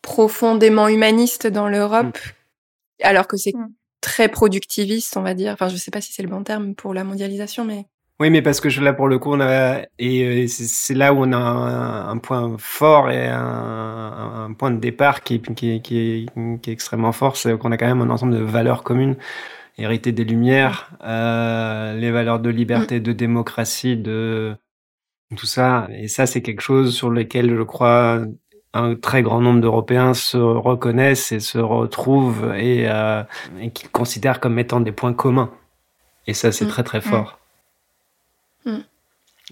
profondément 0.00 0.88
humaniste 0.88 1.46
dans 1.46 1.68
l'Europe, 1.68 2.18
mm. 2.18 3.04
alors 3.04 3.28
que 3.28 3.36
c'est 3.36 3.54
mm. 3.54 3.72
très 4.00 4.28
productiviste, 4.28 5.16
on 5.16 5.22
va 5.22 5.34
dire. 5.34 5.52
Enfin, 5.52 5.68
je 5.68 5.76
sais 5.76 5.92
pas 5.92 6.00
si 6.00 6.12
c'est 6.12 6.24
le 6.24 6.28
bon 6.28 6.42
terme 6.42 6.74
pour 6.74 6.92
la 6.92 7.04
mondialisation, 7.04 7.64
mais. 7.64 7.86
Oui, 8.22 8.30
mais 8.30 8.40
parce 8.40 8.60
que 8.60 8.68
là, 8.80 8.92
pour 8.92 9.08
le 9.08 9.18
coup, 9.18 9.32
on 9.32 9.40
a, 9.40 9.80
et 9.98 10.44
euh, 10.44 10.46
c'est 10.46 10.94
là 10.94 11.12
où 11.12 11.24
on 11.24 11.32
a 11.32 11.36
un, 11.36 12.18
point 12.18 12.54
fort 12.56 13.10
et 13.10 13.26
un, 13.26 14.46
un, 14.46 14.52
point 14.52 14.70
de 14.70 14.78
départ 14.78 15.24
qui, 15.24 15.42
qui, 15.42 15.82
qui, 15.82 15.98
est, 15.98 16.60
qui 16.62 16.70
est 16.70 16.72
extrêmement 16.72 17.10
fort, 17.10 17.36
c'est 17.36 17.58
qu'on 17.58 17.72
a 17.72 17.76
quand 17.76 17.88
même 17.88 18.00
un 18.00 18.10
ensemble 18.10 18.34
de 18.34 18.44
valeurs 18.44 18.84
communes 18.84 19.16
héritées 19.76 20.12
des 20.12 20.22
Lumières, 20.22 20.92
euh, 21.02 21.98
les 21.98 22.12
valeurs 22.12 22.38
de 22.38 22.48
liberté, 22.48 23.00
de 23.00 23.10
démocratie, 23.10 23.96
de 23.96 24.54
tout 25.36 25.46
ça. 25.46 25.88
Et 25.92 26.06
ça, 26.06 26.26
c'est 26.26 26.42
quelque 26.42 26.62
chose 26.62 26.94
sur 26.94 27.10
lequel 27.10 27.56
je 27.56 27.62
crois 27.62 28.20
un 28.72 28.94
très 28.94 29.22
grand 29.22 29.40
nombre 29.40 29.60
d'Européens 29.60 30.14
se 30.14 30.36
reconnaissent 30.36 31.32
et 31.32 31.40
se 31.40 31.58
retrouvent 31.58 32.54
et, 32.54 32.88
euh, 32.88 33.24
et 33.60 33.72
qu'ils 33.72 33.90
considèrent 33.90 34.38
comme 34.38 34.60
étant 34.60 34.78
des 34.78 34.92
points 34.92 35.12
communs. 35.12 35.50
Et 36.28 36.34
ça, 36.34 36.52
c'est 36.52 36.66
mm. 36.66 36.68
très 36.68 36.84
très 36.84 36.98
mm. 36.98 37.02
fort. 37.02 37.41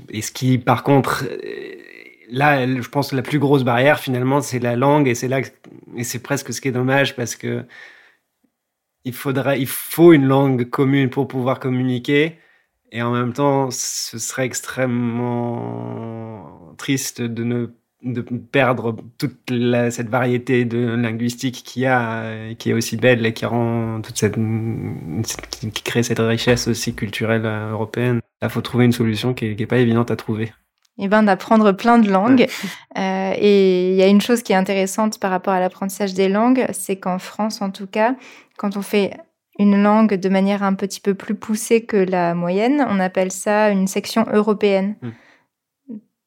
Et 0.08 0.22
ce 0.22 0.32
qui, 0.32 0.58
par 0.58 0.82
contre, 0.82 1.24
euh, 1.24 1.74
là, 2.30 2.66
je 2.66 2.88
pense 2.88 3.10
que 3.10 3.16
la 3.16 3.22
plus 3.22 3.38
grosse 3.38 3.64
barrière, 3.64 3.98
finalement, 4.00 4.40
c'est 4.40 4.58
la 4.58 4.76
langue, 4.76 5.08
et 5.08 5.14
c'est 5.14 5.28
là, 5.28 5.40
et 5.96 6.04
c'est 6.04 6.22
presque 6.22 6.52
ce 6.52 6.60
qui 6.60 6.68
est 6.68 6.72
dommage 6.72 7.16
parce 7.16 7.36
que 7.36 7.64
il 9.04 9.14
faudrait, 9.14 9.60
il 9.60 9.66
faut 9.66 10.12
une 10.12 10.26
langue 10.26 10.68
commune 10.68 11.10
pour 11.10 11.28
pouvoir 11.28 11.58
communiquer. 11.60 12.38
Et 12.92 13.02
en 13.02 13.12
même 13.12 13.32
temps, 13.32 13.70
ce 13.70 14.18
serait 14.18 14.44
extrêmement 14.46 15.54
triste 16.76 17.22
de 17.22 17.44
ne 17.44 17.66
de 18.02 18.22
perdre 18.22 18.96
toute 19.18 19.36
cette 19.90 20.08
variété 20.08 20.64
de 20.64 20.78
linguistique 20.78 21.62
qu'il 21.64 21.82
y 21.82 21.86
a, 21.86 22.54
qui 22.54 22.70
est 22.70 22.72
aussi 22.72 22.96
belle 22.96 23.26
et 23.26 23.34
qui 23.34 23.44
rend 23.44 24.00
toute 24.00 24.16
cette, 24.16 24.36
qui 25.74 25.82
crée 25.82 26.02
cette 26.02 26.18
richesse 26.18 26.68
aussi 26.68 26.94
culturelle 26.94 27.44
euh, 27.44 27.72
européenne. 27.72 28.20
Il 28.42 28.48
faut 28.48 28.60
trouver 28.60 28.84
une 28.84 28.92
solution 28.92 29.34
qui 29.34 29.46
est, 29.46 29.66
pas 29.66 29.78
évidente 29.78 30.10
à 30.10 30.16
trouver. 30.16 30.52
Et 30.98 31.04
eh 31.04 31.08
ben 31.08 31.22
d'apprendre 31.22 31.72
plein 31.72 31.98
de 31.98 32.10
langues. 32.10 32.46
Euh, 32.98 33.32
et 33.36 33.92
il 33.92 33.94
y 33.94 34.02
a 34.02 34.08
une 34.08 34.20
chose 34.20 34.42
qui 34.42 34.52
est 34.52 34.56
intéressante 34.56 35.20
par 35.20 35.30
rapport 35.30 35.52
à 35.52 35.60
l'apprentissage 35.60 36.12
des 36.12 36.28
langues, 36.28 36.66
c'est 36.72 36.96
qu'en 36.96 37.20
France, 37.20 37.62
en 37.62 37.70
tout 37.70 37.86
cas, 37.86 38.16
quand 38.58 38.76
on 38.76 38.82
fait 38.82 39.16
une 39.60 39.80
langue 39.80 40.14
de 40.14 40.28
manière 40.28 40.64
un 40.64 40.74
petit 40.74 41.00
peu 41.00 41.14
plus 41.14 41.36
poussée 41.36 41.84
que 41.84 41.96
la 41.96 42.34
moyenne, 42.34 42.84
on 42.90 42.98
appelle 42.98 43.30
ça 43.30 43.70
une 43.70 43.86
section 43.86 44.26
européenne. 44.32 44.96
Hmm 45.02 45.10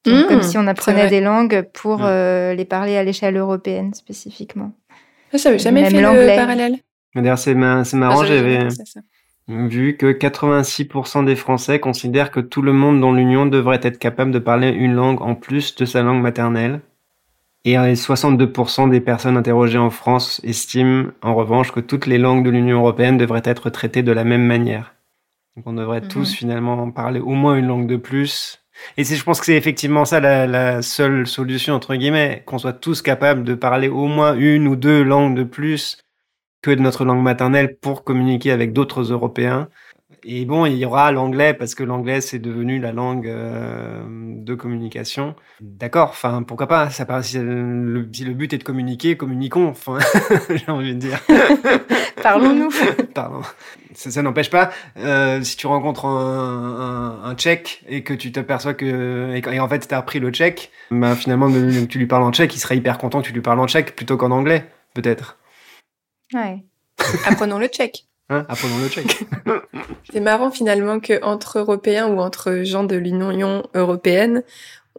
comme 0.03 0.39
mmh, 0.39 0.43
si 0.43 0.57
on 0.57 0.67
apprenait 0.67 1.09
des 1.09 1.21
langues 1.21 1.61
pour 1.73 1.99
mmh. 1.99 2.05
euh, 2.05 2.53
les 2.53 2.65
parler 2.65 2.97
à 2.97 3.03
l'échelle 3.03 3.37
européenne 3.37 3.93
spécifiquement. 3.93 4.73
Ça, 5.31 5.37
j'avais 5.37 5.59
jamais 5.59 5.89
fait 5.89 6.01
le 6.01 6.35
parallèle? 6.35 6.77
D'ailleurs, 7.15 7.37
c'est 7.37 7.53
marrant, 7.53 7.83
ah, 8.21 8.25
j'avais 8.25 8.67
vu 9.47 9.97
que 9.97 10.11
86% 10.11 11.25
des 11.25 11.35
Français 11.35 11.79
considèrent 11.79 12.31
que 12.31 12.39
tout 12.39 12.61
le 12.61 12.73
monde 12.73 13.01
dans 13.01 13.11
l'Union 13.11 13.45
devrait 13.45 13.79
être 13.83 13.99
capable 13.99 14.31
de 14.31 14.39
parler 14.39 14.69
une 14.69 14.93
langue 14.93 15.21
en 15.21 15.35
plus 15.35 15.75
de 15.75 15.85
sa 15.85 16.01
langue 16.01 16.21
maternelle. 16.21 16.81
Et 17.65 17.75
62% 17.75 18.89
des 18.89 18.99
personnes 18.99 19.37
interrogées 19.37 19.77
en 19.77 19.89
France 19.89 20.41
estiment 20.43 21.11
en 21.21 21.33
revanche 21.33 21.71
que 21.71 21.79
toutes 21.79 22.07
les 22.07 22.17
langues 22.17 22.43
de 22.43 22.49
l'Union 22.49 22.79
européenne 22.79 23.17
devraient 23.17 23.41
être 23.45 23.69
traitées 23.69 24.03
de 24.03 24.11
la 24.11 24.25
même 24.25 24.45
manière. 24.45 24.95
Donc 25.55 25.67
on 25.67 25.73
devrait 25.73 26.01
mmh. 26.01 26.07
tous 26.09 26.33
finalement 26.33 26.91
parler 26.91 27.21
au 27.21 27.31
moins 27.31 27.55
une 27.55 27.67
langue 27.67 27.87
de 27.87 27.95
plus 27.95 28.63
et 28.97 29.03
je 29.03 29.23
pense 29.23 29.39
que 29.39 29.45
c'est 29.45 29.55
effectivement 29.55 30.05
ça 30.05 30.19
la, 30.19 30.47
la, 30.47 30.81
seule 30.81 31.27
solution, 31.27 31.75
entre 31.75 31.95
guillemets, 31.95 32.43
qu'on 32.45 32.57
soit 32.57 32.73
tous 32.73 33.01
capables 33.01 33.43
de 33.43 33.53
parler 33.53 33.87
au 33.87 34.07
moins 34.07 34.35
une 34.35 34.67
ou 34.67 34.75
deux 34.75 35.03
langues 35.03 35.35
de 35.35 35.43
plus 35.43 35.97
que 36.63 36.71
de 36.71 36.81
notre 36.81 37.05
langue 37.05 37.21
maternelle 37.21 37.75
pour 37.75 38.03
communiquer 38.03 38.51
avec 38.51 38.73
d'autres 38.73 39.11
Européens. 39.11 39.67
Et 40.25 40.45
bon, 40.45 40.65
il 40.65 40.77
y 40.77 40.85
aura 40.85 41.11
l'anglais 41.11 41.53
parce 41.53 41.75
que 41.75 41.83
l'anglais 41.83 42.21
c'est 42.21 42.39
devenu 42.39 42.79
la 42.79 42.93
langue 42.93 43.27
euh, 43.27 44.01
de 44.07 44.55
communication. 44.55 45.35
D'accord, 45.59 46.09
enfin 46.11 46.43
pourquoi 46.43 46.67
pas 46.67 46.89
Ça 46.89 47.05
si 47.21 47.37
le, 47.39 48.07
si 48.13 48.23
le 48.23 48.33
but 48.33 48.53
est 48.53 48.57
de 48.57 48.63
communiquer, 48.63 49.17
communiquons. 49.17 49.67
Enfin, 49.67 49.97
j'ai 50.49 50.71
envie 50.71 50.95
de 50.95 50.99
dire. 50.99 51.19
Parlons-nous. 52.23 52.69
Pardon. 53.13 53.41
Ça, 53.93 54.11
ça 54.11 54.21
n'empêche 54.21 54.49
pas, 54.49 54.71
euh, 54.97 55.41
si 55.41 55.57
tu 55.57 55.67
rencontres 55.67 56.05
un, 56.05 57.19
un, 57.25 57.29
un, 57.29 57.35
tchèque 57.35 57.83
et 57.89 58.03
que 58.03 58.13
tu 58.13 58.31
t'aperçois 58.31 58.73
que 58.73 59.35
et, 59.35 59.59
en 59.59 59.67
fait 59.67 59.87
tu 59.87 59.93
as 59.93 59.97
appris 59.97 60.19
le 60.19 60.31
tchèque, 60.31 60.71
bah 60.89 61.15
finalement 61.15 61.51
tu 61.89 61.99
lui 61.99 62.07
parles 62.07 62.23
en 62.23 62.31
tchèque, 62.31 62.55
il 62.55 62.59
serait 62.59 62.77
hyper 62.77 62.97
content 62.97 63.21
que 63.21 63.27
tu 63.27 63.33
lui 63.33 63.41
parles 63.41 63.59
en 63.59 63.67
tchèque 63.67 63.95
plutôt 63.95 64.15
qu'en 64.15 64.31
anglais, 64.31 64.65
peut-être. 64.93 65.37
Ouais. 66.33 66.63
Apprenons 67.25 67.59
le 67.59 67.67
tchèque. 67.67 68.05
Hein, 68.29 68.45
apprenons 68.47 68.77
le 68.79 68.87
tchèque. 68.87 69.25
C'est 70.11 70.19
marrant 70.19 70.51
finalement 70.51 70.99
que 70.99 71.23
entre 71.23 71.59
Européens 71.59 72.07
ou 72.07 72.19
entre 72.19 72.63
gens 72.63 72.83
de 72.83 72.95
l'Union 72.95 73.63
européenne, 73.73 74.43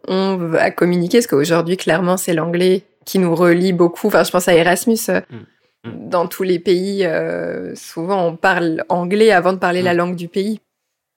on 0.07 0.35
va 0.37 0.71
communiquer 0.71 1.19
parce 1.19 1.27
qu'aujourd'hui 1.27 1.77
clairement 1.77 2.17
c'est 2.17 2.33
l'anglais 2.33 2.83
qui 3.05 3.19
nous 3.19 3.33
relie 3.33 3.73
beaucoup. 3.73 4.07
Enfin, 4.07 4.23
je 4.23 4.31
pense 4.31 4.47
à 4.47 4.53
Erasmus. 4.53 4.97
Mm. 5.07 5.89
Mm. 5.89 6.09
Dans 6.09 6.27
tous 6.27 6.43
les 6.43 6.59
pays, 6.59 7.05
euh, 7.05 7.73
souvent 7.75 8.25
on 8.25 8.35
parle 8.35 8.83
anglais 8.89 9.31
avant 9.31 9.53
de 9.53 9.57
parler 9.57 9.81
la 9.81 9.93
mm. 9.93 9.97
langue 9.97 10.15
du 10.15 10.27
pays. 10.27 10.59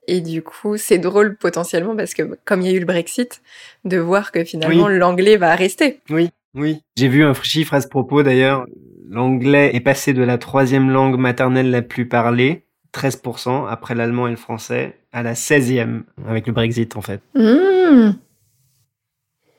Et 0.06 0.22
du 0.22 0.42
coup, 0.42 0.78
c'est 0.78 0.96
drôle 0.96 1.36
potentiellement 1.36 1.94
parce 1.94 2.14
que 2.14 2.38
comme 2.46 2.62
il 2.62 2.68
y 2.68 2.70
a 2.70 2.76
eu 2.76 2.80
le 2.80 2.86
Brexit, 2.86 3.42
de 3.84 3.98
voir 3.98 4.32
que 4.32 4.42
finalement 4.42 4.88
l'anglais 4.88 5.36
va 5.36 5.54
rester. 5.54 6.00
Oui, 6.08 6.30
oui. 6.54 6.80
J'ai 6.96 7.08
vu 7.08 7.24
un 7.24 7.34
chiffre 7.34 7.74
à 7.74 7.80
ce 7.82 7.88
propos 7.88 8.22
d'ailleurs. 8.22 8.64
L'anglais 9.10 9.74
est 9.74 9.80
passé 9.80 10.12
de 10.12 10.22
la 10.22 10.38
troisième 10.38 10.90
langue 10.90 11.18
maternelle 11.18 11.70
la 11.70 11.82
plus 11.82 12.06
parlée, 12.06 12.66
13%, 12.94 13.66
après 13.68 13.94
l'allemand 13.94 14.26
et 14.26 14.30
le 14.30 14.36
français, 14.36 14.98
à 15.12 15.22
la 15.22 15.34
16e 15.34 16.02
avec 16.26 16.46
le 16.46 16.52
Brexit 16.52 16.96
en 16.96 17.00
fait. 17.00 17.22
Mmh. 17.34 18.12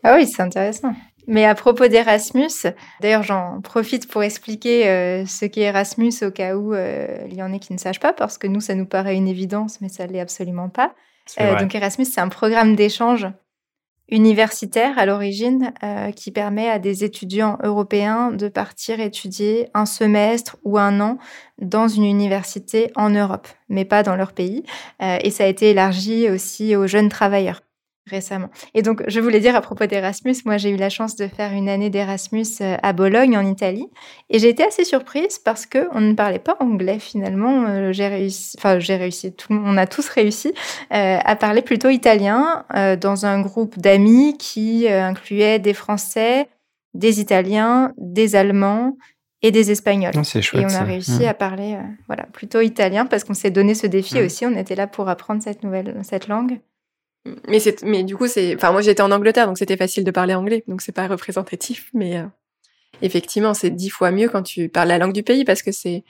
Ah 0.03 0.15
oui, 0.15 0.27
c'est 0.27 0.41
intéressant. 0.41 0.93
Mais 1.27 1.45
à 1.45 1.53
propos 1.53 1.87
d'Erasmus, 1.87 2.73
d'ailleurs 3.01 3.23
j'en 3.23 3.61
profite 3.61 4.09
pour 4.09 4.23
expliquer 4.23 4.87
euh, 4.87 5.25
ce 5.25 5.45
qu'est 5.45 5.61
Erasmus 5.61 6.13
au 6.23 6.31
cas 6.31 6.55
où 6.55 6.73
euh, 6.73 7.07
il 7.29 7.35
y 7.35 7.43
en 7.43 7.53
ait 7.53 7.59
qui 7.59 7.73
ne 7.73 7.77
sachent 7.77 7.99
pas, 7.99 8.13
parce 8.13 8.37
que 8.37 8.47
nous 8.47 8.61
ça 8.61 8.73
nous 8.73 8.85
paraît 8.85 9.15
une 9.15 9.27
évidence, 9.27 9.79
mais 9.81 9.89
ça 9.89 10.07
ne 10.07 10.13
l'est 10.13 10.21
absolument 10.21 10.69
pas. 10.69 10.93
Euh, 11.39 11.59
donc 11.59 11.75
Erasmus 11.75 12.05
c'est 12.05 12.21
un 12.21 12.29
programme 12.29 12.75
d'échange 12.75 13.27
universitaire 14.11 14.97
à 14.97 15.05
l'origine 15.05 15.71
qui 16.15 16.31
permet 16.31 16.69
à 16.69 16.79
des 16.79 17.03
étudiants 17.03 17.57
européens 17.63 18.31
de 18.31 18.47
partir 18.47 18.99
étudier 18.99 19.69
un 19.73 19.85
semestre 19.85 20.57
ou 20.63 20.77
un 20.77 20.99
an 20.99 21.17
dans 21.61 21.87
une 21.87 22.05
université 22.05 22.91
en 22.95 23.09
Europe, 23.09 23.47
mais 23.67 23.85
pas 23.85 24.03
dans 24.03 24.15
leur 24.15 24.33
pays. 24.33 24.63
et 24.99 25.31
ça 25.31 25.43
a 25.43 25.47
été 25.47 25.69
élargi 25.71 26.29
aussi 26.29 26.75
aux 26.75 26.87
jeunes 26.87 27.09
travailleurs 27.09 27.61
récemment. 28.09 28.49
Et 28.73 28.81
donc, 28.81 29.03
je 29.07 29.19
voulais 29.19 29.39
dire 29.39 29.55
à 29.55 29.61
propos 29.61 29.85
d'Erasmus, 29.85 30.35
moi 30.45 30.57
j'ai 30.57 30.69
eu 30.69 30.75
la 30.75 30.89
chance 30.89 31.15
de 31.15 31.27
faire 31.27 31.53
une 31.53 31.69
année 31.69 31.89
d'Erasmus 31.89 32.45
euh, 32.61 32.77
à 32.81 32.93
Bologne, 32.93 33.37
en 33.37 33.45
Italie, 33.45 33.87
et 34.29 34.39
j'ai 34.39 34.49
été 34.49 34.63
assez 34.63 34.83
surprise 34.83 35.39
parce 35.39 35.65
que 35.65 35.87
on 35.93 36.01
ne 36.01 36.13
parlait 36.13 36.39
pas 36.39 36.57
anglais 36.59 36.99
finalement. 36.99 37.65
Euh, 37.67 37.91
j'ai 37.91 38.07
réussi, 38.07 38.55
enfin 38.57 38.79
j'ai 38.79 38.95
réussi, 38.95 39.33
tout, 39.33 39.47
on 39.51 39.77
a 39.77 39.87
tous 39.87 40.09
réussi 40.09 40.53
euh, 40.93 41.17
à 41.23 41.35
parler 41.35 41.61
plutôt 41.61 41.89
italien 41.89 42.65
dans 43.01 43.25
un 43.25 43.41
groupe 43.41 43.77
d'amis 43.77 44.37
qui 44.37 44.87
incluait 44.87 45.59
des 45.59 45.73
Français, 45.73 46.47
des 46.93 47.19
Italiens, 47.19 47.93
des 47.97 48.35
Allemands 48.35 48.97
et 49.41 49.51
des 49.51 49.71
Espagnols. 49.71 50.13
C'est 50.23 50.41
chouette, 50.41 50.63
et 50.63 50.65
on 50.65 50.75
a 50.75 50.83
réussi 50.83 51.25
à 51.25 51.33
parler, 51.33 51.77
voilà, 52.07 52.23
plutôt 52.23 52.61
italien 52.61 53.05
parce 53.05 53.23
qu'on 53.23 53.33
s'est 53.33 53.51
donné 53.51 53.75
ce 53.75 53.87
défi 53.87 54.21
aussi. 54.21 54.45
On 54.45 54.55
était 54.55 54.75
là 54.75 54.87
pour 54.87 55.09
apprendre 55.09 55.41
cette 55.43 55.63
nouvelle, 55.63 55.99
cette 56.03 56.27
langue. 56.27 56.59
Mais 57.47 57.59
c'est, 57.59 57.83
mais 57.83 58.03
du 58.03 58.15
coup, 58.15 58.27
c'est, 58.27 58.55
enfin, 58.55 58.71
moi 58.71 58.81
j'étais 58.81 59.01
en 59.01 59.11
Angleterre, 59.11 59.47
donc 59.47 59.57
c'était 59.57 59.77
facile 59.77 60.03
de 60.03 60.11
parler 60.11 60.33
anglais, 60.33 60.63
donc 60.67 60.81
c'est 60.81 60.93
pas 60.93 61.07
représentatif, 61.07 61.89
mais 61.93 62.17
euh, 62.17 62.23
effectivement, 63.01 63.53
c'est 63.53 63.69
dix 63.69 63.89
fois 63.89 64.11
mieux 64.11 64.29
quand 64.29 64.43
tu 64.43 64.69
parles 64.69 64.87
la 64.87 64.97
langue 64.97 65.13
du 65.13 65.23
pays 65.23 65.43
parce 65.43 65.61
que 65.61 65.71
c'est, 65.71 66.03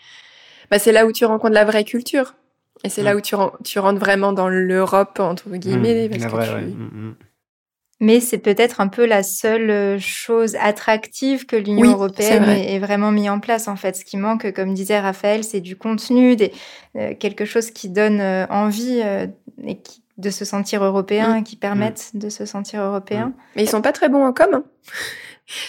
bah, 0.69 0.79
c'est 0.79 0.91
là 0.91 1.05
où 1.05 1.11
tu 1.11 1.25
rencontres 1.25 1.53
la 1.53 1.65
vraie 1.65 1.83
culture. 1.83 2.35
Et 2.85 2.89
c'est 2.89 3.03
là 3.03 3.13
mm. 3.13 3.17
où 3.17 3.21
tu, 3.21 3.35
tu 3.65 3.79
rentres 3.79 3.99
vraiment 3.99 4.31
dans 4.31 4.47
l'Europe, 4.47 5.19
entre 5.19 5.49
guillemets. 5.49 6.07
Mm, 6.07 6.11
parce 6.11 6.31
que 6.31 6.59
tu... 6.59 6.65
Mm, 6.65 7.15
Mais 7.99 8.19
c'est 8.21 8.37
peut-être 8.37 8.79
un 8.79 8.87
peu 8.87 9.05
la 9.05 9.23
seule 9.23 9.99
chose 9.99 10.55
attractive 10.61 11.45
que 11.45 11.57
l'Union 11.57 11.91
européenne 11.91 12.47
ait, 12.47 12.79
vraiment 12.79 13.11
mis 13.11 13.29
en 13.29 13.41
place. 13.41 13.67
En 13.67 13.75
fait, 13.75 13.97
ce 13.97 14.05
qui 14.05 14.15
manque, 14.15 14.53
comme 14.53 14.73
disait 14.73 14.99
Raphaël, 14.99 15.43
c'est 15.43 15.59
du 15.59 15.75
contenu, 15.75 16.37
des, 16.37 16.53
quelque 17.19 17.43
chose 17.43 17.71
qui 17.71 17.89
donne 17.89 18.21
envie 18.49 19.01
et 19.01 19.75
qui 19.81 20.01
de 20.19 20.29
se 20.29 20.45
sentir 20.45 20.83
européen, 20.83 21.39
mm. 21.39 21.43
qui 21.43 21.55
permettent 21.55 22.11
de 22.13 22.29
se 22.29 22.45
sentir 22.45 22.81
européen. 22.81 23.27
Mm. 23.27 23.33
Mais 23.55 23.63
ils 23.63 23.69
sont 23.69 23.81
pas 23.81 23.93
très 23.93 24.09
bons 24.09 24.25
en 24.25 24.33
com. 24.33 24.53
Hein. 24.53 24.63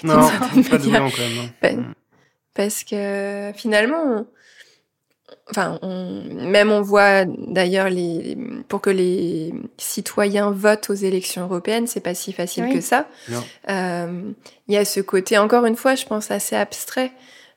Non, 0.03 0.29
pas 0.71 0.77
doués 0.77 0.99
en 0.99 1.09
com. 1.09 1.49
Ben, 1.63 1.81
mm. 1.81 1.95
Parce 2.53 2.85
que 2.85 3.51
finalement, 3.55 4.27
enfin, 5.49 5.79
même 5.83 6.71
on 6.71 6.83
voit 6.83 7.25
d'ailleurs 7.25 7.89
les, 7.89 8.37
pour 8.69 8.83
que 8.83 8.91
les 8.91 9.55
citoyens 9.79 10.51
votent 10.51 10.91
aux 10.91 10.95
élections 10.95 11.45
européennes, 11.45 11.87
c'est 11.87 12.01
pas 12.01 12.15
si 12.15 12.35
facile 12.35 12.69
que 12.71 12.83
ça. 12.83 13.07
Euh, 13.71 14.33
il 14.69 14.75
y 14.75 14.77
a 14.77 14.85
ce 14.85 15.01
côté, 15.01 15.39
encore 15.39 15.65
une 15.65 15.77
fois, 15.77 15.95
je 15.95 16.05
pense 16.05 16.31
assez 16.31 16.57
abstrait. 16.57 17.13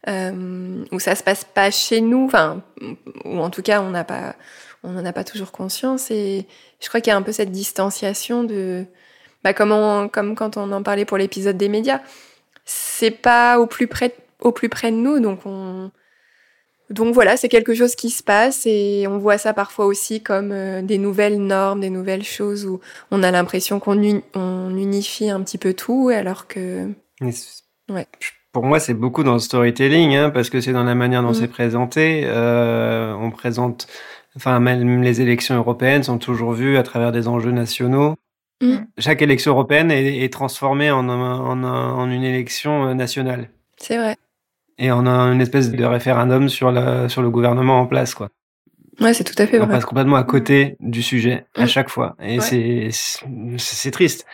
Euh, 0.09 0.83
où 0.91 0.99
ça 0.99 1.15
se 1.15 1.23
passe 1.23 1.45
pas 1.45 1.71
chez 1.71 2.01
nous, 2.01 2.25
enfin, 2.25 2.61
ou 3.23 3.39
en 3.39 3.49
tout 3.49 3.61
cas, 3.61 3.81
on 3.81 3.91
n'a 3.91 4.03
pas, 4.03 4.35
on 4.83 4.91
n'en 4.91 5.05
a 5.05 5.13
pas 5.13 5.23
toujours 5.23 5.51
conscience. 5.51 6.11
Et 6.11 6.47
je 6.81 6.87
crois 6.87 7.01
qu'il 7.01 7.11
y 7.11 7.13
a 7.13 7.17
un 7.17 7.21
peu 7.21 7.31
cette 7.31 7.51
distanciation 7.51 8.43
de, 8.43 8.85
bah, 9.43 9.53
comme, 9.53 10.09
comme 10.09 10.35
quand 10.35 10.57
on 10.57 10.71
en 10.71 10.83
parlait 10.83 11.05
pour 11.05 11.17
l'épisode 11.17 11.57
des 11.57 11.69
médias. 11.69 12.01
C'est 12.65 13.11
pas 13.11 13.59
au 13.59 13.67
plus 13.67 13.87
près, 13.87 14.15
au 14.39 14.51
plus 14.51 14.69
près 14.69 14.91
de 14.91 14.97
nous, 14.97 15.19
donc 15.19 15.45
on, 15.45 15.91
donc 16.89 17.13
voilà, 17.13 17.37
c'est 17.37 17.49
quelque 17.49 17.73
chose 17.73 17.95
qui 17.95 18.09
se 18.09 18.21
passe 18.21 18.65
et 18.65 19.05
on 19.07 19.17
voit 19.17 19.37
ça 19.37 19.53
parfois 19.53 19.85
aussi 19.85 20.21
comme 20.21 20.51
euh, 20.51 20.81
des 20.81 20.97
nouvelles 20.97 21.39
normes, 21.39 21.79
des 21.79 21.89
nouvelles 21.89 22.23
choses 22.23 22.65
où 22.65 22.81
on 23.09 23.23
a 23.23 23.31
l'impression 23.31 23.79
qu'on 23.79 23.99
unifie 23.99 25.29
un 25.29 25.41
petit 25.41 25.57
peu 25.57 25.73
tout 25.73 26.11
alors 26.13 26.47
que... 26.47 26.89
Ouais. 27.89 28.07
Pour 28.51 28.63
moi, 28.63 28.79
c'est 28.79 28.93
beaucoup 28.93 29.23
dans 29.23 29.33
le 29.33 29.39
storytelling, 29.39 30.15
hein, 30.15 30.29
parce 30.29 30.51
que 30.51 30.61
c'est 30.61 30.73
dans 30.73 30.83
la 30.83 30.93
manière 30.93 31.23
dont 31.23 31.31
mmh. 31.31 31.33
c'est 31.33 31.47
présenté. 31.47 32.23
Euh, 32.25 33.13
on 33.15 33.31
présente 33.31 33.87
Enfin, 34.35 34.59
même 34.59 35.01
les 35.03 35.21
élections 35.21 35.55
européennes 35.55 36.03
sont 36.03 36.17
toujours 36.17 36.53
vues 36.53 36.77
à 36.77 36.83
travers 36.83 37.11
des 37.11 37.27
enjeux 37.27 37.51
nationaux. 37.51 38.15
Mm. 38.61 38.77
Chaque 38.97 39.21
élection 39.21 39.51
européenne 39.51 39.91
est, 39.91 40.31
transformée 40.31 40.89
en, 40.89 41.07
en, 41.09 42.09
une 42.09 42.23
élection 42.23 42.87
euh, 42.87 42.93
nationale. 42.93 43.49
C'est 43.77 43.97
vrai. 43.97 44.15
Et 44.79 44.89
a 44.89 44.95
une 44.95 45.41
espèce 45.41 45.71
de 45.71 45.85
référendum 45.85 46.49
sur, 46.49 46.71
la, 46.71 47.07
sur 47.09 47.21
le 47.21 47.29
gouvernement 47.29 47.79
en 47.79 47.85
place, 47.85 48.15
quoi. 48.15 48.29
Ouais, 48.99 49.13
c'est 49.13 49.23
tout 49.23 49.35
à 49.37 49.47
fait 49.47 49.57
vrai. 49.57 49.67
On 49.67 49.69
passe 49.69 49.85
complètement 49.85 50.15
à 50.15 50.23
côté 50.23 50.77
du 50.79 51.01
sujet 51.01 51.45
à 51.55 51.65
mm. 51.65 51.67
chaque 51.67 51.89
fois. 51.89 52.15
Et 52.21 52.39
c'est, 52.39 52.89
c'est 53.57 53.91
triste. 53.91 54.25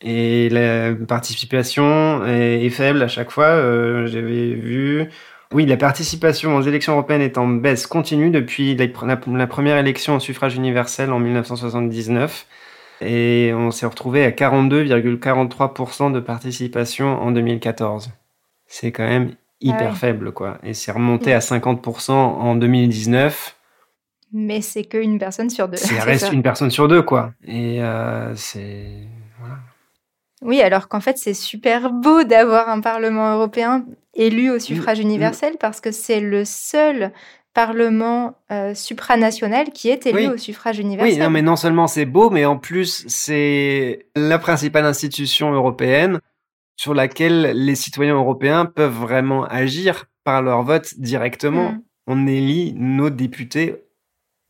Et 0.00 0.48
la 0.50 0.94
participation 0.94 2.24
est, 2.24 2.70
faible 2.70 3.02
à 3.02 3.08
chaque 3.08 3.30
fois. 3.30 3.46
Euh, 3.46 4.06
J'avais 4.06 4.54
vu 4.54 5.08
oui, 5.54 5.64
la 5.64 5.78
participation 5.78 6.56
aux 6.56 6.62
élections 6.62 6.92
européennes 6.92 7.22
est 7.22 7.38
en 7.38 7.46
baisse 7.48 7.86
continue 7.86 8.30
depuis 8.30 8.76
la, 8.76 9.46
première 9.46 9.78
élection 9.78 10.16
au 10.16 10.20
suffrage 10.20 10.56
universel 10.56 11.10
en 11.10 11.18
1979. 11.20 12.46
Et 13.00 13.52
on 13.54 13.70
s'est 13.70 13.86
retrouvé 13.86 14.24
à 14.24 14.30
42,43% 14.30 16.12
de 16.12 16.20
participation 16.20 17.22
en 17.22 17.30
2014. 17.30 18.10
C'est 18.66 18.92
quand 18.92 19.06
même 19.06 19.34
hyper 19.60 19.96
faible, 19.96 20.32
quoi. 20.32 20.58
Et 20.62 20.74
c'est 20.74 20.92
remonté 20.92 21.32
à 21.32 21.38
50% 21.38 22.12
en 22.12 22.54
2019. 22.56 23.56
Mais 24.32 24.60
c'est 24.60 24.84
qu'une 24.84 25.18
personne 25.18 25.48
sur 25.48 25.68
deux. 25.68 25.76
Ça 25.76 25.94
reste 26.04 26.32
une 26.32 26.42
personne 26.42 26.70
sur 26.70 26.88
deux, 26.88 27.02
quoi. 27.02 27.32
Et 27.46 27.82
euh, 27.82 28.34
c'est. 28.34 28.90
Oui, 30.42 30.60
alors 30.60 30.88
qu'en 30.88 31.00
fait, 31.00 31.18
c'est 31.18 31.34
super 31.34 31.90
beau 31.90 32.22
d'avoir 32.22 32.68
un 32.68 32.80
Parlement 32.80 33.34
européen 33.34 33.84
élu 34.14 34.50
au 34.50 34.58
suffrage 34.58 35.00
universel 35.00 35.56
parce 35.58 35.80
que 35.80 35.90
c'est 35.90 36.20
le 36.20 36.44
seul 36.44 37.12
Parlement 37.54 38.36
euh, 38.52 38.72
supranational 38.74 39.70
qui 39.70 39.88
est 39.88 40.06
élu 40.06 40.28
au 40.28 40.36
suffrage 40.36 40.78
universel. 40.78 41.14
Oui, 41.14 41.18
non, 41.18 41.30
mais 41.30 41.42
non 41.42 41.56
seulement 41.56 41.88
c'est 41.88 42.04
beau, 42.04 42.30
mais 42.30 42.44
en 42.44 42.56
plus, 42.56 43.04
c'est 43.08 44.06
la 44.14 44.38
principale 44.38 44.84
institution 44.84 45.52
européenne 45.52 46.20
sur 46.76 46.94
laquelle 46.94 47.52
les 47.54 47.74
citoyens 47.74 48.14
européens 48.14 48.64
peuvent 48.64 48.96
vraiment 48.96 49.44
agir 49.44 50.04
par 50.22 50.40
leur 50.42 50.62
vote 50.62 50.94
directement. 50.98 51.72
Mm. 51.72 51.82
On 52.06 52.26
élit 52.28 52.74
nos 52.76 53.10
députés 53.10 53.87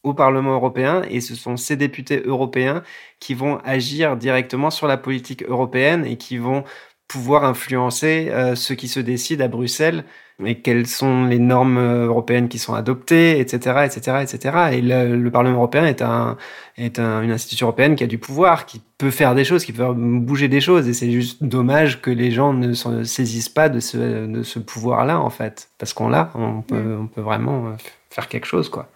au 0.08 0.14
Parlement 0.14 0.54
européen 0.54 1.02
et 1.10 1.20
ce 1.20 1.34
sont 1.34 1.56
ces 1.56 1.76
députés 1.76 2.22
européens 2.24 2.82
qui 3.20 3.34
vont 3.34 3.58
agir 3.64 4.16
directement 4.16 4.70
sur 4.70 4.86
la 4.86 4.96
politique 4.96 5.44
européenne 5.44 6.04
et 6.04 6.16
qui 6.16 6.38
vont 6.38 6.64
pouvoir 7.08 7.44
influencer 7.44 8.28
euh, 8.30 8.54
ce 8.54 8.74
qui 8.74 8.86
se 8.86 9.00
décide 9.00 9.40
à 9.40 9.48
Bruxelles 9.48 10.04
et 10.44 10.60
quelles 10.60 10.86
sont 10.86 11.24
les 11.24 11.38
normes 11.38 11.78
européennes 11.78 12.48
qui 12.48 12.58
sont 12.58 12.74
adoptées, 12.74 13.40
etc., 13.40 13.86
etc., 13.86 14.18
etc. 14.22 14.56
Et 14.72 14.80
le, 14.80 15.30
Parlement 15.30 15.56
européen 15.56 15.84
est, 15.84 16.00
un, 16.00 16.36
est 16.76 17.00
une 17.00 17.32
institution 17.32 17.66
européenne 17.66 17.96
qui 17.96 18.04
a 18.04 18.06
du 18.06 18.18
pouvoir, 18.18 18.64
qui 18.64 18.80
peut 18.98 19.10
faire 19.10 19.34
des 19.34 19.44
choses, 19.44 19.64
qui 19.64 19.72
peut 19.72 19.92
bouger 19.92 20.46
des 20.46 20.60
choses. 20.60 20.88
Et 20.88 20.92
c'est 20.92 21.10
juste 21.10 21.42
dommage 21.42 22.00
que 22.00 22.10
les 22.10 22.30
gens 22.30 22.52
ne 22.52 22.72
se 22.72 23.02
saisissent 23.02 23.48
pas 23.48 23.68
de 23.68 23.80
ce, 23.80 24.26
de 24.26 24.42
ce 24.44 24.60
pouvoir-là, 24.60 25.18
en 25.18 25.30
fait. 25.30 25.70
Parce 25.78 25.92
qu'on 25.92 26.08
l'a, 26.08 26.30
on 26.34 26.62
peut, 26.62 26.76
mm. 26.76 27.00
on 27.00 27.06
peut 27.08 27.20
vraiment 27.20 27.66
euh, 27.66 27.70
faire 28.10 28.28
quelque 28.28 28.46
chose, 28.46 28.68
quoi. 28.68 28.88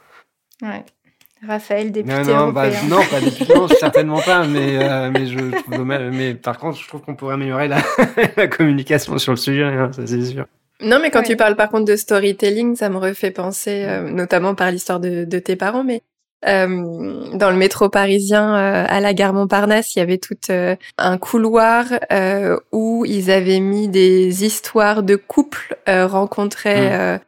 Ouais. 0.62 0.84
Raphaël, 1.46 1.90
député 1.90 2.14
non, 2.14 2.46
non, 2.46 2.52
bah, 2.52 2.68
non, 2.88 3.00
pas 3.10 3.20
député, 3.20 3.52
certainement 3.80 4.20
pas, 4.20 4.46
mais, 4.46 4.78
euh, 4.78 5.10
mais, 5.12 5.26
je, 5.26 5.38
mais 6.10 6.34
par 6.34 6.58
contre, 6.58 6.78
je 6.78 6.86
trouve 6.86 7.00
qu'on 7.00 7.16
pourrait 7.16 7.34
améliorer 7.34 7.66
la, 7.66 7.78
la 8.36 8.46
communication 8.46 9.18
sur 9.18 9.32
le 9.32 9.38
sujet, 9.38 9.64
hein, 9.64 9.90
ça 9.92 10.06
c'est 10.06 10.24
sûr. 10.24 10.46
Non, 10.82 10.98
mais 11.00 11.10
quand 11.10 11.22
tu 11.22 11.36
parles 11.36 11.56
par 11.56 11.68
contre 11.68 11.84
de 11.84 11.96
storytelling, 11.96 12.76
ça 12.76 12.88
me 12.88 12.96
refait 12.96 13.30
penser, 13.30 13.84
euh, 13.86 14.10
notamment 14.10 14.54
par 14.54 14.70
l'histoire 14.70 15.00
de, 15.00 15.24
de, 15.24 15.38
tes 15.38 15.54
parents, 15.54 15.84
mais 15.84 16.02
euh, 16.46 17.36
dans 17.36 17.50
le 17.50 17.56
métro 17.56 17.88
parisien 17.88 18.56
euh, 18.56 18.84
à 18.88 19.00
la 19.00 19.14
gare 19.14 19.32
Montparnasse, 19.32 19.94
il 19.94 20.00
y 20.00 20.02
avait 20.02 20.18
tout 20.18 20.36
un 20.98 21.18
couloir 21.18 21.86
où 22.72 23.04
ils 23.06 23.30
avaient 23.30 23.60
mis 23.60 23.88
des 23.88 24.44
histoires 24.44 25.02
de 25.02 25.16
couples 25.16 25.76
rencontrés. 25.86 26.90
Mmh 26.90 27.20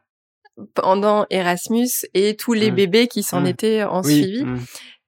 pendant 0.74 1.26
Erasmus 1.30 1.88
et 2.14 2.36
tous 2.36 2.52
les 2.52 2.70
mmh. 2.70 2.74
bébés 2.74 3.08
qui 3.08 3.22
s'en 3.22 3.40
mmh. 3.42 3.46
étaient 3.46 3.82
en 3.82 4.02
suivi. 4.02 4.44
Mmh. 4.44 4.58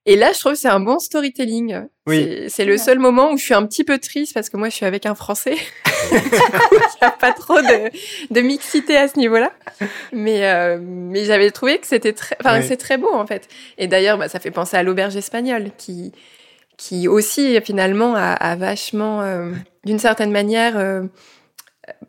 Et 0.09 0.15
là, 0.15 0.33
je 0.33 0.39
trouve 0.39 0.53
que 0.53 0.59
c'est 0.59 0.69
un 0.69 0.79
bon 0.79 1.01
storytelling. 1.01 1.83
Oui. 2.07 2.45
C'est 2.49 2.65
le 2.65 2.79
seul 2.79 3.01
moment 3.01 3.33
où 3.33 3.37
je 3.37 3.43
suis 3.43 3.55
un 3.55 3.67
petit 3.67 3.83
peu 3.83 3.99
triste 3.99 4.35
parce 4.35 4.49
que 4.49 4.57
moi, 4.57 4.69
je 4.69 4.77
suis 4.77 4.87
avec 4.87 5.05
un 5.05 5.17
Français. 5.17 5.57
il 6.13 6.17
n'y 6.17 7.09
a 7.09 7.11
pas 7.11 7.33
trop 7.33 7.61
de, 7.61 7.91
de 8.33 8.41
mixité 8.41 8.97
à 8.97 9.09
ce 9.09 9.19
niveau-là. 9.19 9.53
Mais, 10.13 10.47
euh, 10.47 10.79
mais 10.81 11.25
j'avais 11.25 11.51
trouvé 11.51 11.79
que 11.79 11.89
c'était 11.89 12.13
très, 12.13 12.37
enfin, 12.39 12.63
c'est 12.63 12.77
très 12.77 12.99
beau, 12.99 13.13
en 13.13 13.27
fait. 13.27 13.49
Et 13.79 13.89
d'ailleurs, 13.89 14.17
bah, 14.17 14.29
ça 14.29 14.39
fait 14.39 14.53
penser 14.53 14.77
à 14.77 14.85
l'auberge 14.85 15.17
espagnole 15.17 15.71
qui, 15.77 16.13
qui 16.77 17.09
aussi, 17.09 17.61
finalement, 17.63 18.15
a, 18.15 18.33
a 18.33 18.55
vachement, 18.55 19.23
euh, 19.23 19.51
d'une 19.85 19.99
certaine 19.99 20.31
manière, 20.31 20.79
euh, 20.79 21.03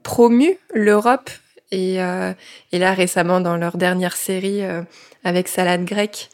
promu 0.03 0.59
l'Europe 0.71 1.31
et, 1.71 2.01
euh, 2.01 2.33
et 2.71 2.79
là 2.79 2.93
récemment 2.93 3.41
dans 3.41 3.57
leur 3.57 3.77
dernière 3.77 4.15
série 4.15 4.63
euh, 4.63 4.81
avec 5.23 5.49
Salade 5.49 5.83
grecque, 5.83 6.29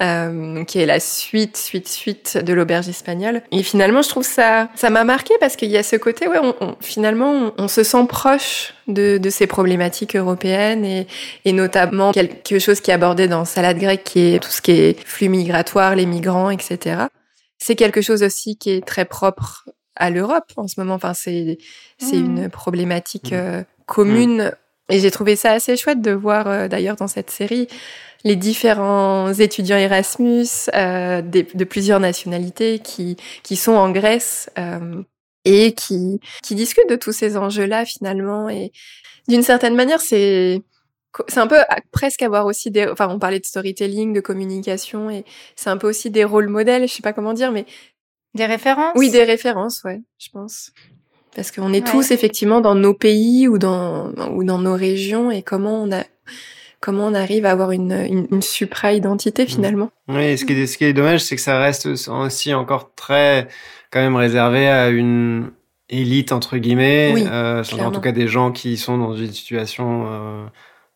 euh, 0.00 0.62
qui 0.64 0.78
est 0.78 0.86
la 0.86 1.00
suite, 1.00 1.56
suite, 1.56 1.88
suite 1.88 2.38
de 2.38 2.52
l'auberge 2.52 2.88
espagnole. 2.88 3.42
Et 3.50 3.64
finalement, 3.64 4.02
je 4.02 4.08
trouve 4.08 4.24
ça, 4.24 4.68
ça 4.76 4.88
m'a 4.90 5.02
marqué 5.02 5.34
parce 5.40 5.56
qu'il 5.56 5.70
y 5.70 5.76
a 5.76 5.82
ce 5.82 5.96
côté, 5.96 6.28
ouais, 6.28 6.38
on, 6.38 6.76
finalement, 6.80 7.52
on, 7.58 7.66
se 7.66 7.82
sent 7.82 8.06
proche 8.08 8.74
de, 8.86 9.18
de 9.18 9.30
ces 9.30 9.48
problématiques 9.48 10.14
européennes 10.14 10.84
et, 10.84 11.08
et, 11.44 11.52
notamment 11.52 12.12
quelque 12.12 12.60
chose 12.60 12.80
qui 12.80 12.92
est 12.92 12.94
abordé 12.94 13.26
dans 13.26 13.44
Salade 13.44 13.78
grecque, 13.78 14.04
qui 14.04 14.34
est 14.34 14.38
tout 14.38 14.50
ce 14.50 14.62
qui 14.62 14.72
est 14.72 15.00
flux 15.04 15.28
migratoire, 15.28 15.96
les 15.96 16.06
migrants, 16.06 16.50
etc. 16.50 17.06
C'est 17.58 17.74
quelque 17.74 18.00
chose 18.00 18.22
aussi 18.22 18.56
qui 18.56 18.70
est 18.70 18.86
très 18.86 19.06
propre 19.06 19.68
à 19.96 20.10
l'Europe 20.10 20.52
en 20.56 20.68
ce 20.68 20.78
moment. 20.78 20.94
Enfin, 20.94 21.14
c'est 21.14 21.58
c'est 21.98 22.16
mmh. 22.16 22.36
une 22.36 22.48
problématique 22.48 23.32
mmh. 23.32 23.64
commune 23.86 24.44
mmh. 24.44 24.52
Et 24.88 25.00
j'ai 25.00 25.10
trouvé 25.10 25.36
ça 25.36 25.52
assez 25.52 25.76
chouette 25.76 26.00
de 26.00 26.12
voir 26.12 26.46
euh, 26.46 26.68
d'ailleurs 26.68 26.96
dans 26.96 27.08
cette 27.08 27.30
série 27.30 27.68
les 28.24 28.36
différents 28.36 29.32
étudiants 29.32 29.76
Erasmus 29.76 30.46
euh, 30.74 31.22
de 31.22 31.64
plusieurs 31.64 32.00
nationalités 32.00 32.80
qui, 32.80 33.16
qui 33.42 33.56
sont 33.56 33.72
en 33.72 33.90
Grèce 33.90 34.50
euh, 34.58 35.02
et 35.44 35.74
qui, 35.74 36.20
qui 36.42 36.54
discutent 36.56 36.88
de 36.88 36.96
tous 36.96 37.12
ces 37.12 37.36
enjeux-là 37.36 37.84
finalement. 37.84 38.48
Et 38.48 38.72
d'une 39.28 39.42
certaine 39.42 39.76
manière, 39.76 40.00
c'est 40.00 40.62
c'est 41.28 41.40
un 41.40 41.46
peu 41.46 41.56
presque 41.92 42.22
avoir 42.22 42.44
aussi 42.44 42.70
des 42.70 42.86
enfin 42.88 43.08
on 43.08 43.18
parlait 43.18 43.40
de 43.40 43.46
storytelling 43.46 44.12
de 44.12 44.20
communication 44.20 45.08
et 45.08 45.24
c'est 45.54 45.70
un 45.70 45.78
peu 45.78 45.88
aussi 45.88 46.10
des 46.10 46.24
rôles 46.24 46.48
modèles 46.48 46.86
je 46.86 46.92
sais 46.92 47.00
pas 47.00 47.14
comment 47.14 47.32
dire 47.32 47.52
mais 47.52 47.64
des 48.34 48.44
références? 48.44 48.92
Oui 48.96 49.10
des 49.10 49.24
références 49.24 49.82
ouais 49.84 50.02
je 50.18 50.28
pense 50.30 50.72
parce 51.36 51.52
qu'on 51.52 51.72
est 51.72 51.86
tous 51.86 52.10
effectivement 52.10 52.60
dans 52.60 52.74
nos 52.74 52.94
pays 52.94 53.46
ou 53.46 53.58
dans 53.58 54.10
ou 54.32 54.42
dans 54.42 54.58
nos 54.58 54.74
régions 54.74 55.30
et 55.30 55.42
comment 55.42 55.82
on 55.82 55.92
a 55.92 56.02
comment 56.80 57.06
on 57.06 57.14
arrive 57.14 57.46
à 57.46 57.50
avoir 57.50 57.72
une, 57.72 57.92
une, 57.92 58.26
une 58.30 58.42
supra-identité 58.42 59.44
mmh. 59.44 59.48
finalement. 59.48 59.90
Oui, 60.08 60.38
ce 60.38 60.44
qui 60.44 60.54
est, 60.54 60.66
ce 60.66 60.78
qui 60.78 60.84
est 60.84 60.92
dommage, 60.92 61.20
c'est 61.20 61.36
que 61.36 61.42
ça 61.42 61.58
reste 61.58 61.86
aussi 61.86 62.54
encore 62.54 62.94
très 62.94 63.48
quand 63.90 64.00
même 64.00 64.16
réservé 64.16 64.68
à 64.68 64.88
une 64.88 65.50
élite 65.88 66.32
entre 66.32 66.56
guillemets, 66.58 67.12
Oui, 67.14 67.24
euh, 67.30 67.62
en 67.80 67.90
tout 67.90 68.00
cas 68.00 68.12
des 68.12 68.28
gens 68.28 68.50
qui 68.50 68.76
sont 68.76 68.98
dans 68.98 69.14
une 69.14 69.32
situation 69.32 70.06
euh, 70.08 70.46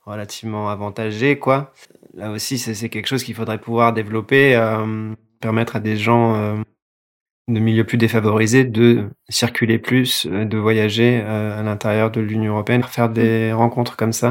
relativement 0.04 0.68
avantagée, 0.68 1.38
quoi. 1.38 1.72
Là 2.14 2.30
aussi, 2.30 2.58
c'est 2.58 2.74
c'est 2.74 2.88
quelque 2.88 3.06
chose 3.06 3.22
qu'il 3.22 3.34
faudrait 3.34 3.58
pouvoir 3.58 3.92
développer, 3.92 4.56
euh, 4.56 5.12
permettre 5.40 5.76
à 5.76 5.80
des 5.80 5.96
gens 5.96 6.34
euh, 6.34 6.56
de 7.52 7.60
milieux 7.60 7.84
plus 7.84 7.98
défavorisés 7.98 8.64
de 8.64 9.08
circuler 9.28 9.78
plus, 9.78 10.26
euh, 10.30 10.44
de 10.44 10.56
voyager 10.58 11.20
euh, 11.24 11.60
à 11.60 11.62
l'intérieur 11.62 12.10
de 12.10 12.20
l'Union 12.20 12.54
européenne, 12.54 12.82
faire 12.82 13.08
des 13.08 13.52
rencontres 13.52 13.96
comme 13.96 14.12
ça. 14.12 14.30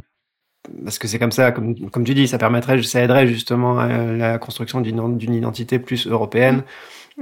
Parce 0.83 0.99
que 0.99 1.07
c'est 1.07 1.19
comme 1.19 1.31
ça, 1.31 1.51
comme, 1.51 1.89
comme 1.89 2.03
tu 2.03 2.13
dis, 2.13 2.27
ça 2.27 2.37
permettrait, 2.37 2.81
ça 2.83 3.01
aiderait 3.01 3.27
justement 3.27 3.79
à 3.79 3.87
la 3.87 4.37
construction 4.37 4.81
d'une 4.81 5.17
d'une 5.17 5.33
identité 5.33 5.79
plus 5.79 6.05
européenne, 6.07 6.57
Mm. 6.57 6.63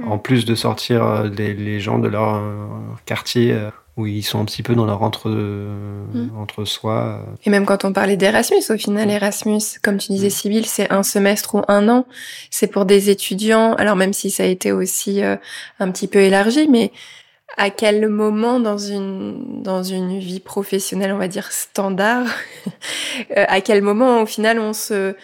En 0.06 0.18
plus 0.18 0.44
de 0.44 0.54
sortir 0.54 1.04
euh, 1.04 1.28
les, 1.28 1.54
les 1.54 1.80
gens 1.80 1.98
de 1.98 2.08
leur 2.08 2.36
euh, 2.36 2.66
quartier 3.06 3.52
euh, 3.52 3.70
où 3.96 4.06
ils 4.06 4.22
sont 4.22 4.40
un 4.40 4.44
petit 4.44 4.62
peu 4.62 4.74
dans 4.76 4.86
leur 4.86 5.02
entre, 5.02 5.28
Mm. 5.28 6.30
entre 6.38 6.64
soi. 6.64 7.20
Et 7.44 7.50
même 7.50 7.66
quand 7.66 7.84
on 7.84 7.92
parlait 7.92 8.16
d'Erasmus, 8.16 8.62
au 8.70 8.76
final, 8.76 9.10
Erasmus, 9.10 9.60
comme 9.82 9.98
tu 9.98 10.12
disais, 10.12 10.28
Mm. 10.28 10.30
Sybille, 10.30 10.64
c'est 10.64 10.92
un 10.92 11.02
semestre 11.02 11.56
ou 11.56 11.62
un 11.68 11.88
an. 11.88 12.06
C'est 12.50 12.68
pour 12.68 12.84
des 12.84 13.10
étudiants. 13.10 13.74
Alors 13.74 13.96
même 13.96 14.12
si 14.12 14.30
ça 14.30 14.44
a 14.44 14.46
été 14.46 14.70
aussi 14.72 15.22
euh, 15.22 15.36
un 15.80 15.90
petit 15.90 16.06
peu 16.06 16.20
élargi, 16.20 16.68
mais 16.68 16.92
à 17.56 17.70
quel 17.70 18.08
moment 18.08 18.60
dans 18.60 18.78
une 18.78 19.62
dans 19.62 19.82
une 19.82 20.18
vie 20.20 20.38
professionnelle, 20.38 21.12
on 21.12 21.18
va 21.18 21.26
dire 21.28 21.50
standard, 21.50 22.26
à 23.36 23.60
quel 23.60 23.82
moment 23.82 24.22
au 24.22 24.26
final 24.26 24.60
on 24.60 24.72
se 24.72 25.16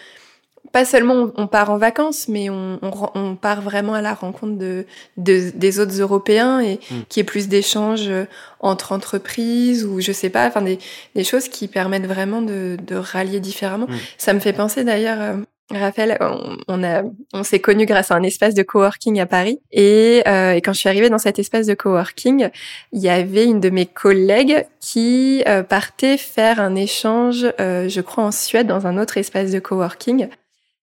pas 0.77 0.83
seulement 0.83 1.31
on- 1.37 1.47
part 1.47 1.69
en 1.71 1.77
vacances, 1.77 2.27
mais 2.27 2.49
on, 2.49 2.79
on, 2.81 2.91
on 3.15 3.35
part 3.37 3.61
vraiment 3.61 3.93
à 3.93 4.01
la 4.01 4.13
rencontre 4.13 4.57
de, 4.57 4.85
de- 5.15 5.51
des 5.55 5.79
autres 5.79 5.97
Européens 6.01 6.59
et 6.59 6.75
Mm. 6.91 6.95
qui 7.07 7.21
est 7.21 7.23
plus 7.23 7.47
d'échanges 7.47 8.09
euh, 8.09 8.25
entre 8.59 8.91
entreprises 8.91 9.85
ou 9.85 10.01
je 10.01 10.11
sais 10.11 10.29
pas, 10.29 10.45
enfin 10.47 10.61
des, 10.61 10.77
des 11.15 11.23
choses 11.23 11.47
qui 11.47 11.69
permettent 11.69 12.07
vraiment 12.07 12.41
de, 12.41 12.77
de 12.85 12.95
rallier 12.97 13.39
différemment. 13.39 13.87
Mm. 13.87 13.95
Ça 14.17 14.33
me 14.33 14.39
fait 14.41 14.51
penser 14.51 14.83
d'ailleurs, 14.83 15.21
euh, 15.21 15.35
Raphaël, 15.71 16.17
on, 16.19 16.57
on 16.67 16.83
a, 16.83 17.03
on 17.33 17.43
s'est 17.43 17.59
connus 17.61 17.85
grâce 17.87 18.11
à 18.11 18.15
un 18.15 18.23
espace 18.23 18.53
de 18.53 18.61
coworking 18.61 19.19
à 19.21 19.25
Paris 19.25 19.59
et, 19.71 20.21
euh, 20.27 20.51
et 20.55 20.61
quand 20.61 20.73
je 20.73 20.79
suis 20.79 20.89
arrivée 20.89 21.09
dans 21.09 21.17
cet 21.27 21.39
espace 21.39 21.65
de 21.67 21.73
coworking, 21.73 22.49
il 22.91 22.99
y 23.01 23.09
avait 23.09 23.45
une 23.45 23.61
de 23.61 23.69
mes 23.71 23.85
collègues 23.87 24.65
qui 24.81 25.41
euh, 25.47 25.63
partait 25.63 26.17
faire 26.17 26.59
un 26.59 26.75
échange, 26.75 27.47
euh, 27.61 27.87
je 27.87 28.01
crois 28.01 28.25
en 28.25 28.31
Suède, 28.31 28.67
dans 28.67 28.85
un 28.85 28.97
autre 29.01 29.17
espace 29.17 29.51
de 29.51 29.59
coworking. 29.59 30.27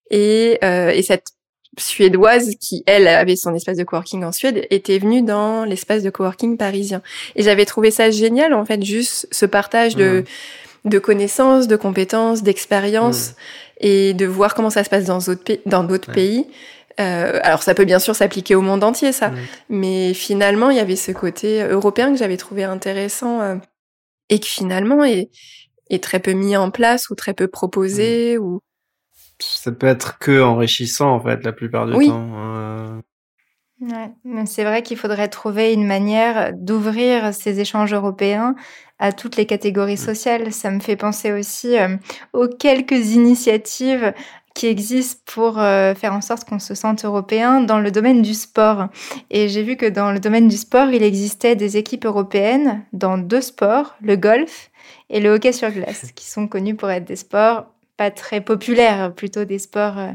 Et, 0.09 0.59
euh, 0.63 0.89
et 0.89 1.01
cette 1.01 1.27
suédoise 1.79 2.51
qui, 2.59 2.83
elle, 2.85 3.07
avait 3.07 3.35
son 3.35 3.55
espace 3.55 3.77
de 3.77 3.83
coworking 3.83 4.23
en 4.23 4.31
Suède, 4.31 4.67
était 4.69 4.99
venue 4.99 5.23
dans 5.23 5.65
l'espace 5.65 6.03
de 6.03 6.09
coworking 6.09 6.57
parisien. 6.57 7.01
Et 7.35 7.43
j'avais 7.43 7.65
trouvé 7.65 7.89
ça 7.91 8.11
génial, 8.11 8.53
en 8.53 8.65
fait, 8.65 8.83
juste 8.83 9.27
ce 9.31 9.45
partage 9.45 9.95
de, 9.95 10.23
de 10.85 10.99
connaissances, 10.99 11.67
de 11.67 11.75
compétences, 11.75 12.43
d'expériences, 12.43 13.33
et 13.79 14.13
de 14.13 14.25
voir 14.25 14.53
comment 14.53 14.69
ça 14.69 14.83
se 14.83 14.89
passe 14.89 15.05
dans 15.05 15.17
d'autres 15.17 15.43
pays. 15.43 15.61
Dans 15.65 15.83
d'autres 15.83 16.09
Ouais. 16.09 16.15
pays. 16.15 16.47
Euh, 16.99 17.39
alors 17.41 17.63
ça 17.63 17.73
peut 17.73 17.85
bien 17.85 17.97
sûr 17.97 18.15
s'appliquer 18.15 18.53
au 18.53 18.61
monde 18.61 18.83
entier, 18.83 19.11
ça. 19.11 19.29
Mm. 19.29 19.37
Mais 19.69 20.13
finalement, 20.13 20.69
il 20.69 20.77
y 20.77 20.79
avait 20.79 20.95
ce 20.95 21.11
côté 21.11 21.63
européen 21.63 22.11
que 22.11 22.19
j'avais 22.19 22.37
trouvé 22.37 22.63
intéressant 22.63 23.41
euh, 23.41 23.55
et 24.29 24.39
qui 24.39 24.49
finalement 24.49 25.03
est, 25.03 25.31
est 25.89 26.03
très 26.03 26.19
peu 26.19 26.33
mis 26.33 26.55
en 26.55 26.69
place 26.69 27.09
ou 27.09 27.15
très 27.15 27.33
peu 27.33 27.47
proposé 27.47 28.37
ou 28.37 28.61
Ça 29.43 29.71
peut 29.71 29.87
être 29.87 30.19
que 30.19 30.41
enrichissant 30.41 31.11
en 31.13 31.19
fait 31.19 31.43
la 31.43 31.53
plupart 31.53 31.87
du 31.87 31.95
Oui. 31.95 32.07
temps. 32.07 32.31
euh. 32.35 33.01
Ouais, 33.81 34.11
mais 34.23 34.45
c'est 34.45 34.63
vrai 34.63 34.81
qu'il 34.81 34.97
faudrait 34.97 35.27
trouver 35.27 35.73
une 35.73 35.85
manière 35.85 36.51
d'ouvrir 36.53 37.33
ces 37.33 37.59
échanges 37.59 37.93
européens 37.93 38.55
à 38.99 39.11
toutes 39.11 39.35
les 39.35 39.45
catégories 39.45 39.97
sociales. 39.97 40.53
Ça 40.53 40.71
me 40.71 40.79
fait 40.79 40.95
penser 40.95 41.33
aussi 41.33 41.77
euh, 41.77 41.97
aux 42.31 42.47
quelques 42.47 43.11
initiatives 43.15 44.13
qui 44.55 44.67
existent 44.67 45.21
pour 45.25 45.59
euh, 45.59 45.95
faire 45.95 46.13
en 46.13 46.21
sorte 46.21 46.47
qu'on 46.47 46.59
se 46.59 46.75
sente 46.75 47.03
européen 47.03 47.61
dans 47.61 47.79
le 47.79 47.91
domaine 47.91 48.21
du 48.21 48.35
sport. 48.35 48.87
Et 49.31 49.49
j'ai 49.49 49.63
vu 49.63 49.75
que 49.75 49.87
dans 49.87 50.11
le 50.11 50.19
domaine 50.19 50.47
du 50.47 50.57
sport, 50.57 50.89
il 50.89 51.03
existait 51.03 51.55
des 51.55 51.75
équipes 51.75 52.05
européennes 52.05 52.85
dans 52.93 53.17
deux 53.17 53.41
sports, 53.41 53.95
le 54.01 54.15
golf 54.15 54.69
et 55.09 55.19
le 55.19 55.31
hockey 55.31 55.51
sur 55.51 55.71
glace, 55.71 56.11
qui 56.15 56.29
sont 56.29 56.47
connus 56.47 56.75
pour 56.75 56.89
être 56.89 57.05
des 57.05 57.15
sports 57.15 57.65
pas 57.97 58.09
très 58.11 58.41
populaires, 58.41 59.13
plutôt 59.13 59.45
des 59.45 59.59
sports 59.59 59.97
euh, 59.99 60.11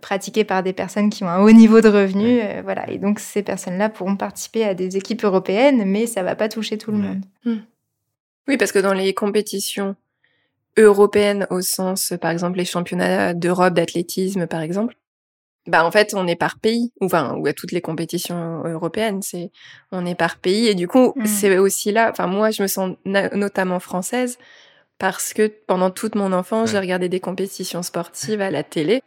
pratiqués 0.00 0.44
par 0.44 0.62
des 0.62 0.72
personnes 0.72 1.10
qui 1.10 1.22
ont 1.24 1.28
un 1.28 1.40
haut 1.42 1.52
niveau 1.52 1.80
de 1.80 1.88
revenus. 1.88 2.42
euh, 2.44 2.60
voilà. 2.62 2.90
Et 2.90 2.98
donc, 2.98 3.20
ces 3.20 3.42
personnes-là 3.42 3.88
pourront 3.88 4.16
participer 4.16 4.64
à 4.64 4.74
des 4.74 4.96
équipes 4.96 5.22
européennes, 5.24 5.84
mais 5.86 6.06
ça 6.06 6.22
va 6.22 6.34
pas 6.34 6.48
toucher 6.48 6.76
tout 6.78 6.90
le 6.90 6.98
Ouais. 6.98 7.02
monde. 7.44 7.60
Oui, 8.48 8.56
parce 8.56 8.72
que 8.72 8.78
dans 8.80 8.94
les 8.94 9.14
compétitions 9.14 9.94
européennes, 10.76 11.46
au 11.50 11.60
sens, 11.60 12.12
par 12.20 12.30
exemple, 12.30 12.58
les 12.58 12.64
championnats 12.64 13.34
d'Europe 13.34 13.74
d'athlétisme, 13.74 14.46
par 14.46 14.60
exemple, 14.60 14.96
bah 15.66 15.84
en 15.84 15.90
fait, 15.90 16.14
on 16.14 16.26
est 16.26 16.36
par 16.36 16.58
pays, 16.58 16.90
ou 17.00 17.04
enfin, 17.06 17.34
ou 17.36 17.46
à 17.46 17.52
toutes 17.52 17.70
les 17.72 17.80
compétitions 17.82 18.62
européennes, 18.64 19.20
c'est 19.22 19.50
on 19.92 20.06
est 20.06 20.14
par 20.14 20.38
pays, 20.38 20.66
et 20.68 20.74
du 20.74 20.88
coup, 20.88 21.12
Mm. 21.16 21.26
c'est 21.26 21.58
aussi 21.58 21.92
là. 21.92 22.08
Enfin, 22.10 22.26
moi, 22.26 22.50
je 22.50 22.62
me 22.62 22.66
sens 22.66 22.96
na- 23.04 23.28
notamment 23.36 23.78
française 23.78 24.38
parce 25.00 25.32
que 25.34 25.50
pendant 25.66 25.90
toute 25.90 26.14
mon 26.14 26.32
enfance, 26.32 26.68
Ouais. 26.68 26.72
j'ai 26.74 26.78
regardé 26.78 27.08
des 27.08 27.18
compétitions 27.18 27.82
sportives 27.82 28.40
à 28.40 28.50
la 28.52 28.62
télé. 28.62 29.02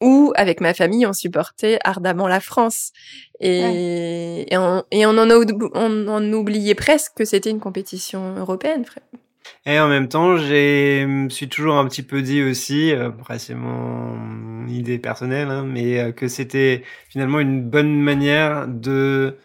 Où, 0.00 0.32
avec 0.34 0.60
ma 0.60 0.74
famille, 0.74 1.06
on 1.06 1.12
supportait 1.12 1.78
ardemment 1.84 2.26
la 2.26 2.40
France. 2.40 2.90
Et, 3.38 4.52
et, 4.52 4.56
on, 4.56 4.82
et 4.90 5.06
on, 5.06 5.10
en 5.10 5.30
a, 5.30 5.34
on 5.74 6.08
en 6.08 6.32
oubliait 6.32 6.74
presque 6.74 7.12
que 7.18 7.24
c'était 7.24 7.50
une 7.50 7.60
compétition 7.60 8.34
européenne. 8.36 8.84
frère. 8.84 9.04
Et 9.66 9.78
en 9.78 9.86
même 9.88 10.08
temps, 10.08 10.36
j'ai 10.38 11.04
me 11.06 11.28
suis 11.28 11.48
toujours 11.48 11.74
un 11.76 11.86
petit 11.86 12.02
peu 12.02 12.20
dit 12.22 12.42
aussi, 12.42 12.92
euh, 12.92 13.08
après 13.08 13.38
c'est 13.38 13.54
mon 13.54 14.66
idée 14.68 14.98
personnelle, 14.98 15.48
hein, 15.50 15.64
mais 15.64 16.00
euh, 16.00 16.10
que 16.12 16.26
c'était 16.26 16.82
finalement 17.08 17.38
une 17.38 17.62
bonne 17.62 18.00
manière 18.00 18.66
de 18.66 19.36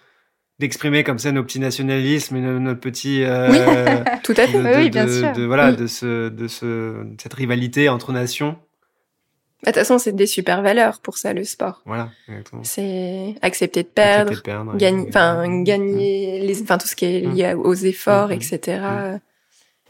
d'exprimer 0.60 1.03
comme 1.03 1.20
ça 1.20 1.32
nos 1.32 1.43
petits 1.43 1.60
nationalismes 1.60 2.36
et 2.36 2.41
nos 2.41 2.76
petits 2.76 3.24
euh, 3.24 3.49
Oui, 3.49 4.12
Tout 4.24 4.34
à 4.38 4.47
fait. 4.47 4.58
de, 4.58 4.76
Oui, 4.78 4.89
bien 4.89 5.05
de- 5.05 5.12
sûr. 5.12 5.32
de- 5.34 5.43
voilà 5.45 5.72
Mm. 5.72 5.76
de 5.76 5.88
ce 5.88 6.30
de 6.30 6.47
ce 6.47 7.05
cette 7.22 7.34
rivalité 7.34 7.89
entre 7.89 8.12
nations. 8.12 8.58
Bah, 9.64 9.72
De 9.72 9.72
toute 9.72 9.76
façon, 9.80 9.97
c'est 9.97 10.16
des 10.16 10.28
super 10.28 10.62
valeurs 10.62 10.99
pour 11.01 11.18
ça, 11.18 11.34
le 11.34 11.43
sport. 11.43 11.82
Voilà, 11.86 12.10
exactement. 12.30 12.62
C'est 12.64 13.34
accepter 13.41 13.82
de 13.84 13.88
perdre, 13.88 14.34
et- 14.34 14.78
gagner, 14.78 15.05
enfin, 15.10 15.47
Mm. 15.47 15.64
gagner 15.64 16.39
les, 16.41 16.62
enfin, 16.62 16.78
tout 16.78 16.88
ce 16.88 16.95
qui 16.95 17.05
est 17.05 17.20
lié 17.22 17.45
à- 17.45 17.58
aux 17.58 17.74
efforts, 17.74 18.30
Mm. 18.30 18.34
etc. 18.34 18.82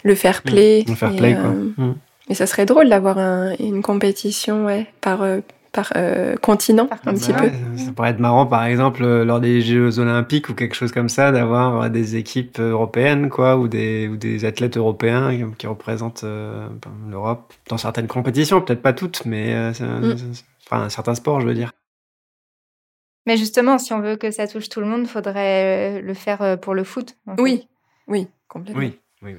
Le 0.04 0.16
fair 0.16 0.42
play. 0.42 0.86
Le 0.88 0.96
fair 0.96 1.12
et, 1.14 1.18
play, 1.18 1.34
quoi. 1.34 1.50
euh, 1.50 1.72
Mm. 1.78 1.96
Et 2.30 2.34
ça 2.36 2.46
serait 2.46 2.66
drôle 2.66 2.90
d'avoir 2.90 3.18
un- 3.18 3.56
une 3.60 3.82
compétition, 3.82 4.66
ouais, 4.66 4.88
par, 5.02 5.22
euh, 5.22 5.40
par 5.72 5.92
euh, 5.96 6.36
continent, 6.38 6.86
Par 6.88 7.00
un 7.06 7.14
petit 7.14 7.32
Bah 7.32 7.42
peu. 7.42 7.52
Ça 7.78 7.92
pourrait 7.92 8.10
être 8.12 8.20
marrant, 8.20 8.46
par 8.46 8.64
exemple, 8.66 9.04
euh, 9.04 9.24
lors 9.26 9.40
des 9.40 9.62
Jeux 9.62 10.00
Olympiques 10.00 10.50
ou 10.50 10.54
quelque 10.54 10.76
chose 10.76 10.92
comme 10.92 11.10
ça, 11.10 11.32
d'avoir 11.32 11.82
euh, 11.82 11.90
des 11.90 12.16
équipes 12.16 12.60
européennes, 12.60 13.30
quoi, 13.30 13.58
ou 13.58 13.68
des, 13.68 14.08
ou 14.08 14.18
des 14.18 14.46
athlètes 14.46 14.78
européens 14.78 15.52
qui, 15.58 15.68
représentent 15.68 16.24
euh, 16.24 16.68
ben, 16.70 16.92
l'Europe 17.10 17.54
dans 17.70 17.78
certaines 17.78 18.08
compétitions, 18.08 18.62
peut-être 18.62 18.82
pas 18.82 18.94
toutes, 18.94 19.26
mais 19.26 19.54
euh, 19.54 19.72
Mm. 19.80 20.16
enfin, 20.66 20.90
certains 20.90 21.16
sports, 21.16 21.42
je 21.42 21.48
veux 21.48 21.54
dire. 21.54 21.72
Mais 23.26 23.36
justement, 23.38 23.78
si 23.78 23.92
on 23.94 24.00
veut 24.00 24.16
que 24.16 24.32
ça 24.32 24.48
touche 24.48 24.70
tout 24.70 24.80
le 24.80 24.86
monde, 24.88 25.06
faudrait 25.08 26.00
euh, 26.00 26.02
le 26.02 26.14
faire 26.14 26.58
pour 26.62 26.74
le 26.74 26.84
foot. 26.84 27.18
en 27.28 27.36
fait, 27.36 27.42
Oui, 27.42 27.68
oui, 28.08 28.28
complètement. 28.48 28.82
Oui, 28.82 29.00
oui, 29.22 29.36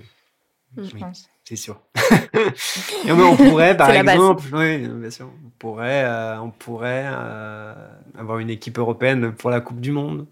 oui, 0.76 0.84
Je 0.88 0.94
oui. 0.94 1.00
pense. 1.00 1.28
C'est 1.48 1.56
sûr. 1.56 1.80
Et 3.06 3.12
on, 3.12 3.18
on 3.18 3.36
pourrait, 3.36 3.74
par 3.74 3.90
exemple, 3.90 4.42
oui, 4.52 4.86
bien 4.86 5.10
sûr, 5.10 5.30
on 5.46 5.48
pourrait, 5.58 6.04
euh, 6.04 6.38
on 6.40 6.50
pourrait 6.50 7.06
euh, 7.06 7.72
avoir 8.18 8.38
une 8.38 8.50
équipe 8.50 8.78
européenne 8.78 9.32
pour 9.32 9.48
la 9.48 9.60
Coupe 9.62 9.80
du 9.80 9.90
Monde. 9.90 10.26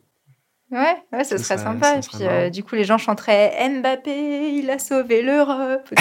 Ouais, 0.71 0.97
ouais, 1.13 1.25
ce 1.25 1.39
Ça 1.39 1.45
serait 1.45 1.57
serait- 1.59 1.65
sympa. 1.73 1.87
ça 1.93 1.99
Et 1.99 2.03
serait 2.03 2.19
puis, 2.19 2.27
euh, 2.27 2.51
du 2.51 2.63
coup, 2.65 2.75
les 2.75 2.85
gens 2.85 2.99
chanteraient 2.99 3.67
Mbappé, 3.81 4.51
il 4.59 4.69
a 4.71 4.79
sauvé 4.79 5.23
l'Europe. 5.23 5.89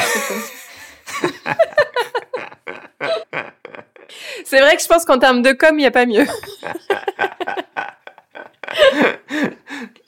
C'est 4.44 4.60
vrai 4.60 4.76
que 4.76 4.82
je 4.82 4.88
pense 4.88 5.06
qu'en 5.06 5.18
termes 5.18 5.42
de 5.42 5.54
com, 5.54 5.70
il 5.74 5.78
n'y 5.82 5.86
a 5.86 5.92
pas 5.92 6.06
mieux. 6.06 6.26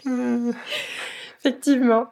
Effectivement. 1.40 2.08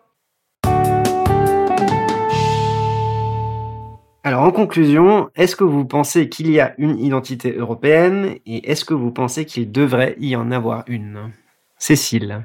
Alors 4.25 4.41
en 4.41 4.51
conclusion, 4.51 5.29
est-ce 5.35 5.55
que 5.55 5.63
vous 5.63 5.85
pensez 5.85 6.29
qu'il 6.29 6.49
y 6.49 6.59
a 6.59 6.73
une 6.79 6.97
identité 6.97 7.51
européenne 7.55 8.39
et 8.47 8.71
est-ce 8.71 8.83
que 8.83 8.95
vous 8.95 9.11
pensez 9.11 9.45
qu'il 9.45 9.71
devrait 9.71 10.15
y 10.19 10.35
en 10.35 10.49
avoir 10.49 10.83
une? 10.87 11.31
Cécile. 11.77 12.41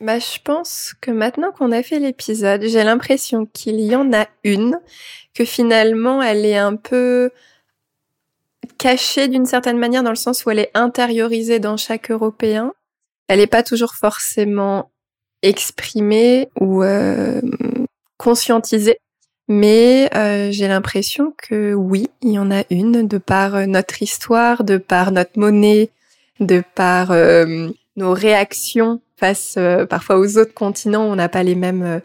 Bah, 0.00 0.20
je 0.20 0.38
pense 0.44 0.94
que 1.00 1.10
maintenant 1.10 1.50
qu'on 1.50 1.72
a 1.72 1.82
fait 1.82 1.98
l'épisode, 1.98 2.62
j'ai 2.62 2.84
l'impression 2.84 3.46
qu'il 3.46 3.80
y 3.80 3.96
en 3.96 4.12
a 4.12 4.28
une, 4.44 4.78
que 5.34 5.44
finalement 5.44 6.22
elle 6.22 6.46
est 6.46 6.56
un 6.56 6.76
peu 6.76 7.32
cachée 8.78 9.26
d'une 9.26 9.46
certaine 9.46 9.78
manière 9.78 10.04
dans 10.04 10.10
le 10.10 10.14
sens 10.14 10.46
où 10.46 10.52
elle 10.52 10.60
est 10.60 10.70
intériorisée 10.74 11.58
dans 11.58 11.76
chaque 11.76 12.12
Européen. 12.12 12.74
elle 13.26 13.40
n'est 13.40 13.48
pas 13.48 13.64
toujours 13.64 13.96
forcément 13.96 14.92
exprimée 15.42 16.48
ou 16.60 16.84
euh, 16.84 17.40
conscientisée. 18.18 19.00
Mais 19.48 20.08
euh, 20.14 20.50
j'ai 20.52 20.68
l'impression 20.68 21.34
que 21.36 21.74
oui, 21.74 22.08
il 22.22 22.32
y 22.32 22.38
en 22.38 22.50
a 22.50 22.64
une 22.70 23.06
de 23.06 23.18
par 23.18 23.66
notre 23.66 24.02
histoire, 24.02 24.64
de 24.64 24.78
par 24.78 25.12
notre 25.12 25.38
monnaie, 25.38 25.90
de 26.40 26.62
par 26.74 27.12
nos 27.96 28.12
réactions 28.12 29.00
face 29.16 29.58
parfois 29.88 30.18
aux 30.18 30.38
autres 30.38 30.54
continents. 30.54 31.04
On 31.04 31.16
n'a 31.16 31.28
pas 31.28 31.42
les 31.42 31.54
mêmes 31.54 32.00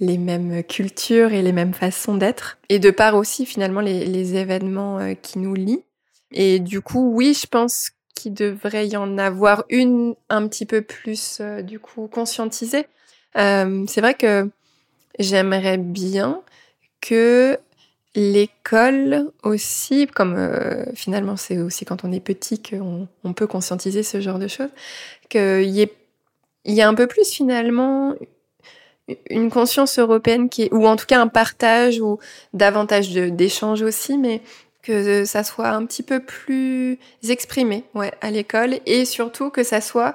les 0.00 0.18
mêmes 0.18 0.64
cultures 0.64 1.32
et 1.32 1.42
les 1.42 1.52
mêmes 1.52 1.74
façons 1.74 2.16
d'être, 2.16 2.58
et 2.68 2.80
de 2.80 2.90
par 2.90 3.14
aussi 3.14 3.46
finalement 3.46 3.80
les, 3.80 4.04
les 4.04 4.34
événements 4.34 5.14
qui 5.22 5.38
nous 5.38 5.54
lient. 5.54 5.84
Et 6.32 6.58
du 6.58 6.80
coup, 6.80 7.12
oui, 7.14 7.34
je 7.40 7.46
pense 7.46 7.90
qu'il 8.14 8.34
devrait 8.34 8.88
y 8.88 8.96
en 8.96 9.18
avoir 9.18 9.64
une 9.68 10.14
un 10.28 10.48
petit 10.48 10.66
peu 10.66 10.82
plus, 10.82 11.38
euh, 11.40 11.62
du 11.62 11.78
coup, 11.78 12.08
conscientisée. 12.08 12.86
Euh, 13.36 13.84
c'est 13.88 14.00
vrai 14.00 14.14
que 14.14 14.48
j'aimerais 15.18 15.78
bien 15.78 16.40
que 17.02 17.58
l'école 18.14 19.30
aussi, 19.42 20.06
comme 20.06 20.34
euh, 20.36 20.84
finalement 20.94 21.36
c'est 21.36 21.58
aussi 21.58 21.84
quand 21.84 22.04
on 22.04 22.12
est 22.12 22.20
petit 22.20 22.62
qu'on 22.62 23.08
on 23.24 23.32
peut 23.34 23.46
conscientiser 23.46 24.02
ce 24.02 24.22
genre 24.22 24.38
de 24.38 24.48
choses, 24.48 24.70
qu'il 25.28 25.68
y 25.68 25.82
ait, 25.82 25.92
y 26.64 26.80
a 26.80 26.88
un 26.88 26.94
peu 26.94 27.06
plus 27.06 27.30
finalement 27.30 28.14
une 29.28 29.50
conscience 29.50 29.98
européenne 29.98 30.48
qui 30.48 30.62
est, 30.62 30.72
ou 30.72 30.86
en 30.86 30.96
tout 30.96 31.06
cas 31.06 31.20
un 31.20 31.28
partage 31.28 32.00
ou 32.00 32.18
davantage 32.54 33.10
d'échanges 33.10 33.82
aussi, 33.82 34.16
mais 34.16 34.40
que 34.82 35.24
ça 35.24 35.44
soit 35.44 35.68
un 35.68 35.86
petit 35.86 36.02
peu 36.02 36.20
plus 36.20 36.98
exprimé 37.28 37.84
ouais, 37.94 38.12
à 38.20 38.30
l'école 38.30 38.80
et 38.86 39.04
surtout 39.04 39.50
que 39.50 39.62
ça 39.62 39.80
soit 39.80 40.14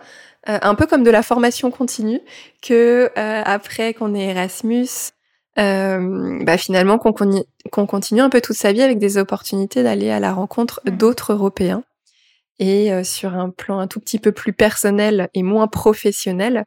euh, 0.49 0.59
un 0.61 0.75
peu 0.75 0.87
comme 0.87 1.03
de 1.03 1.11
la 1.11 1.23
formation 1.23 1.71
continue, 1.71 2.21
que 2.61 3.09
euh, 3.17 3.41
après 3.45 3.93
qu'on 3.93 4.13
ait 4.13 4.27
Erasmus, 4.27 5.11
euh, 5.59 6.39
bah 6.43 6.57
finalement 6.57 6.97
qu'on 6.97 7.87
continue 7.87 8.21
un 8.21 8.29
peu 8.29 8.41
toute 8.41 8.55
sa 8.55 8.71
vie 8.71 8.81
avec 8.81 8.99
des 8.99 9.17
opportunités 9.17 9.83
d'aller 9.83 10.09
à 10.09 10.19
la 10.19 10.33
rencontre 10.33 10.81
d'autres 10.85 11.33
Européens 11.33 11.83
et 12.59 12.91
euh, 12.91 13.03
sur 13.03 13.35
un 13.35 13.49
plan 13.49 13.79
un 13.79 13.87
tout 13.87 13.99
petit 13.99 14.19
peu 14.19 14.31
plus 14.31 14.53
personnel 14.53 15.29
et 15.33 15.43
moins 15.43 15.67
professionnel, 15.67 16.65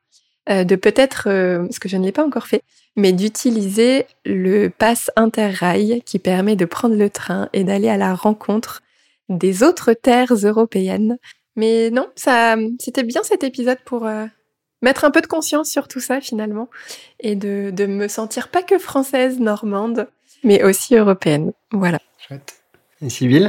euh, 0.49 0.64
de 0.64 0.76
peut-être, 0.76 1.24
ce 1.24 1.80
que 1.80 1.88
je 1.88 1.97
ne 1.97 2.05
l'ai 2.05 2.12
pas 2.12 2.24
encore 2.24 2.47
fait, 2.47 2.62
mais 2.97 3.12
d'utiliser 3.12 4.07
le 4.24 4.68
pass 4.68 5.11
interrail 5.16 6.03
qui 6.05 6.18
permet 6.18 6.57
de 6.57 6.64
prendre 6.64 6.97
le 6.97 7.11
train 7.11 7.49
et 7.53 7.64
d'aller 7.64 7.88
à 7.88 7.97
la 7.97 8.14
rencontre 8.14 8.82
des 9.28 9.62
autres 9.62 9.93
terres 9.93 10.32
européennes. 10.32 11.18
Mais 11.57 11.91
non, 11.91 12.09
ça, 12.16 12.57
c'était 12.78 13.03
bien 13.03 13.22
cet 13.22 13.45
épisode 13.45 13.78
pour 13.84 14.07
euh, 14.07 14.26
mettre 14.83 15.05
un 15.05 15.11
peu 15.11 15.20
de 15.20 15.26
conscience 15.26 15.68
sur 15.68 15.89
tout 15.89 16.01
ça 16.01 16.20
finalement 16.20 16.68
et 17.20 17.35
de, 17.35 17.70
de 17.70 17.87
me 17.87 18.09
sentir 18.09 18.49
pas 18.49 18.62
que 18.62 18.78
française, 18.78 19.39
normande, 19.41 20.09
mais 20.45 20.62
aussi 20.62 20.97
européenne. 20.97 21.53
Voilà. 21.72 21.99
Chouette. 22.18 22.62
Et 23.03 23.11
Sybille? 23.11 23.49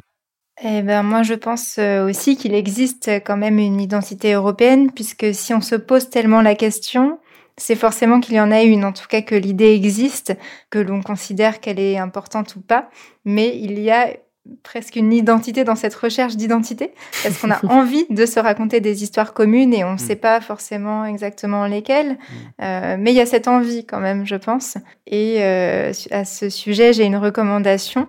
Eh 0.64 0.82
ben 0.84 1.02
moi 1.02 1.24
je 1.24 1.34
pense 1.34 1.78
euh, 1.80 2.08
aussi 2.08 2.38
qu'il 2.38 2.54
existe 2.54 3.10
quand 3.26 3.38
même 3.38 3.58
une 3.58 3.82
identité 3.82 4.34
européenne 4.34 4.92
puisque 4.92 5.34
si 5.34 5.54
on 5.54 5.62
se 5.62 5.76
pose 5.76 6.10
tellement 6.10 6.42
la 6.42 6.54
question, 6.54 7.18
c'est 7.58 7.76
forcément 7.76 8.20
qu'il 8.20 8.36
y 8.36 8.40
en 8.40 8.52
a 8.52 8.62
une, 8.62 8.86
en 8.86 8.94
tout 8.94 9.08
cas 9.08 9.22
que 9.22 9.36
l'idée 9.36 9.74
existe, 9.74 10.38
que 10.70 10.80
l'on 10.80 11.02
considère 11.02 11.60
qu'elle 11.62 11.80
est 11.80 11.98
importante 11.98 12.56
ou 12.56 12.62
pas, 12.62 12.90
mais 13.26 13.58
il 13.58 13.80
y 13.80 13.92
a 13.92 14.14
presque 14.64 14.96
une 14.96 15.14
identité 15.14 15.64
dans 15.64 15.76
cette 15.76 15.94
recherche 15.96 16.36
d'identité, 16.36 16.92
parce 17.24 17.38
qu'on 17.38 17.52
a 17.52 17.60
envie 17.70 18.06
de 18.10 18.26
se 18.26 18.40
raconter 18.40 18.80
des 18.80 19.04
histoires 19.04 19.34
communes 19.34 19.74
et 19.74 19.84
on 19.84 19.92
ne 19.92 19.96
mm. 19.96 20.00
sait 20.00 20.16
pas 20.16 20.42
forcément 20.42 21.06
exactement 21.06 21.68
lesquelles, 21.68 22.14
mm. 22.14 22.64
euh, 22.64 22.96
mais 23.00 23.12
il 23.12 23.16
y 23.16 23.22
a 23.22 23.26
cette 23.26 23.48
envie 23.48 23.86
quand 23.86 24.00
même, 24.00 24.26
je 24.26 24.36
pense. 24.36 24.78
Et 25.08 25.38
euh, 25.40 25.92
à 26.12 26.26
ce 26.26 26.50
sujet, 26.50 26.94
j'ai 26.94 27.06
une 27.06 27.18
recommandation. 27.18 28.08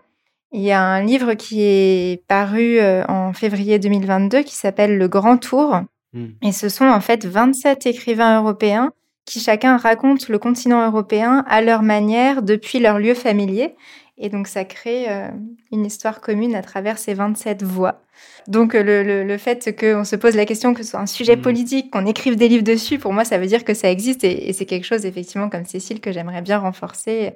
Il 0.53 0.61
y 0.61 0.73
a 0.73 0.83
un 0.83 1.03
livre 1.03 1.35
qui 1.35 1.63
est 1.63 2.27
paru 2.29 2.79
euh, 2.79 3.05
en 3.09 3.33
février 3.33 3.79
2022 3.79 4.43
qui 4.43 4.55
s'appelle 4.55 4.99
Le 4.99 5.09
Grand 5.09 5.39
Tour. 5.39 5.81
Mm. 6.13 6.27
Et 6.43 6.53
ce 6.53 6.69
sont 6.69 6.87
en 6.87 7.01
fait 7.01 7.25
27 7.25 7.87
écrivains 7.87 8.39
européens 8.41 8.93
qui 9.25 9.41
chacun 9.41 9.77
racontent 9.77 10.27
le 10.29 10.39
continent 10.39 10.85
européen 10.87 11.45
à 11.49 11.63
leur 11.63 11.83
manière 11.83 12.43
depuis 12.43 12.81
leur 12.81 12.99
lieu 12.99 13.15
familier. 13.15 13.75
Et 14.23 14.29
donc 14.29 14.47
ça 14.47 14.65
crée 14.65 15.11
euh, 15.11 15.29
une 15.73 15.85
histoire 15.85 16.21
commune 16.21 16.55
à 16.55 16.63
travers 16.63 16.97
ces 16.97 17.13
27 17.13 17.63
voix. 17.63 18.03
Donc 18.47 18.75
euh, 18.75 18.83
le, 18.83 19.25
le, 19.25 19.39
fait 19.39 19.77
qu'on 19.79 20.05
se 20.05 20.17
pose 20.17 20.37
la 20.37 20.47
question 20.47 20.73
que 20.73 20.83
ce 20.83 20.91
soit 20.91 21.01
un 21.01 21.07
sujet 21.07 21.37
mmh. 21.37 21.43
politique, 21.43 21.91
qu'on 21.91 22.07
écrive 22.07 22.37
des 22.37 22.49
livres 22.49 22.63
dessus, 22.63 22.99
pour 22.99 23.13
moi 23.13 23.25
ça 23.25 23.37
veut 23.37 23.47
dire 23.47 23.65
que 23.65 23.75
ça 23.75 23.91
existe 23.91 24.23
et, 24.23 24.53
c'est 24.53 24.65
quelque 24.65 24.85
chose 24.85 25.05
effectivement 25.05 25.51
comme 25.51 25.65
Cécile 25.65 26.01
que 26.01 26.13
j'aimerais 26.13 26.41
bien 26.41 26.59
renforcer 26.59 27.33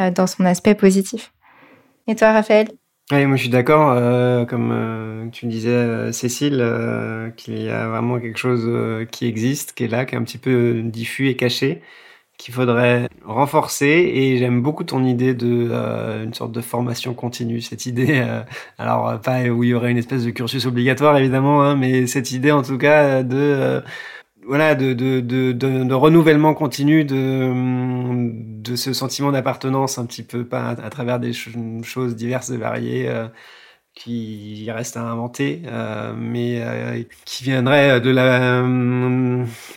euh, 0.00 0.10
dans 0.10 0.26
son 0.26 0.44
aspect 0.46 0.74
positif. 0.74 1.32
Et 2.08 2.16
toi 2.16 2.32
Raphaël? 2.32 2.68
Oui, 3.12 3.26
moi 3.26 3.36
je 3.36 3.42
suis 3.42 3.50
d'accord, 3.50 3.90
euh, 3.90 4.44
comme 4.44 4.70
euh, 4.72 5.28
tu 5.30 5.46
disais 5.46 5.70
euh, 5.70 6.12
Cécile, 6.12 6.64
qu'il 7.36 7.60
y 7.60 7.68
a 7.68 7.88
vraiment 7.88 8.20
quelque 8.20 8.38
chose 8.38 8.70
qui 9.10 9.26
existe, 9.26 9.72
qui 9.72 9.84
est 9.84 9.88
là, 9.88 10.04
qui 10.04 10.14
est 10.14 10.18
un 10.18 10.22
petit 10.22 10.38
peu 10.38 10.80
diffus 10.84 11.28
et 11.28 11.34
caché, 11.34 11.82
qu'il 12.40 12.54
faudrait 12.54 13.08
renforcer. 13.24 14.10
Et 14.14 14.38
j'aime 14.38 14.62
beaucoup 14.62 14.84
ton 14.84 15.04
idée 15.04 15.34
de 15.34 15.70
une 16.24 16.34
sorte 16.34 16.52
de 16.52 16.60
formation 16.60 17.14
continue, 17.14 17.60
cette 17.60 17.86
idée. 17.86 18.24
alors 18.78 19.20
pas 19.20 19.42
où 19.44 19.62
il 19.64 19.70
y 19.70 19.74
aurait 19.74 19.90
une 19.90 19.98
espèce 19.98 20.24
de 20.24 20.30
cursus 20.30 20.66
obligatoire 20.66 21.16
évidemment, 21.18 21.62
hein, 21.62 21.76
mais 21.76 22.06
cette 22.06 22.32
idée 22.32 22.52
en 22.52 22.62
tout 22.62 22.78
cas 22.78 23.22
de 23.22 23.82
voilà, 24.46 24.74
de, 24.74 24.94
de, 24.94 25.20
de, 25.20 25.52
de, 25.52 25.94
renouvellement 25.94 26.54
continu 26.54 27.04
de, 27.04 27.52
de 28.62 28.76
ce 28.76 28.92
sentiment 28.92 29.30
d'appartenance 29.32 29.98
un 29.98 30.06
petit 30.06 30.22
peu, 30.24 30.44
pas 30.44 30.70
à, 30.70 30.90
travers 30.90 31.20
des 31.20 31.32
choses 31.32 32.16
diverses 32.16 32.50
et 32.50 32.56
variées 32.56 33.08
euh, 33.08 33.28
qui 33.94 34.66
restent 34.70 34.96
à 34.96 35.02
inventer, 35.02 35.62
euh, 35.66 36.14
mais 36.16 36.60
euh, 36.62 37.02
qui 37.24 37.44
viendraient 37.44 38.00
de 38.00 38.10
la 38.10 38.64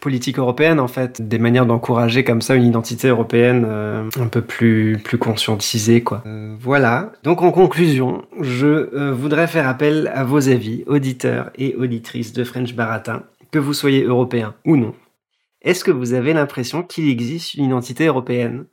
politique 0.01 0.39
européenne 0.39 0.79
en 0.79 0.87
fait, 0.87 1.27
des 1.27 1.39
manières 1.39 1.65
d'encourager 1.65 2.23
comme 2.23 2.41
ça 2.41 2.55
une 2.55 2.65
identité 2.65 3.07
européenne 3.07 3.65
un 3.65 4.27
peu 4.27 4.41
plus 4.41 4.97
plus 5.03 5.17
conscientisée 5.17 6.03
quoi. 6.03 6.23
voilà. 6.59 7.11
Donc 7.23 7.41
en 7.41 7.51
conclusion, 7.51 8.23
je 8.39 9.11
voudrais 9.11 9.47
faire 9.47 9.67
appel 9.67 10.11
à 10.13 10.23
vos 10.23 10.49
avis, 10.49 10.83
auditeurs 10.87 11.51
et 11.57 11.75
auditrices 11.75 12.33
de 12.33 12.43
French 12.43 12.73
Baratin 12.75 13.23
que 13.53 13.59
vous 13.59 13.73
soyez 13.73 14.03
européen 14.03 14.55
ou 14.65 14.77
non. 14.77 14.95
Est-ce 15.61 15.83
que 15.83 15.91
vous 15.91 16.13
avez 16.13 16.33
l'impression 16.33 16.83
qu'il 16.83 17.07
existe 17.07 17.53
une 17.53 17.65
identité 17.65 18.07
européenne? 18.07 18.65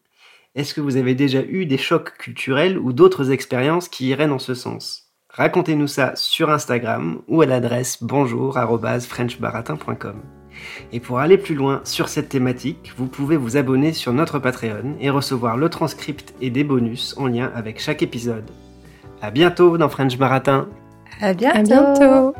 Est-ce 0.54 0.74
que 0.74 0.80
vous 0.80 0.96
avez 0.96 1.14
déjà 1.14 1.42
eu 1.42 1.66
des 1.66 1.78
chocs 1.78 2.16
culturels 2.18 2.78
ou 2.78 2.92
d'autres 2.92 3.30
expériences 3.30 3.88
qui 3.88 4.08
iraient 4.08 4.26
dans 4.26 4.40
ce 4.40 4.54
sens? 4.54 5.09
Racontez-nous 5.40 5.86
ça 5.86 6.12
sur 6.16 6.50
Instagram 6.50 7.22
ou 7.26 7.40
à 7.40 7.46
l'adresse 7.46 8.02
bonjour@frenchbaratin.com. 8.02 10.16
Et 10.92 11.00
pour 11.00 11.18
aller 11.18 11.38
plus 11.38 11.54
loin 11.54 11.80
sur 11.84 12.10
cette 12.10 12.28
thématique, 12.28 12.92
vous 12.98 13.06
pouvez 13.06 13.38
vous 13.38 13.56
abonner 13.56 13.94
sur 13.94 14.12
notre 14.12 14.38
Patreon 14.38 14.96
et 15.00 15.08
recevoir 15.08 15.56
le 15.56 15.70
transcript 15.70 16.34
et 16.42 16.50
des 16.50 16.62
bonus 16.62 17.16
en 17.16 17.26
lien 17.26 17.50
avec 17.54 17.80
chaque 17.80 18.02
épisode. 18.02 18.50
À 19.22 19.30
bientôt 19.30 19.78
dans 19.78 19.88
French 19.88 20.18
Baratin. 20.18 20.68
À 21.22 21.32
bientôt. 21.32 21.56
À 21.56 21.62
bientôt. 21.62 22.34